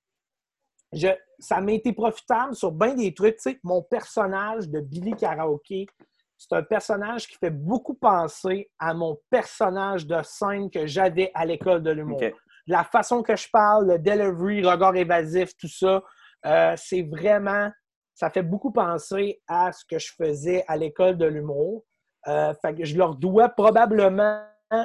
[0.92, 3.60] je, ça m'a été profitable sur bien des trucs, tu sais.
[3.62, 5.86] Mon personnage de Billy Karaoke,
[6.38, 11.44] c'est un personnage qui fait beaucoup penser à mon personnage de scène que j'avais à
[11.44, 12.20] l'école de l'humour
[12.66, 16.02] la façon que je parle, le delivery, regard évasif, tout ça,
[16.46, 17.70] euh, c'est vraiment,
[18.14, 21.84] ça fait beaucoup penser à ce que je faisais à l'école de l'humour.
[22.26, 24.42] Euh, fait que je leur dois probablement,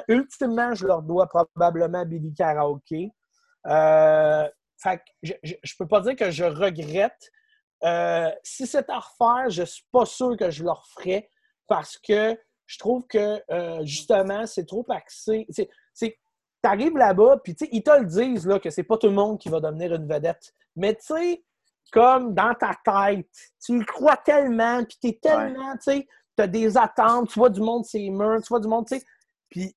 [0.08, 3.10] ultimement, je leur dois probablement Billy Karaoke.
[3.66, 7.30] Euh, fait que je, je peux pas dire que je regrette.
[7.84, 11.28] Euh, si c'est à refaire, je suis pas sûr que je le referais
[11.66, 15.46] parce que je trouve que euh, justement, c'est trop axé.
[15.50, 16.16] C'est, c'est,
[16.62, 19.38] t'arrives là-bas, puis tu ils te le disent là, que c'est pas tout le monde
[19.38, 20.54] qui va devenir une vedette.
[20.76, 21.44] Mais tu sais,
[21.92, 23.28] comme dans ta tête,
[23.64, 27.60] tu le crois tellement, puis t'es tellement, tu sais, t'as des attentes, tu vois du
[27.60, 29.04] monde c'est murs, tu vois du monde, tu sais.
[29.52, 29.76] Puis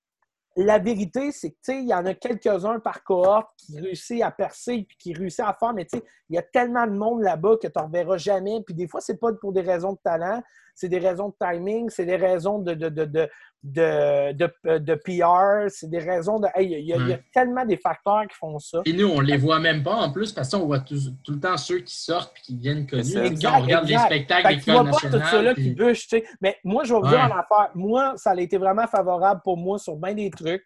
[0.55, 4.85] la vérité, c'est que, il y en a quelques-uns par cohorte qui réussissent à percer
[4.87, 7.73] puis qui réussissent à faire, mais il y a tellement de monde là-bas que tu
[7.75, 8.63] n'en reverras jamais.
[8.65, 10.41] Puis des fois, c'est pas pour des raisons de talent,
[10.75, 13.29] c'est des raisons de timing, c'est des raisons de, de, de, de,
[13.63, 16.47] de, de- de PR, c'est des raisons de.
[16.53, 17.23] Hey, il y, a- il y Ouais.
[17.33, 18.81] tellement des facteurs qui font ça.
[18.85, 21.39] Et nous, on les voit même pas en plus parce qu'on voit tout, tout le
[21.39, 23.03] temps ceux qui sortent et qui viennent connus.
[23.41, 25.55] Quand on regarde Exact, les spectacles tu vois pas tout ça là nationale.
[25.55, 26.25] qui puis- bûche, tu sais.
[26.41, 27.71] Mais moi, je vais vous dire en affaire.
[27.73, 30.63] Moi, ça a été vraiment favorable pour moi sur bien des trucs.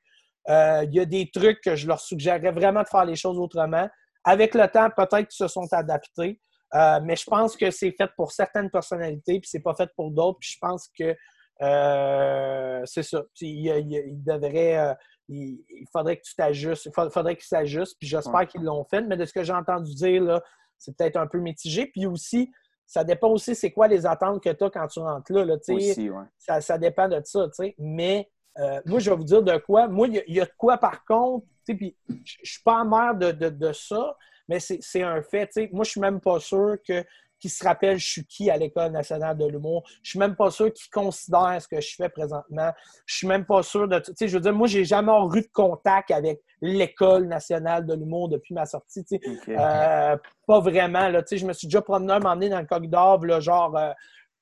[0.50, 3.38] Euh, Il y a des trucs que je leur suggérerais vraiment de faire les choses
[3.38, 3.88] autrement.
[4.26, 6.42] Avec le temps, peut-être qu'ils se sont adaptés.
[6.76, 10.12] Euh, mais je pense que c'est fait pour certaines personnalités, puis c'est pas fait pour
[10.12, 10.38] d'autres.
[10.40, 11.16] Puis je pense que
[11.62, 13.24] euh, c'est ça.
[13.36, 14.78] Puis Il, il- il devrait.
[14.78, 14.94] euh,
[15.28, 16.86] il, il faudrait que tu t'ajustes.
[16.86, 17.98] Il fa- faudrait qu'ils s'ajustent.
[18.00, 18.48] Puis j'espère Ouais.
[18.48, 19.02] qu'ils l'ont fait.
[19.02, 20.42] Mais de ce que j'ai entendu dire, là,
[20.78, 21.88] c'est peut-être un peu mitigé.
[21.88, 22.52] Puis aussi,
[22.86, 25.56] ça dépend aussi c'est quoi les attentes que tu as quand tu rentres là.
[25.70, 26.24] Aussi, ouais.
[26.38, 27.76] ça, ça dépend de ça, tu sais.
[27.78, 29.88] Mais euh, moi, je vais vous dire de quoi.
[29.88, 32.64] Moi, il y a- il y, a de quoi par contre, puis je je suis
[32.64, 34.16] pas de, de, de ça,
[34.50, 35.50] mais c'est un fait.
[35.72, 37.06] Moi, je suis même pas sûr que
[37.40, 39.84] qu'ils se rappellent je suis qui à l'École nationale de l'humour.
[40.04, 42.70] Je suis même pas sûr qu'ils considèrent ce que je fais présentement.
[43.06, 43.98] Je suis même pas sûr de...
[44.00, 47.94] Tu sais, je veux dire, moi, j'ai jamais eu de contact avec l'École nationale de
[47.94, 49.22] l'humour depuis ma sortie, tu sais.
[49.26, 49.48] OK.
[49.58, 51.08] Euh, pas vraiment.
[51.08, 53.40] Là, Tu sais, je me suis déjà promené un moment donné dans le corridor, là,
[53.40, 53.92] genre euh,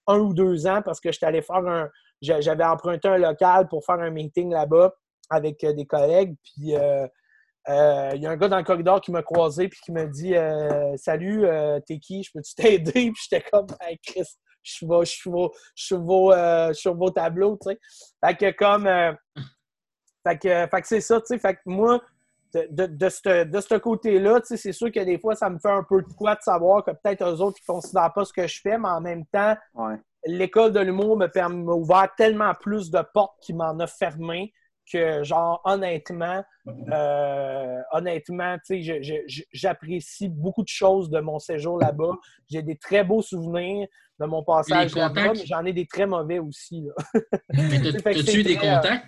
[0.07, 1.89] un ou deux ans, parce que j'étais allé faire un.
[2.23, 4.95] j'a- J'avais emprunté un local pour faire un meeting là-bas
[5.29, 6.35] avec euh, des collègues.
[6.43, 6.75] Puis
[7.67, 10.35] il y a un gars dans le corridor qui m'a croisé puis qui m'a dit
[10.35, 12.23] euh, Salut, euh, t'es qui?
[12.23, 12.91] Je peux-tu t'aider?
[13.11, 14.23] Puis j'étais comme Hey Chris,
[14.63, 17.69] je suis vos, je suis vos, je suis vos, euh, je suis vos tableaux, tu
[17.71, 17.79] sais.
[18.25, 19.13] Fait que comme euh,
[20.25, 21.39] fait que, fait que c'est ça, tu sais.
[21.39, 22.01] Fait que moi,
[22.53, 25.69] de, de, ce, de côté-là, tu sais, c'est sûr que des fois, ça me fait
[25.69, 28.33] un peu de quoi de savoir que peut-être eux autres, ils ne considèrent pas ce
[28.33, 29.95] que je fais, mais en même temps, Ouais.
[30.25, 31.27] l'école de l'humour m'a
[31.73, 34.53] ouvert tellement plus de portes qu'il m'en a fermé
[34.91, 38.57] que, genre, honnêtement, euh, honnêtement,
[39.53, 42.15] j'apprécie beaucoup de choses de mon séjour là-bas.
[42.49, 43.87] J'ai des très beaux souvenirs
[44.19, 45.39] de mon passage là-bas, contacts?
[45.39, 46.87] mais j'en ai des très mauvais aussi.
[47.53, 49.05] c'est eu des euh, contacts?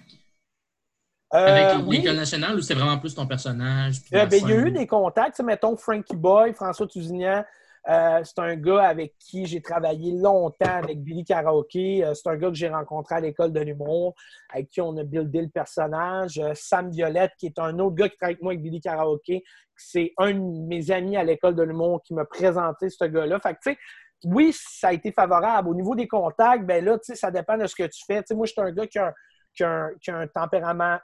[1.34, 1.97] Euh, avec oui.
[1.97, 3.97] l'École nationale ou c'est vraiment plus ton personnage?
[4.13, 5.39] Euh, ben, il y a eu des contacts.
[5.41, 7.43] Mettons Frankie Boy, François Tousignan.
[7.88, 12.03] Euh, c'est un gars avec qui j'ai travaillé longtemps avec Billy Karaoke.
[12.03, 14.15] Euh, c'est un gars que j'ai rencontré à l'école de l'humour,
[14.53, 16.38] avec qui on a buildé le personnage.
[16.39, 19.43] Euh, Sam Violette, qui est un autre gars qui travaille avec moi avec Billy Karaoke.
[19.75, 23.39] C'est un de mes amis à l'école de l'humour qui m'a présenté ce gars-là.
[23.39, 23.77] Fait que, tu sais,
[24.25, 25.69] oui, ça a été favorable.
[25.69, 28.17] Au niveau des contacts, ben là, tu sais, ça dépend de ce que tu fais.
[28.21, 29.13] Tu sais, moi, je suis un gars qui a un,
[29.55, 30.97] qui a qui a un tempérament,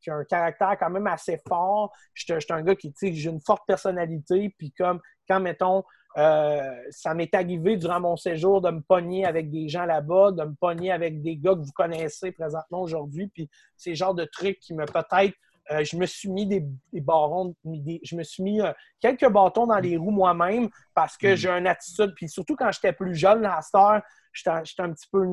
[0.00, 1.92] qui a un caractère quand même assez fort.
[2.14, 4.54] Je suis un- je suis un gars qui, tu sais, j'ai une forte personnalité.
[4.56, 5.82] Puis comme, quand, mettons,
[6.16, 10.42] euh, ça m'est arrivé durant mon séjour de me pogner avec des gens là-bas, de
[10.44, 13.28] me pogner avec des gars que vous connaissez présentement aujourd'hui.
[13.28, 15.34] Puis c'est le genre de trucs qui me peut-être...
[15.70, 19.28] euh, je me suis mis des, des barons, des- je me suis mis euh, quelques
[19.28, 21.36] bâtons dans les roues moi-même parce que Mm.
[21.36, 22.12] j'ai une attitude.
[22.16, 24.02] Puis surtout quand j'étais plus jeune, à cette heure,
[24.32, 24.50] j'étais
[24.82, 25.24] un petit peu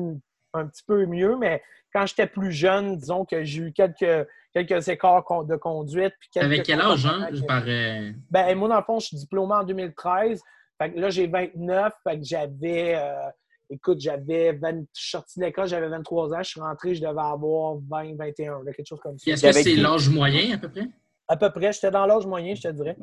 [0.54, 1.62] un petit peu mieux, mais
[1.92, 6.14] quand j'étais plus jeune, disons que j'ai eu quelques, quelques écarts de conduite.
[6.20, 7.28] Puis Avec quel âge, hein?
[7.30, 10.40] que- ben, moi, dans le fond, je suis diplômé en 2013.
[10.80, 11.92] Fait que là, j'ai 29.
[12.04, 12.94] Fait que j'avais.
[12.96, 13.28] euh,
[13.70, 14.52] écoute, j'avais.
[14.52, 16.42] 20 Je suis sorti de l'école, j'avais 23 ans.
[16.42, 19.30] Je suis rentré, je devais avoir 20, 21, là, quelque chose comme ça.
[19.30, 19.76] Est-ce que c'est qui?
[19.76, 20.88] l'âge moyen à peu près?
[21.26, 22.96] À peu près, j'étais dans l'âge moyen, je te dirais.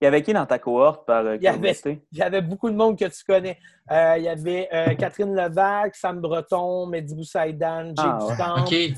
[0.00, 1.76] Il y avait qui dans ta cohorte par euh, Il y avait-?
[2.10, 3.56] Il y avait beaucoup de monde que tu connais.
[3.90, 8.94] Euh, il y avait euh, Catherine Levac, Sam Breton, Mehdi Boussaïdan, Jay Ah, ouais.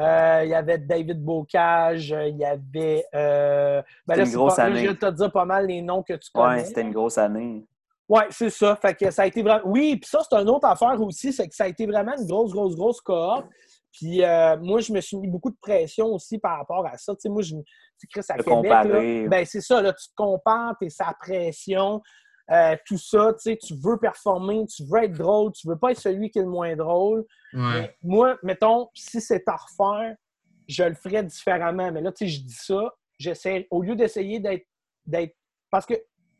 [0.00, 3.04] Euh, il y avait David Bocage, il y avait.
[3.14, 4.86] Euh, ben C'était là, une grosse pas- là, année.
[4.86, 6.56] je te dire pas mal les noms que tu connais.
[6.60, 7.66] Ouais, c'était une grosse année.
[8.08, 8.74] Oui, c'est ça.
[8.76, 9.62] Fait que ça a été vraiment.
[9.66, 12.26] Oui, puis ça, c'est une autre affaire aussi, c'est que ça a été vraiment une
[12.26, 13.46] grosse, grosse, grosse cohorte.
[13.92, 17.12] Puis euh, moi, je me suis mis beaucoup de pression aussi par rapport à ça.
[17.14, 17.62] Tu sais, moi, je me.
[17.98, 19.22] Tu Chris, à Québec, comparer.
[19.24, 22.00] là, ben c'est ça, là, tu te compares, t'es sa pression,
[22.50, 25.92] euh, tout ça, tu sais, tu veux performer, tu veux être drôle, tu veux pas
[25.92, 27.24] être celui qui est le moins drôle.
[27.52, 27.60] Ouais.
[27.60, 30.16] Mais moi, mettons, si c'est à refaire,
[30.66, 31.92] je le ferais différemment.
[31.92, 34.66] Mais là, tu sais, je dis ça, j'essaie, au lieu d'essayer d'être.
[35.06, 35.36] d'être
[35.70, 35.94] Parce que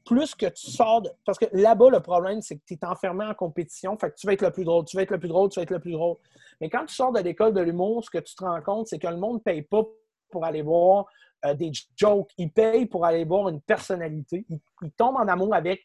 [0.05, 1.11] plus que tu sors de.
[1.25, 3.97] Parce que là-bas, le problème, c'est que tu es enfermé en compétition.
[3.97, 5.61] Fait que tu vas être le plus drôle, tu vas être le plus drôle, tu
[5.61, 6.17] vas être le plus drôle.
[6.61, 8.99] Mais quand tu sors de l'école de l'humour, ce que tu te rends compte, c'est
[8.99, 9.83] que le monde ne paye pas
[10.31, 11.07] pour aller voir
[11.45, 12.31] euh, des jokes.
[12.39, 14.45] Il paye pour aller voir une personnalité.
[14.49, 15.85] Il, il tombe en amour avec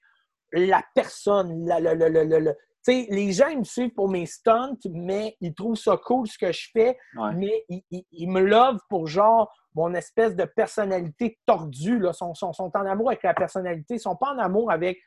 [0.56, 1.66] la personne.
[1.68, 5.98] la- Tu sais, les gens, ils me suivent pour mes stunts, mais ils trouvent ça
[5.98, 7.34] cool ce que je fais, Ouais.
[7.36, 11.98] mais ils, ils- ils me lovent pour genre mon espèce de personnalité tordue.
[12.00, 12.12] Là.
[12.14, 13.96] Ils sont, sont- sont en amour avec la personnalité.
[13.96, 15.00] Ils sont pas en amour avec.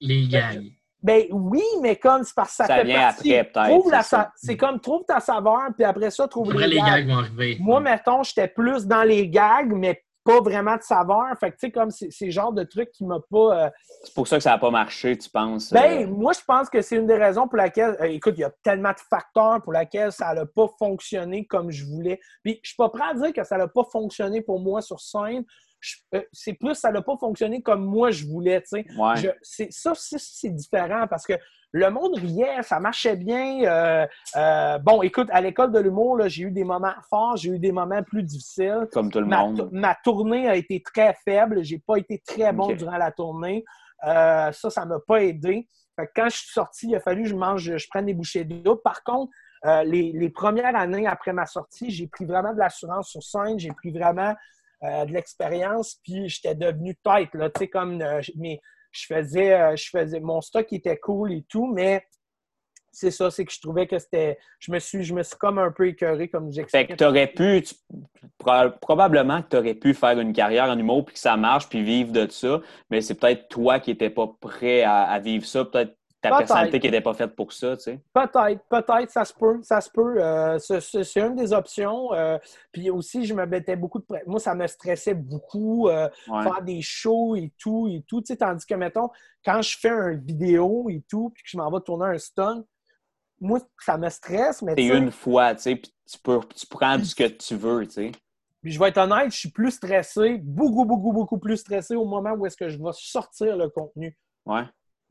[0.00, 0.62] Les gags.
[1.02, 3.34] Ben oui, mais comme c'est parce que ça, Ça fait vient partie.
[3.36, 4.16] après, peut-être, Trouve la c'est ça.
[4.22, 6.86] sa- C'est comme trouve ta saveur, puis après ça, trouve Après, les les gags.
[6.86, 7.56] gags vont arriver.
[7.60, 11.26] Moi, mettons, j'étais plus dans les gags, mais pas vraiment de saveur.
[11.38, 13.66] Fait que, tu sais, comme c'est le genre de truc qui m'a pas.
[13.66, 13.70] euh,
[14.02, 15.72] C'est pour ça que ça n'a pas marché, tu penses?
[15.72, 17.96] Ben, euh, moi, je pense que c'est une des raisons pour laquelle.
[18.00, 21.70] euh, écoute, il y a tellement de facteurs pour lesquels ça n'a pas fonctionné comme
[21.70, 22.18] je voulais.
[22.42, 24.98] Puis, je suis pas prêt à dire que ça n'a pas fonctionné pour moi sur
[25.00, 25.44] scène.
[26.14, 28.86] Euh, c'est plus, ça n'a pas fonctionné comme moi je voulais, tu sais.
[28.96, 29.68] ouais.
[29.70, 31.34] Ça, c'est différent parce que
[31.76, 33.64] le monde riait, ça marchait bien.
[33.64, 34.06] euh,
[34.36, 37.72] euh, bon, écoute, à l'école de l'humour, j'ai eu des moments forts, j'ai eu des
[37.72, 38.86] moments plus difficiles.
[38.92, 39.68] Comme tout le Ma, monde.
[39.72, 41.64] ma tournée a été très faible.
[41.64, 43.64] J'ai pas été très bon durant la tournée.
[44.06, 45.68] Euh, ça, ça m'a pas aidé.
[45.96, 48.14] Fait que quand je suis sorti, il a fallu que je mange, je prenne des
[48.14, 48.76] bouchées d'eau.
[48.76, 49.32] Par contre,
[49.66, 53.58] euh, les, les premières années après ma sortie, j'ai pris vraiment de l'assurance sur scène.
[53.58, 54.32] J'ai pris vraiment
[54.82, 55.96] de l'expérience.
[56.04, 57.30] Puis j'étais devenu tête.
[57.34, 57.96] Là, tu sais, comme
[58.36, 58.60] mais
[58.94, 60.20] je faisais, euh, je faisais.
[60.20, 62.06] Mon stock était cool et tout, mais
[62.92, 64.38] c'est ça, c'est que je trouvais que c'était.
[64.60, 66.86] Je me suis, je me suis comme un peu écœuré, comme Fait j'expliquais.
[66.92, 67.74] que tu aurais pu, tu-
[68.80, 71.82] probablement que tu aurais pu faire une carrière en humour puis que ça marche puis
[71.82, 72.60] vivre de ça,
[72.90, 75.96] mais c'est peut-être toi qui n'étais pas prêt à, à vivre ça, peut-être
[76.30, 78.00] ta personnalité qui n'était pas faite pour ça, tu sais.
[78.12, 80.22] Peut-être, peut-être, ça se peut, ça se peut.
[80.22, 82.12] Euh, c'est- une des options.
[82.12, 82.38] Euh,
[82.72, 84.04] puis aussi, je me mettais beaucoup de...
[84.26, 86.42] Moi, ça me stressait beaucoup, euh, Ouais.
[86.42, 88.20] faire des shows et tout, et tout.
[88.20, 89.10] Tu sais, tandis que, mettons,
[89.44, 92.64] quand je fais une vidéo et tout, puis que je m'en vais tourner un stunt,
[93.40, 97.02] moi, ça me stresse, mais C'est une fois, tu sais, puis tu, peux, tu prends
[97.02, 98.12] ce que tu veux, tu sais.
[98.62, 102.06] Puis je vais être honnête, je suis plus stressé, beaucoup, beaucoup, beaucoup plus stressé au
[102.06, 104.16] moment où est-ce que je vais sortir le contenu.
[104.46, 104.62] Ouais.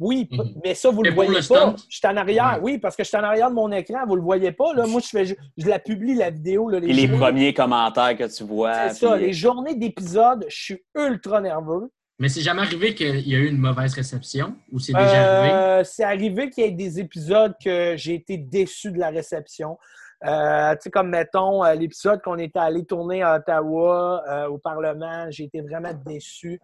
[0.05, 0.55] Oui, Mhm.
[0.63, 1.75] mais ça, vous ne le voyez le pas.
[1.89, 2.73] Je suis en arrière, Ouais.
[2.73, 4.73] oui, parce que je suis en arrière de mon écran, vous ne le voyez pas.
[4.73, 4.85] Là.
[4.85, 6.69] Moi, je, fais, je la publie, la vidéo.
[6.69, 8.89] Là, Puis les journées- premiers commentaires que tu vois.
[8.89, 11.89] C'est ça, les journées d'épisodes, je suis ultra nerveux.
[12.19, 15.53] Mais c'est jamais arrivé qu'il y a eu une mauvaise réception ou c'est déjà arrivé?
[15.53, 19.77] Euh, c'est arrivé qu'il y ait des épisodes que j'ai été déçu de la réception.
[20.25, 24.57] Euh, tu sais, comme mettons euh, l'épisode qu'on était allé tourner à Ottawa euh, au
[24.57, 26.61] Parlement, j'ai été vraiment déçu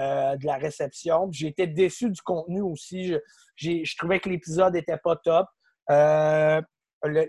[0.00, 1.30] euh, de la réception.
[1.42, 3.06] Été déçu du contenu aussi.
[3.08, 3.16] Je,
[3.56, 5.46] j'ai- je trouvais que l'épisode n'était pas top.
[5.90, 6.60] Euh,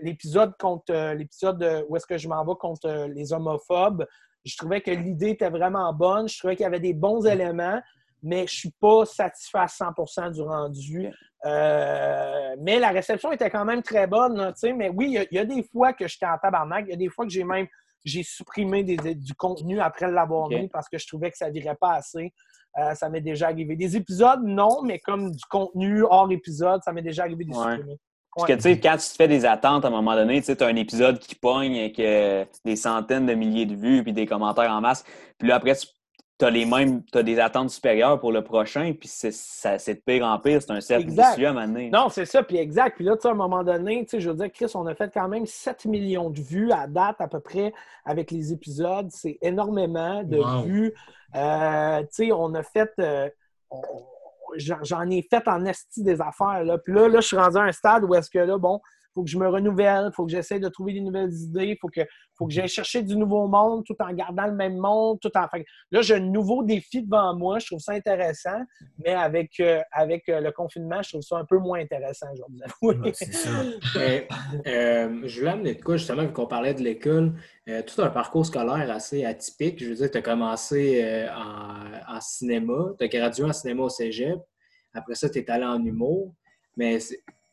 [0.02, 4.06] l'épisode contre euh, l'épisode où est-ce que je m'en vais contre les homophobes,
[4.44, 6.28] je trouvais que l'idée était vraiment bonne.
[6.28, 7.80] Je trouvais qu'il y avait des bons éléments,
[8.22, 11.10] mais je suis pas satisfait à 100% du rendu.
[11.44, 14.36] Euh, mais la réception était quand même très bonne.
[14.36, 16.84] là, mais oui, il y a- il y, a des fois que j'étais en tabarnak.
[16.86, 17.66] Il y a des fois que j'ai même
[18.04, 21.46] j'ai supprimé des- des- du contenu après l'avoir mis parce que je trouvais que ça
[21.46, 22.32] ne virait pas assez.
[22.78, 23.76] Euh, ça m'est déjà arrivé.
[23.76, 27.56] Des épisodes, non, mais comme du contenu hors épisode, ça m'est déjà arrivé de Ouais.
[27.56, 27.98] supprimer.
[28.34, 30.46] Parce que, tu sais, quand tu te fais des attentes, à un moment donné, tu
[30.46, 34.14] sais, as un épisode qui pogne avec euh, des centaines de milliers de vues puis
[34.14, 35.04] des commentaires en masse.
[35.38, 35.86] Puis là, après, tu
[36.44, 40.00] as les mêmes, tu des attentes supérieures pour le prochain, puis c'est ça- c'est de
[40.00, 40.60] pire en pire.
[40.62, 41.90] C'est un cercle vicieux à un moment donné.
[41.90, 42.96] Non, c'est ça, puis exact.
[42.96, 44.86] Puis là, tu sais, à un moment donné, tu sais, je veux dire, Chris, on
[44.86, 47.72] a fait quand même 7 millions de vues à date à peu près
[48.04, 49.08] avec les épisodes.
[49.10, 50.62] C'est énormément de Wow.
[50.64, 50.94] vues.
[51.34, 52.90] Euh, tu sais, on a fait...
[52.98, 53.28] euh,
[54.58, 56.62] J'en ai fait en esti des affaires.
[56.64, 56.76] Là.
[56.76, 58.80] Puis là, là, je suis rendu à un stade où est-ce que là, bon,
[59.14, 61.76] faut que je me renouvelle, il faut que j'essaie de trouver des nouvelles idées, il
[61.80, 62.00] faut que,
[62.36, 65.18] faut que j'aille chercher du nouveau monde tout en gardant le même monde.
[65.20, 65.48] Tout en...
[65.48, 67.58] fait là, j'ai un nouveau défi devant moi.
[67.58, 68.60] Je trouve ça intéressant,
[68.98, 72.40] mais avec, euh, avec euh, le confinement, je trouve ça un peu moins intéressant, je
[72.40, 73.00] vais vous avouer.
[73.02, 73.50] Ouais, c'est ça.
[73.96, 74.28] Mais,
[74.66, 77.34] euh, je voulais amener de quoi, justement, vu qu'on parlait de l'école,
[77.86, 79.82] tout un parcours scolaire assez atypique.
[79.82, 83.88] Je veux dire, tu as commencé en, en cinéma, tu as gradué en cinéma au
[83.88, 84.38] cégep,
[84.94, 86.34] après ça, tu es allé en humour.
[86.76, 86.98] Mais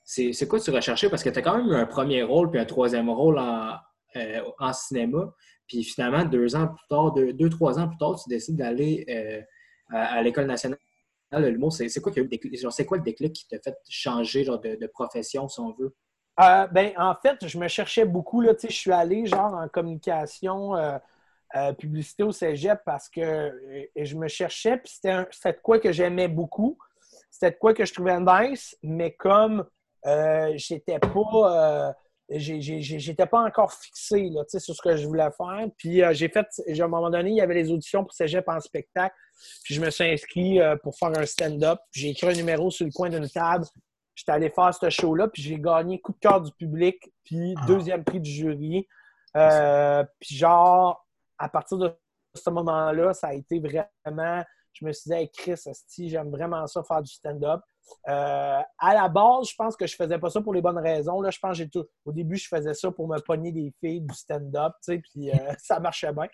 [0.10, 1.10] c'est- quoi tu recherchais?
[1.10, 3.76] Parce que tu as quand même eu un premier rôle puis un troisième rôle en,
[4.15, 5.31] euh, en cinéma.
[5.68, 9.06] Puis finalement, deux ans plus tard, deux, deux, trois ans plus tard, tu décides d'aller
[9.07, 9.41] euh,
[9.95, 10.80] à, l'École nationale
[11.31, 11.72] de l'humour.
[11.72, 12.11] C'est quoi,
[12.72, 15.95] c'est quoi le déclic qui t'a fait changer genre, de, profession, si on veut?
[16.40, 18.41] Euh, ben, en fait, je me cherchais beaucoup.
[18.41, 20.73] Là, je suis allé genre en communication,
[21.77, 23.52] publicité au cégep parce que
[23.95, 26.80] je me cherchais, puis c'était de quoi que j'aimais beaucoup.
[27.30, 29.65] C'était quoi que je trouvais nice, mais comme
[30.05, 31.88] euh, j'étais pas.
[31.89, 31.93] euh,
[32.31, 35.65] J'étais pas encore fixé là, sur ce que je voulais faire.
[35.80, 38.47] Puis euh, j'ai fait, à un moment donné, il y avait les auditions pour Cégep
[38.47, 39.15] en spectacle.
[39.63, 41.80] Puis je me suis inscrit pour faire un stand-up.
[41.91, 43.65] J'ai écrit un numéro sur le coin d'une table.
[44.13, 47.65] J'étais allé faire ce show-là, puis j'ai gagné coup de cœur du public, puis Ah.
[47.65, 48.88] deuxième prix du jury.
[50.19, 51.03] Puis genre,
[51.39, 51.91] à partir de
[52.35, 54.43] ce moment-là, ça a été vraiment...
[54.73, 55.55] Je me suis dit, hey, Chris,
[55.97, 57.61] j'aime vraiment ça, faire du stand-up.
[58.07, 61.21] Euh, à la base, je pense que je faisais pas ça pour les bonnes raisons.
[61.21, 61.85] Là, je pense que j'ai tout...
[62.05, 65.31] au début, je faisais ça pour me pogner des filles du stand-up, tu sais, puis
[65.31, 66.27] euh, ça marchait bien.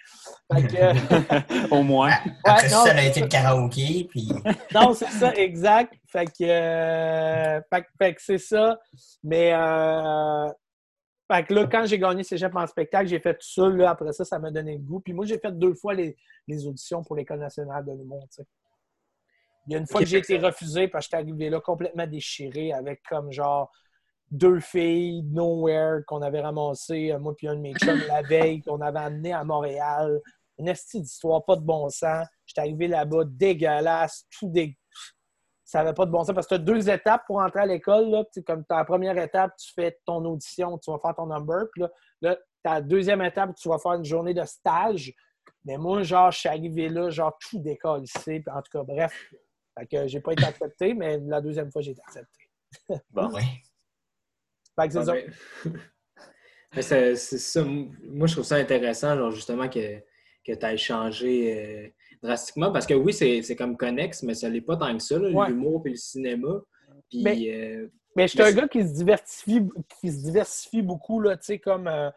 [0.51, 2.11] Que, Au moins.
[2.43, 4.29] Après Ouais, non, ça a été le karaoké, puis
[4.73, 5.93] non, c'est ça, exact.
[6.07, 8.79] Fait que, euh, fait, que- fait que c'est ça.
[9.23, 10.47] Mais euh,
[11.31, 13.67] fait que là, quand j'ai gagné Cégep en spectacle, j'ai fait tout ça.
[13.67, 14.99] Là, après ça, ça m'a donné le goût.
[14.99, 16.15] Puis moi, j'ai fait deux fois les,
[16.47, 18.27] les auditions pour l'École nationale de l'humour.
[19.67, 22.05] Il y a une fois que j'ai été refusé parce que j'étais arrivé là complètement
[22.05, 23.71] déchiré avec comme genre
[24.31, 28.61] deux filles nowhere qu'on avait ramassées, euh, moi puis un de mes chums la veille,
[28.61, 30.21] qu'on avait amené à Montréal.
[30.57, 32.27] Une estie d'histoire, pas de bon sens.
[32.45, 34.77] J'étais arrivé là-bas, dégueulasse, tout dé...
[35.63, 37.65] Ça n'avait pas de bon sens parce que tu as deux étapes pour entrer à
[37.65, 38.23] l'école.
[38.45, 41.65] Comme ta première étape, tu fais ton audition, tu vas faire ton number.
[41.73, 41.89] Puis là,
[42.21, 45.11] là ta deuxième étape, tu vas faire une journée de stage.
[45.65, 48.43] Mais moi, genre, je suis arrivé là, genre, tout décolle ici.
[48.47, 49.33] En tout cas, bref.
[49.77, 52.49] Fait que j'ai pas été accepté, mais la deuxième fois, j'ai été accepté.
[53.11, 53.31] Bon.
[53.33, 53.41] ouais.
[54.79, 55.13] Fait que c'est Ah, ça.
[55.13, 55.33] ben,
[56.75, 57.63] mais c'est ça.
[57.63, 59.99] Moi, je trouve ça intéressant, genre, justement, que,
[60.45, 61.89] que tu aies changé euh,
[62.21, 62.71] drastiquement.
[62.73, 65.47] Parce que oui, c'est c'est comme connexe, mais ça l'est pas tant que ça, Ouais.
[65.49, 66.61] l'humour et le cinéma.
[67.09, 67.87] Puis, Mais- euh,
[68.17, 69.61] Mais je suis un gars qui se diversifie,
[70.01, 71.87] qui se diversifie beaucoup, là, tu sais, comme...
[71.87, 72.09] euh,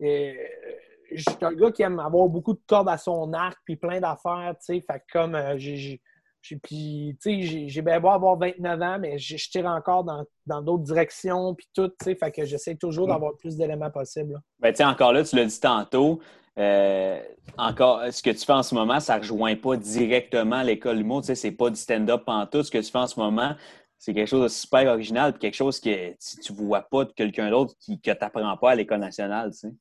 [0.00, 4.00] je suis un gars qui aime avoir beaucoup de cordes à son arc, puis plein
[4.00, 5.34] d'affaires, tu sais, fait que comme...
[5.34, 6.00] euh, j'ai-
[6.42, 10.60] puis, tu sais, j'ai- bien beau avoir 29 ans, mais je tire encore dans dans
[10.60, 14.32] d'autres directions, puis tout, tu sais, fait que j'essaie toujours d'avoir le plus d'éléments possible.
[14.34, 14.38] là.
[14.58, 16.20] Ben, tu sais, encore là, tu l'as dit tantôt,
[16.58, 17.20] euh,
[17.56, 21.04] encore, ce que tu fais en ce moment, ça ne rejoint pas directement l'école du
[21.04, 21.20] mot.
[21.20, 22.62] Tu sais, c'est pas du stand-up en tout.
[22.62, 23.54] Ce que tu fais en ce moment,
[23.98, 26.10] c'est quelque chose de super original, puis quelque chose que
[26.42, 29.52] tu ne vois pas de quelqu'un d'autre qui, que tu n'apprends pas à l'école nationale,
[29.52, 29.72] tu sais.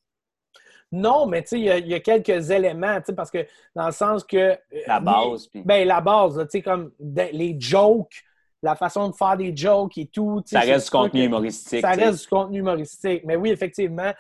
[0.92, 3.32] Non, mais tu sais, il y a- il y, a quelques éléments, tu sais, parce
[3.32, 3.46] que
[3.76, 4.38] dans le sens que.
[4.38, 4.56] euh,
[4.88, 5.48] La base.
[5.48, 8.24] puis Ben, la base, tu sais, comme de- les jokes,
[8.62, 10.42] la façon de faire des jokes et tout.
[10.46, 11.82] ça reste du contenu que- humoristique.
[11.82, 13.24] Ça reste du contenu humoristique.
[13.26, 14.12] Mais oui, effectivement,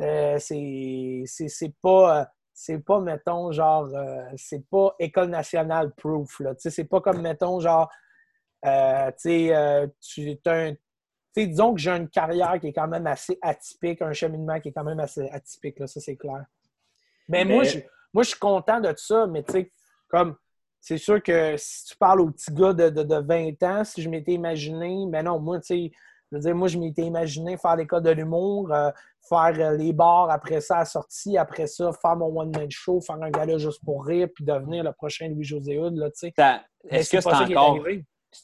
[0.00, 6.54] euh, c'est pas, euh, c'est pas, mettons, genre, euh, c'est pas École nationale proof, là.
[6.54, 7.90] Tu sais, c'est pas comme, mettons, genre,
[8.66, 10.74] euh, tu sais, euh, tu t'as un-
[11.34, 14.72] disons que j'ai une carrière qui est quand même assez atypique, un cheminement qui est
[14.72, 16.44] quand même assez atypique, là, ça, c'est clair.
[17.28, 17.78] Mais, moi, je,
[18.12, 19.72] moi, je suis content de ça, mais tu sais,
[20.08, 20.36] comme,
[20.80, 24.02] c'est sûr que si tu parles au petit gars de, de, de 20 ans, si
[24.02, 25.92] je m'étais imaginé, mais non, moi, tu sais,
[26.30, 28.90] je veux dire, moi, je m'étais imaginé faire l'école de l'humour, euh,
[29.28, 33.00] faire euh, les bars, après ça, à la sortie, après ça, faire mon one-man show,
[33.00, 36.32] faire un gala juste pour rire, puis devenir le prochain Louis-José Hood, là, tu sais.
[36.88, 37.86] Est-ce que c'est est encore.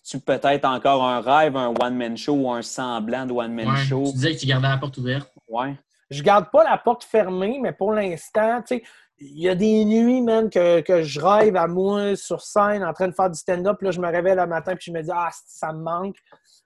[0.04, 4.04] Tu peut-être encore un rêve, un one-man show ou un semblant de one-man Ouais, show?
[4.06, 5.30] Tu disais que tu gardais la porte ouverte.
[5.48, 5.76] Ouais.
[6.10, 8.82] Je garde pas la porte fermée, mais pour l'instant, tu sais,
[9.18, 12.92] il y a des nuits, même, que, que je rêve à moi sur scène en
[12.92, 13.80] train de faire du stand-up.
[13.82, 16.16] Là, je me réveille le matin puis je me dis, ah, ça me manque.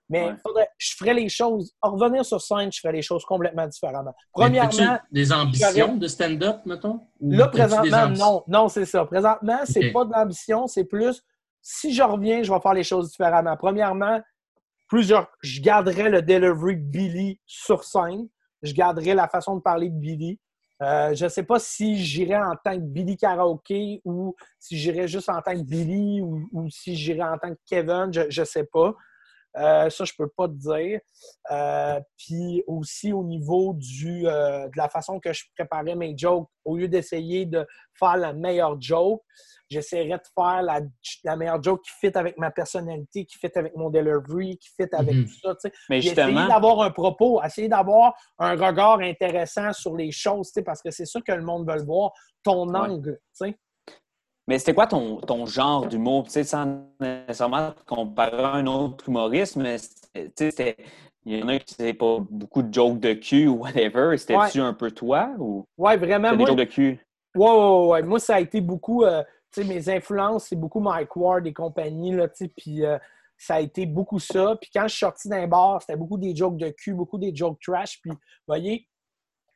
[0.07, 0.35] Mais Ouais.
[0.41, 4.13] faudrait- je ferais les choses, en revenir sur scène, je ferais les choses complètement différemment.
[4.31, 7.01] Premièrement, des ambitions de stand-up, mettons?
[7.21, 8.43] Là, présentement, non.
[8.47, 9.03] Non, c'est ça.
[9.05, 9.93] Présentement, c'est Ok.
[9.93, 11.21] pas de l'ambition, c'est plus
[11.67, 13.57] si je reviens, je vais faire les choses différemment.
[13.57, 14.21] Premièrement,
[14.87, 18.27] plusieurs, je garderai le delivery de Billy sur scène.
[18.61, 20.39] Je garderai la façon de parler de Billy.
[20.83, 25.07] Euh, je ne sais pas si j'irai en tant que Billy karaoke ou si j'irai
[25.07, 28.65] juste en tant que Billy ou, si j'irai en tant que Kevin, je ne sais
[28.65, 28.93] pas.
[29.57, 30.99] Euh, ça, je peux pas te dire.
[31.49, 36.77] Euh, puis aussi au niveau du, de la façon que je préparais mes jokes, au
[36.77, 37.65] lieu d'essayer de
[37.97, 39.23] faire la meilleure joke,
[39.69, 40.81] j'essaierais de faire la,
[41.23, 44.87] la meilleure joke qui fit avec ma personnalité, qui fit avec mon delivery, qui fit
[44.93, 45.25] avec Mhm.
[45.25, 45.55] tout ça.
[45.55, 45.73] tu sais.
[45.89, 50.53] Mais Puis essayer d'avoir un propos, essayer d'avoir un regard intéressant sur les choses, tu
[50.55, 52.11] sais, parce que c'est ça que le monde veut le voir,
[52.43, 52.79] ton Ouais.
[52.79, 53.19] angle.
[53.37, 53.57] tu sais.
[54.47, 56.25] mais c'était quoi ton, ton genre d'humour?
[56.25, 60.77] Tu sais, sans nécessairement comparer à un autre humoriste, mais c'était- tu sais, c'était-
[61.25, 64.15] il y en a qui c'est pas beaucoup de jokes de cul ou whatever.
[64.15, 66.27] C'était-tu un peu toi ou Ouais, vraiment.
[66.29, 67.05] c'était des Moi, jokes de cul?
[67.35, 68.03] Ouais, ouais, ouais.
[68.03, 69.03] Moi, ça a été beaucoup.
[69.03, 69.23] euh,
[69.63, 72.47] mes influences, c'est beaucoup Mike Ward et compagnie, là, tu sais.
[72.55, 72.97] Puis euh,
[73.37, 74.55] ça a été beaucoup ça.
[74.61, 77.35] Puis quand je suis sorti d'un bar, c'était beaucoup des jokes de cul, beaucoup des
[77.35, 77.99] jokes trash.
[78.01, 78.17] Puis, vous
[78.47, 78.87] voyez,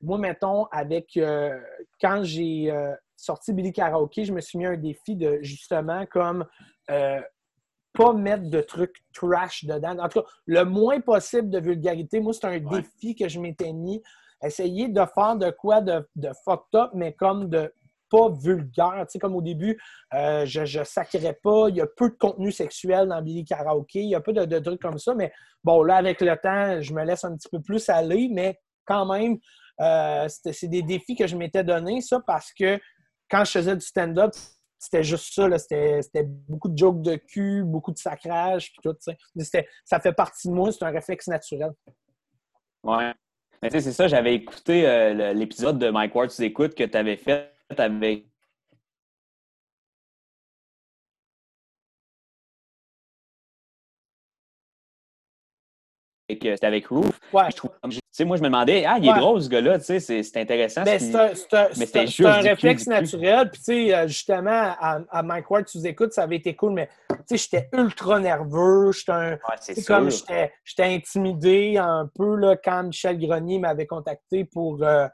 [0.02, 1.16] moi, mettons, avec.
[1.18, 1.60] euh,
[2.02, 6.46] quand j'ai euh, sorti Billy Karaoke, je me suis mis un défi de justement comme.
[6.90, 7.22] euh,
[7.94, 9.98] pas mettre de trucs trash dedans.
[9.98, 12.20] En tout cas, le moins possible de vulgarité.
[12.20, 12.82] Moi, c'est un Ouais.
[12.82, 14.02] défi que je m'étais mis.
[14.44, 17.74] Essayer de faire de quoi de, de fucked up, mais comme de
[18.10, 19.06] pas vulgaire.
[19.06, 19.80] Tu sais, comme au début,
[20.14, 21.69] euh, je, je sacrais pas.
[21.69, 23.99] Il y a peu de contenu sexuel dans Billy Karaoke.
[23.99, 25.14] Il y a peu de, trucs comme ça.
[25.15, 25.31] Mais
[25.64, 28.30] bon, là, avec le temps, je me laisse un petit peu plus aller.
[28.31, 29.38] Mais quand même,
[29.81, 32.80] euh, c'est des défis que je m'étais donné, ça, parce que
[33.30, 34.31] quand je faisais du stand-up,
[34.77, 35.57] c'était juste ça.
[35.57, 38.95] C'était beaucoup de jokes de cul, beaucoup de sacrage, puis tout.
[39.86, 40.72] Ça fait partie de moi.
[40.72, 41.72] C'est un réflexe naturel.
[42.84, 43.14] Ouais.
[43.61, 47.18] Mais c'est ça, j'avais écouté euh, l'épisode de Mike Ward, tu écoutes, que tu avais
[47.18, 48.26] fait avec.
[56.32, 57.10] C'était avec Roof.
[57.34, 57.46] Ouais.
[57.50, 59.18] Je trouve- tu sais, moi, je me demandais, ah, il est Ouais.
[59.18, 60.86] drôle, ce gars-là, c'est c'est intéressant.
[60.86, 62.90] Ce c'est qu'il- un, c'est un- Mais c'est c'était un- juste un réflexe cul.
[62.91, 63.50] naturel.
[63.50, 66.88] Puis, euh, justement, à, à Mike Ward, tu nous écoutes, ça avait été cool, mais
[67.32, 68.91] j'étais ultra nerveux.
[68.91, 69.32] J'étais un.
[69.34, 75.08] Ouais, comme j'étais j'étais intimidé un peu là, quand Michel Grenier m'avait contacté pour, euh,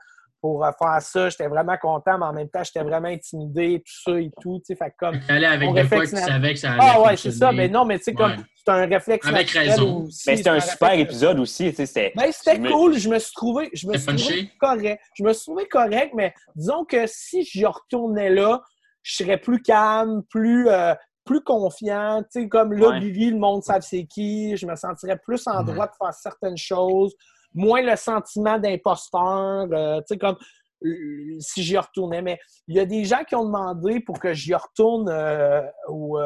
[0.46, 1.30] pour euh, faire ça.
[1.30, 4.60] J'étais vraiment content, mais en même temps, j'étais vraiment intimidé, tout ça et tout.
[4.60, 5.20] tu sais, Fait comme.
[5.20, 7.52] Tu allais avec des fois que tu savais que ça allait Ah ouais, c'est ça.
[7.52, 8.38] Mais non, mais tu sais, comme Ouais.
[8.64, 10.04] c'est un réflexe Avec raison.
[10.04, 11.70] aussi, Mais c'était c'est un super réflexe- épisode aussi.
[11.72, 12.94] tu sais, C'était Ben, c'était me- cool.
[12.96, 15.02] Je me suis trouvé, je me suis trouvé correct.
[15.16, 18.62] Je me suis trouvé correct, mais disons que si je retournais là,
[19.02, 20.94] je serais plus calme, plus, euh,
[21.26, 22.22] plus confiant.
[22.32, 23.00] Tu sais, comme là, Ouais.
[23.00, 24.56] Billy, le monde savent c'est qui.
[24.58, 25.74] Je me sentirais plus en Ouais.
[25.74, 27.16] droit de faire certaines choses.
[27.56, 29.68] Moins le sentiment d'imposteur.
[29.72, 30.38] euh, tu sais, comme
[30.86, 32.22] euh, si j'y retournais.
[32.22, 32.38] Mais
[32.68, 36.20] il y a des gens qui ont demandé pour que j'y retourne euh, au,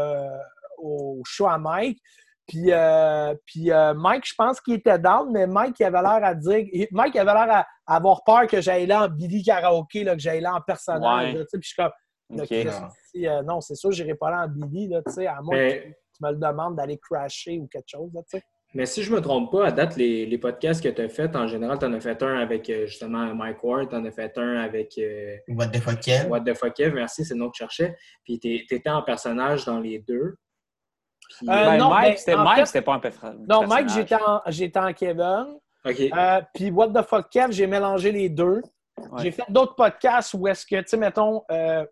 [0.79, 1.99] au show à Mike.
[2.47, 2.71] Puis,
[3.45, 6.65] puis Mike, je pense qu'il était down, mais Mike, il avait l'air à dire.
[6.91, 10.19] Mike, il avait l'air à, avoir peur que j'aille là en Billy Karaoke, là, que
[10.21, 11.33] j'aille là en personnage.
[11.33, 11.39] Ouais.
[11.39, 11.57] là, tu sais.
[11.59, 11.91] puis je suis comme.
[12.31, 12.47] là, Ok.
[12.49, 12.67] Chris,
[13.11, 15.55] si, euh, non, c'est sûr, j'irai pas là en Billy, là, tu sais, à moins
[15.57, 18.09] Mais- que tu me le demandes d'aller crasher ou quelque chose.
[18.15, 18.43] Là, tu sais.
[18.75, 21.09] Mais si je ne me trompe pas, à date, les, les podcasts que tu as
[21.09, 24.05] faits, en général, tu en as fait un avec euh, justement Mike Ward, tu en
[24.05, 26.27] as fait un avec euh, What the fuck, Kev?
[26.29, 27.97] What the fuck Kev, merci, c'est le nom que je cherchais.
[28.23, 30.35] Puis tu étais en personnage dans les deux.
[31.37, 33.37] Puis, Euh, Ben, non, Mike, mais c'était fait- pas un personnage.
[33.47, 35.45] Non, Mike, j'étais en, j'étais en Kevin.
[35.85, 35.99] OK.
[36.01, 38.61] Euh, puis What the fuck Kev, j'ai mélangé les deux.
[38.97, 39.23] Ouais.
[39.23, 41.85] J'ai fait d'autres podcasts où est-ce que, tu sais, mettons, euh,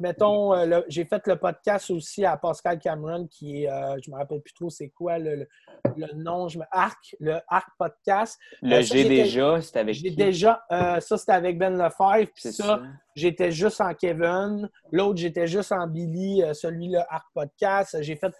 [0.00, 4.10] mettons euh, le- j'ai fait le podcast aussi à Pascal Cameron, qui est, euh, je
[4.10, 5.48] me rappelle plus trop c'est quoi le, le-
[5.96, 8.38] le nom, je me, Arc, le Arc Podcast.
[8.62, 12.30] Le Euh, ça, J'ai déjà, c'était avec J'ai déjà, euh, ça c'était avec Ben Lefebvre,
[12.34, 12.82] puis ça, ça.
[13.14, 14.68] j'étais juste en Kevin.
[14.90, 17.96] L'autre, j'étais juste en Billy, celui-là, Arc Podcast.
[18.00, 18.32] J'ai fait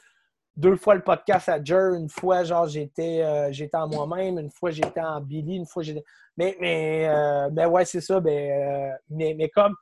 [0.57, 1.95] deux fois le podcast à Jer.
[1.95, 4.39] Une fois, genre, j'étais euh, j'étais en moi-même.
[4.39, 5.57] Une fois, j'étais en Billy.
[5.57, 6.05] Une fois, j'étais.
[6.37, 8.21] Mais, mais, euh, ben ouais, c'est ça.
[8.21, 9.75] Ben, euh, mais, mais comme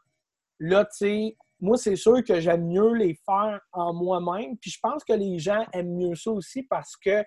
[0.60, 4.56] là, tu sais, moi, c'est sûr que j'aime mieux les faire en moi-même.
[4.58, 7.24] Puis je pense que les gens aiment mieux ça aussi parce que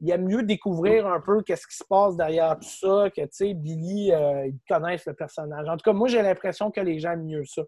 [0.00, 3.28] ils aiment mieux découvrir un peu qu'est-ce qui se passe derrière tout ça, que, tu
[3.30, 5.66] sais, Billy, euh, ils connaissent le personnage.
[5.68, 7.62] En tout cas, moi, j'ai l'impression que les gens aiment mieux ça.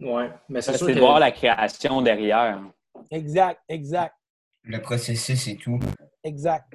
[0.00, 1.04] Ouais, mais c'est Ça, sûr C'est de que...
[1.04, 2.62] voir la création derrière.
[3.10, 4.14] Exact, exact,
[4.62, 5.78] Le processus et tout.
[6.22, 6.72] exact.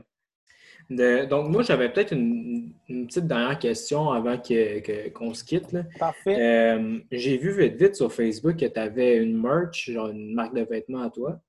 [0.89, 5.43] De- Donc, moi, j'avais peut-être une, une petite dernière question avant que- que- qu'on se
[5.43, 5.71] quitte.
[5.71, 5.83] là.
[5.99, 6.35] Parfait.
[6.39, 10.55] Euh, J'ai vu vite vite sur Facebook que tu avais une merch, genre une marque
[10.55, 11.39] de vêtements à toi.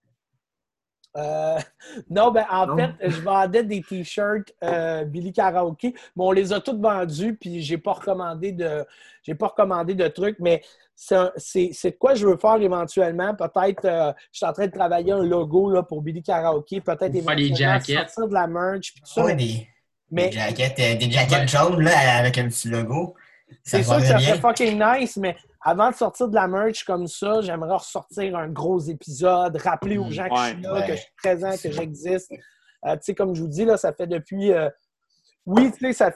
[1.16, 1.58] Euh,
[2.10, 2.76] non, ben en Non?
[2.76, 7.62] fait, je vendais des t-shirts euh, Billy Karaoke, mais on les a tous vendus, puis
[7.62, 8.84] j'ai pas recommandé de
[9.22, 10.62] j'ai pas recommandé de trucs, mais
[10.94, 11.28] c'est
[11.84, 13.34] de quoi je veux faire éventuellement.
[13.34, 17.14] Peut-être euh, je suis en train de travailler un logo là, pour Billy Karaoke, peut-être
[17.14, 17.94] éventuellement jackets.
[17.94, 19.24] sortir de la merch, puis tout ça.
[19.24, 19.66] Ouais, des,
[20.10, 23.14] mais des euh, des jaquettes jaunes là, avec un petit logo.
[23.64, 24.28] C'est sûr que ça bien.
[24.28, 28.48] serait fucking nice, mais avant de sortir de la merch comme ça, j'aimerais ressortir un
[28.48, 30.86] gros épisode, rappeler aux Mm, gens que je suis là, ouais.
[30.86, 32.32] que je suis présent, que j'existe.
[32.86, 34.52] Euh, tu sais, comme je vous dis, là, ça fait depuis.
[34.52, 34.70] euh,
[35.46, 36.12] Oui, tu sais, ça.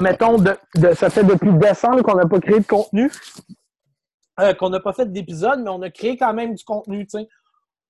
[0.00, 3.10] Mettons, de, de- ça fait depuis décembre qu'on n'a pas créé de contenu,
[4.40, 7.18] euh, qu'on n'a pas fait d'épisode, mais on a créé quand même du contenu, tu
[7.18, 7.28] sais.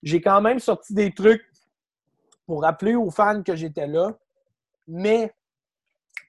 [0.02, 1.42] J'ai quand même sorti des trucs
[2.46, 4.12] pour rappeler aux fans que j'étais là,
[4.86, 5.32] mais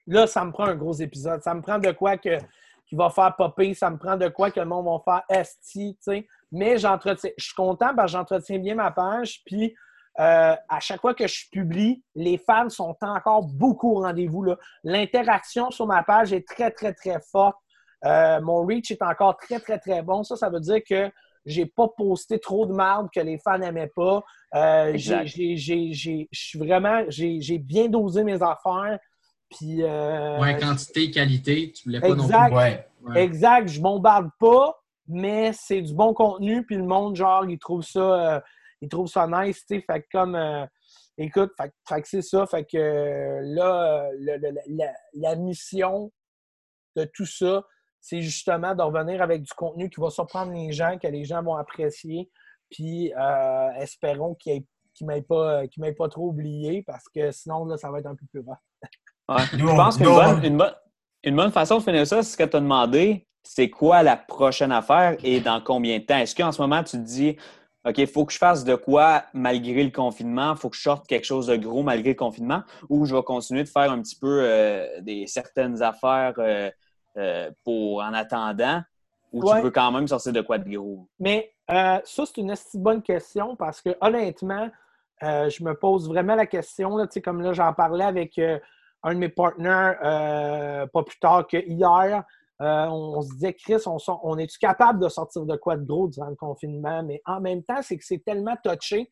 [0.06, 1.42] là, ça me prend un gros épisode.
[1.42, 2.38] Ça me prend de quoi que,
[2.88, 5.96] qui va faire popper, ça me prend de quoi que le monde va faire esti,
[5.96, 6.26] tu sais.
[6.52, 9.74] Mais j'entretiens, je suis content parce que j'entretiens bien ma page, puis
[10.18, 14.42] euh, à chaque fois que je publie, les fans sont encore beaucoup au rendez-vous.
[14.44, 14.56] là.
[14.84, 17.58] L'interaction sur ma page est très, très, très forte.
[18.04, 20.22] Euh, mon reach est encore très, très, très bon.
[20.22, 21.10] Ça, ça veut dire que
[21.44, 24.22] j'ai pas posté trop de marde que les fans n'aimaient pas.
[24.54, 27.02] Euh, j'ai- vraiment...
[27.08, 28.98] J'ai j'ai bien dosé mes affaires.
[29.50, 29.82] Puis...
[29.82, 32.50] euh, Ouais, quantité, qualité, tu voulais pas Exact.
[32.50, 33.12] non plus.
[33.14, 33.22] Ouais.
[33.22, 37.82] Exact, je bombarde pas, mais c'est du bon contenu, puis le monde, genre, il trouve
[37.82, 38.40] ça, euh,
[38.80, 39.84] il trouve ça nice, tu sais.
[39.88, 40.66] Fait que comme, euh,
[41.16, 46.10] écoute, fait, fait que c'est ça, fait que là, le- le- la, la mission
[46.96, 47.64] de tout ça,
[48.00, 51.42] c'est justement de revenir avec du contenu qui va surprendre les gens, que les gens
[51.42, 52.28] vont apprécier,
[52.70, 54.64] puis euh, espérons qu'ils
[55.02, 55.62] ne m'aient pas,
[55.96, 58.56] pas trop oublié, parce que sinon, là, ça va être un peu plus rough.
[59.28, 59.42] Ouais.
[59.58, 60.74] Nous, Je pense qu'une bonne, une bonne-
[61.24, 64.16] une bonne façon de finir ça, c'est ce que tu as demandé, c'est quoi la
[64.16, 66.18] prochaine affaire et dans combien de temps?
[66.18, 67.36] Est-ce qu'en ce moment, tu te dis,
[67.84, 70.82] OK, il faut que je fasse de quoi malgré le confinement, il faut que je
[70.82, 74.00] sorte quelque chose de gros malgré le confinement, ou je vais continuer de faire un
[74.02, 76.70] petit peu euh, des certaines affaires euh,
[77.16, 78.82] euh, pour en attendant,
[79.32, 79.56] ou Ouais.
[79.58, 81.08] tu veux quand même sortir de quoi de gros?
[81.18, 84.68] Mais euh, ça, c'est une esti bonne question parce que honnêtement,
[85.22, 86.96] euh, je me pose vraiment la question.
[86.96, 88.58] Là, comme là, j'en parlais avec euh,
[89.06, 92.24] un de mes partenaires euh, pas plus tard que hier.
[92.60, 96.30] Euh, on, se disait, Chris, on, est-tu capable de sortir de quoi de gros durant
[96.30, 97.02] le confinement?
[97.02, 99.10] Mais en même temps, c'est que c'est tellement touché.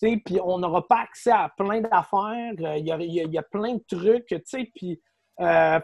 [0.00, 2.54] Puis on n'aura pas accès à plein d'affaires.
[2.60, 4.34] Euh, Il y, a, il y a- plein de trucs.
[4.74, 5.00] Puis,
[5.40, 5.80] euh,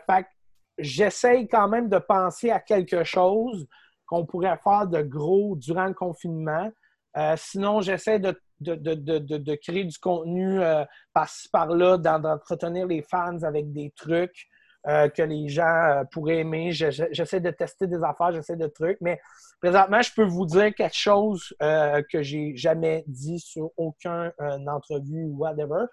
[0.79, 3.67] j'essaye quand même de penser à quelque chose
[4.07, 6.71] qu'on pourrait faire de gros durant le confinement.
[7.17, 12.19] Euh, sinon, j'essaie de, de, de, de, de- créer du contenu euh, par-ci, par-là, d'en-
[12.19, 14.47] d'entretenir les fans avec des trucs
[14.87, 16.73] euh, que les gens euh, pourraient aimer.
[16.73, 18.99] Je- je- J'essaie de tester des affaires, j'essaie de trucs.
[19.01, 19.21] Mais
[19.61, 24.33] présentement, je peux vous dire quelque chose que j'ai jamais dit sur aucune
[24.69, 25.87] entrevue ou whatever.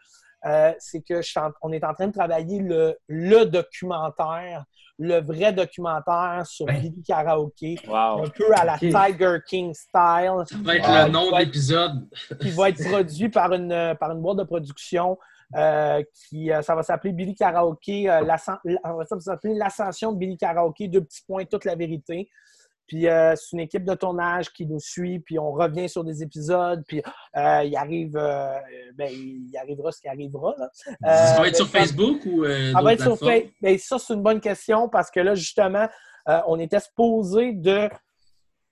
[0.46, 4.66] Euh, c'est que je suis en- on est en train de travailler le, le documentaire,
[4.98, 6.66] le vrai documentaire sur.
[6.66, 8.24] Billy Karaoke Wow!
[8.26, 8.78] un peu à la.
[8.78, 12.08] Tiger King style, Ça va être Ah, le nom de l'épisode.
[12.40, 15.18] qui va être produit par une, euh, par une boîte de production.
[15.54, 20.14] euh, qui, euh, ça va s'appeler Billy Karaoke, euh, l'ascen- la- ça va s'appeler l'ascension
[20.14, 22.30] de Billy Karaoke, deux petits points, toute la vérité.
[22.92, 26.22] Puis euh, c'est une équipe de tournage qui nous suit, puis on revient sur des
[26.24, 27.02] épisodes, puis
[27.38, 28.54] euh, il arrive, euh,
[28.96, 30.54] ben, il arrivera ce qui arrivera.
[30.58, 30.70] là.
[31.34, 33.18] ça va être sur Facebook ou ça va être sur?
[33.18, 33.54] Facebook.
[33.62, 35.88] Ben, ça, c'est une bonne question parce que là, justement,
[36.48, 37.90] on était supposé de,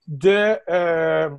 [0.06, 1.30] de,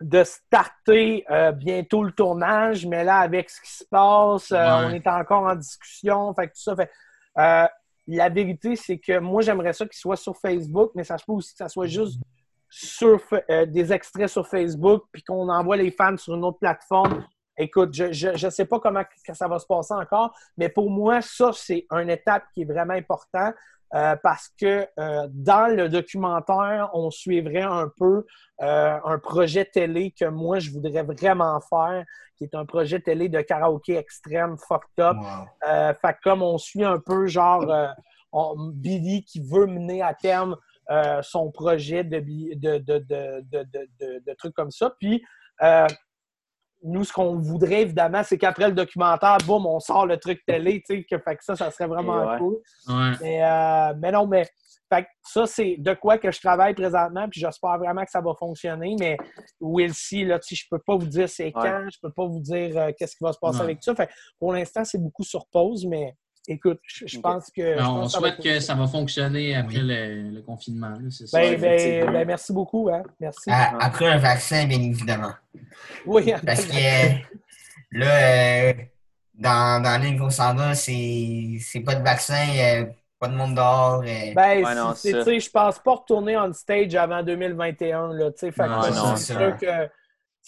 [0.00, 4.86] de starter euh, bientôt le tournage, mais là, avec ce qui se passe, euh, Ouais.
[4.86, 6.32] on est encore en discussion.
[6.34, 6.90] Fait que tout ça fait.
[7.38, 7.66] euh,
[8.06, 11.32] la vérité, c'est que moi, j'aimerais ça qu'il soit sur Facebook, mais ça se peut
[11.32, 12.20] aussi que ça soit juste
[12.68, 13.20] sur
[13.50, 17.24] euh, des extraits sur Facebook, puis qu'on envoie les fans sur une autre plateforme.
[17.58, 19.02] Écoute, je ne sais pas comment
[19.32, 22.94] ça va se passer encore, mais pour moi, ça, c'est une étape qui est vraiment
[22.94, 23.54] importante.
[23.94, 28.26] Euh, parce que euh, dans le documentaire, on suivrait un peu
[28.60, 32.04] euh, un projet télé que moi, je voudrais vraiment faire,
[32.36, 35.16] qui est un projet télé de karaoké extrême, fucked up.
[36.00, 37.66] fait comme on suit un peu, genre,
[38.74, 40.56] Billy qui veut mener à terme
[41.22, 44.92] son projet de, de, de, de, trucs comme ça.
[44.98, 45.24] Puis,
[46.82, 50.82] nous, ce qu'on voudrait, évidemment, c'est qu'après le documentaire, boum, on sort le truc télé,
[50.86, 52.58] tu sais, que, fait que ça, ça serait vraiment cool.
[53.20, 54.44] Mais, euh, mais, non, mais
[54.92, 58.34] fait ça, c'est de quoi que je travaille présentement, puis j'espère vraiment que ça va
[58.38, 59.16] fonctionner, mais
[59.60, 62.26] we'll see, là, tu sais, je peux pas vous dire c'est quand, je peux pas
[62.26, 63.94] vous dire euh, qu'est-ce qui va se passer avec ça.
[63.94, 64.08] Fait
[64.38, 66.14] pour l'instant, c'est beaucoup sur pause, mais
[66.48, 67.80] écoute, je, pense que.
[67.82, 70.94] on souhaite que ça va fonctionner après le, confinement.
[71.32, 72.88] Ben, ben, ben, merci beaucoup.
[72.90, 73.02] Hein?
[73.20, 73.50] Merci.
[73.50, 75.32] après un vaccin, bien évidemment.
[76.06, 76.32] Oui.
[76.44, 76.72] Parce que
[77.92, 78.72] là, euh,
[79.34, 82.86] dans, dans l'île qu'on s'en va, c'est pas de vaccin, euh,
[83.18, 84.02] pas de monde dehors.
[84.02, 84.34] Euh.
[84.34, 84.62] Ben,
[84.94, 88.12] tu sais, je pense pas retourner on stage avant 2021.
[88.12, 89.86] Là, fait non, c'est sûr que.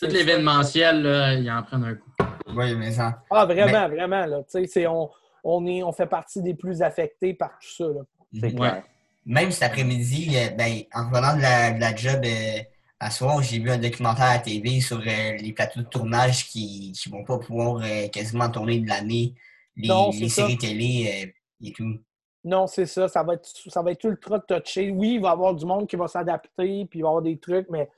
[0.01, 2.11] Tout l'événementiel, il en prend un coup.
[2.55, 3.21] Oui, mais ça.
[3.31, 4.25] Ah, vraiment, vraiment.
[4.27, 4.43] Là,
[4.89, 5.11] on,
[5.45, 7.85] on, est, on fait partie des plus affectés par tout ça.
[7.85, 8.83] Là.
[9.29, 12.63] Même cet après-midi, euh, ben, en revenant de la, job euh,
[12.99, 16.47] à soir, j'ai vu un documentaire à la TV sur euh, les plateaux de tournage
[16.49, 19.35] qui ne vont pas pouvoir quasiment tourner de l'année,
[19.77, 21.99] les, séries télé et tout.
[22.43, 23.07] Non, c'est ça.
[23.09, 24.91] Ça va, être, ça va être ultra touché.
[24.91, 27.23] Oui, il va y avoir du monde qui va s'adapter, puis il va y avoir
[27.23, 27.91] des trucs, mais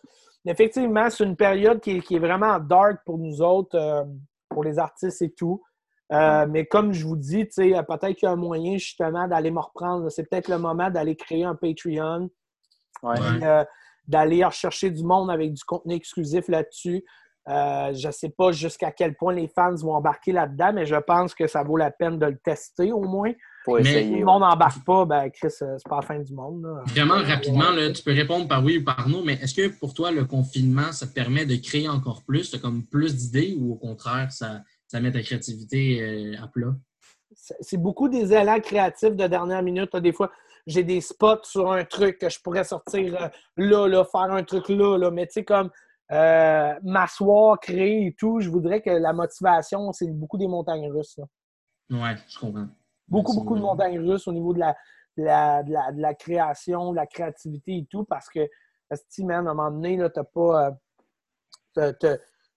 [0.45, 4.05] effectivement, c'est une période qui est, vraiment dark pour nous autres,
[4.49, 5.63] pour les artistes et tout.
[6.13, 9.61] Euh, mais comme je vous dis, peut-être qu'il y a un moyen justement d'aller me
[9.61, 10.11] reprendre.
[10.11, 12.29] C'est peut-être le moment d'aller créer un Patreon,
[13.05, 13.65] euh,
[14.09, 17.05] d'aller rechercher du monde avec du contenu exclusif là-dessus.
[17.49, 20.97] Euh, je ne sais pas jusqu'à quel point les fans vont embarquer là-dedans, mais je
[20.97, 23.33] pense que ça vaut la peine de le tester au moins.
[23.69, 26.67] mais si le monde n'embarque pas, ben Chris, c'est pas la fin du monde.
[26.89, 30.11] Vraiment rapidement, tu peux répondre par oui ou par non, mais est-ce que pour toi,
[30.11, 34.31] le confinement, ça te permet de créer encore plus, comme plus d'idées ou au contraire,
[34.31, 34.61] ça,
[34.91, 36.75] ça met ta créativité euh, à plat?
[37.61, 39.95] C'est beaucoup des élans créatifs de dernière minute.
[39.95, 40.33] Des fois,
[40.67, 44.43] j'ai des spots sur un truc que je pourrais sortir euh, là, là, faire un
[44.43, 45.13] truc là, là.
[45.13, 45.71] Mais tu sais, comme
[46.11, 51.21] euh, m'asseoir, créer et tout, je voudrais que la motivation, c'est beaucoup des montagnes russes.
[51.89, 52.67] Oui, je comprends.
[53.07, 54.75] Beaucoup, beaucoup de montagnes russes au niveau de la,
[55.17, 58.41] de la, création, de la créativité et tout, parce que,
[59.21, 60.77] man, à un moment donné, tu n'as pas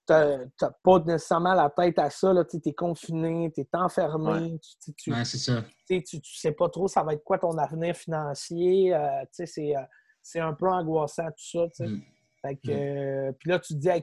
[0.06, 2.32] t'as pas nécessairement la tête à ça.
[2.50, 4.58] Tu es confiné, tu es enfermé.
[4.96, 5.64] Tu, c'est ça.
[5.88, 8.94] Tu, tu sais pas trop ça va être quoi ton avenir financier.
[8.94, 9.80] Euh, euh,
[10.22, 11.86] c'est un peu angoissant tout ça.
[11.86, 12.02] Mm.
[12.42, 13.28] Fait que, mm.
[13.28, 14.02] euh, puis là, tu te dis, hey,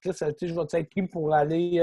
[0.00, 1.82] Chris, je vais être pris pour aller,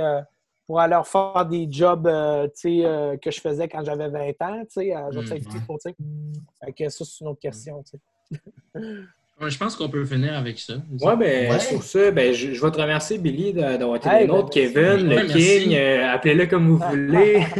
[0.66, 4.64] pour aller faire des jobs que je faisais quand j'avais 20 ans.
[4.76, 5.80] Je vais être mm, pris pour.
[5.82, 7.84] Fait que ça, c'est une autre question.
[9.42, 10.76] je pense qu'on peut finir avec ça.
[11.02, 14.48] Ouais, ben, sur ça, ben, je, je, vais te remercier, Billy, d'avoir été hey, ben,
[14.50, 17.46] Kevin, le King, euh, appelez-le comme vous voulez.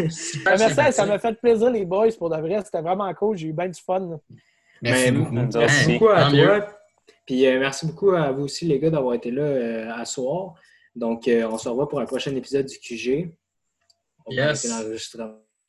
[0.46, 2.62] Ben, merci, ça m'a fait plaisir, les boys, pour de vrai.
[2.64, 3.38] C'était vraiment cool.
[3.38, 4.20] J'ai eu bien du fun.
[4.82, 5.58] Merci, ben, beaucoup.
[5.58, 6.68] merci beaucoup à toi.
[7.26, 10.54] Puis euh, merci beaucoup à vous aussi, les gars, d'avoir été là euh, à soir.
[10.96, 13.32] Donc, on se revoit pour un prochain épisode du QG.
[14.26, 14.66] On yes.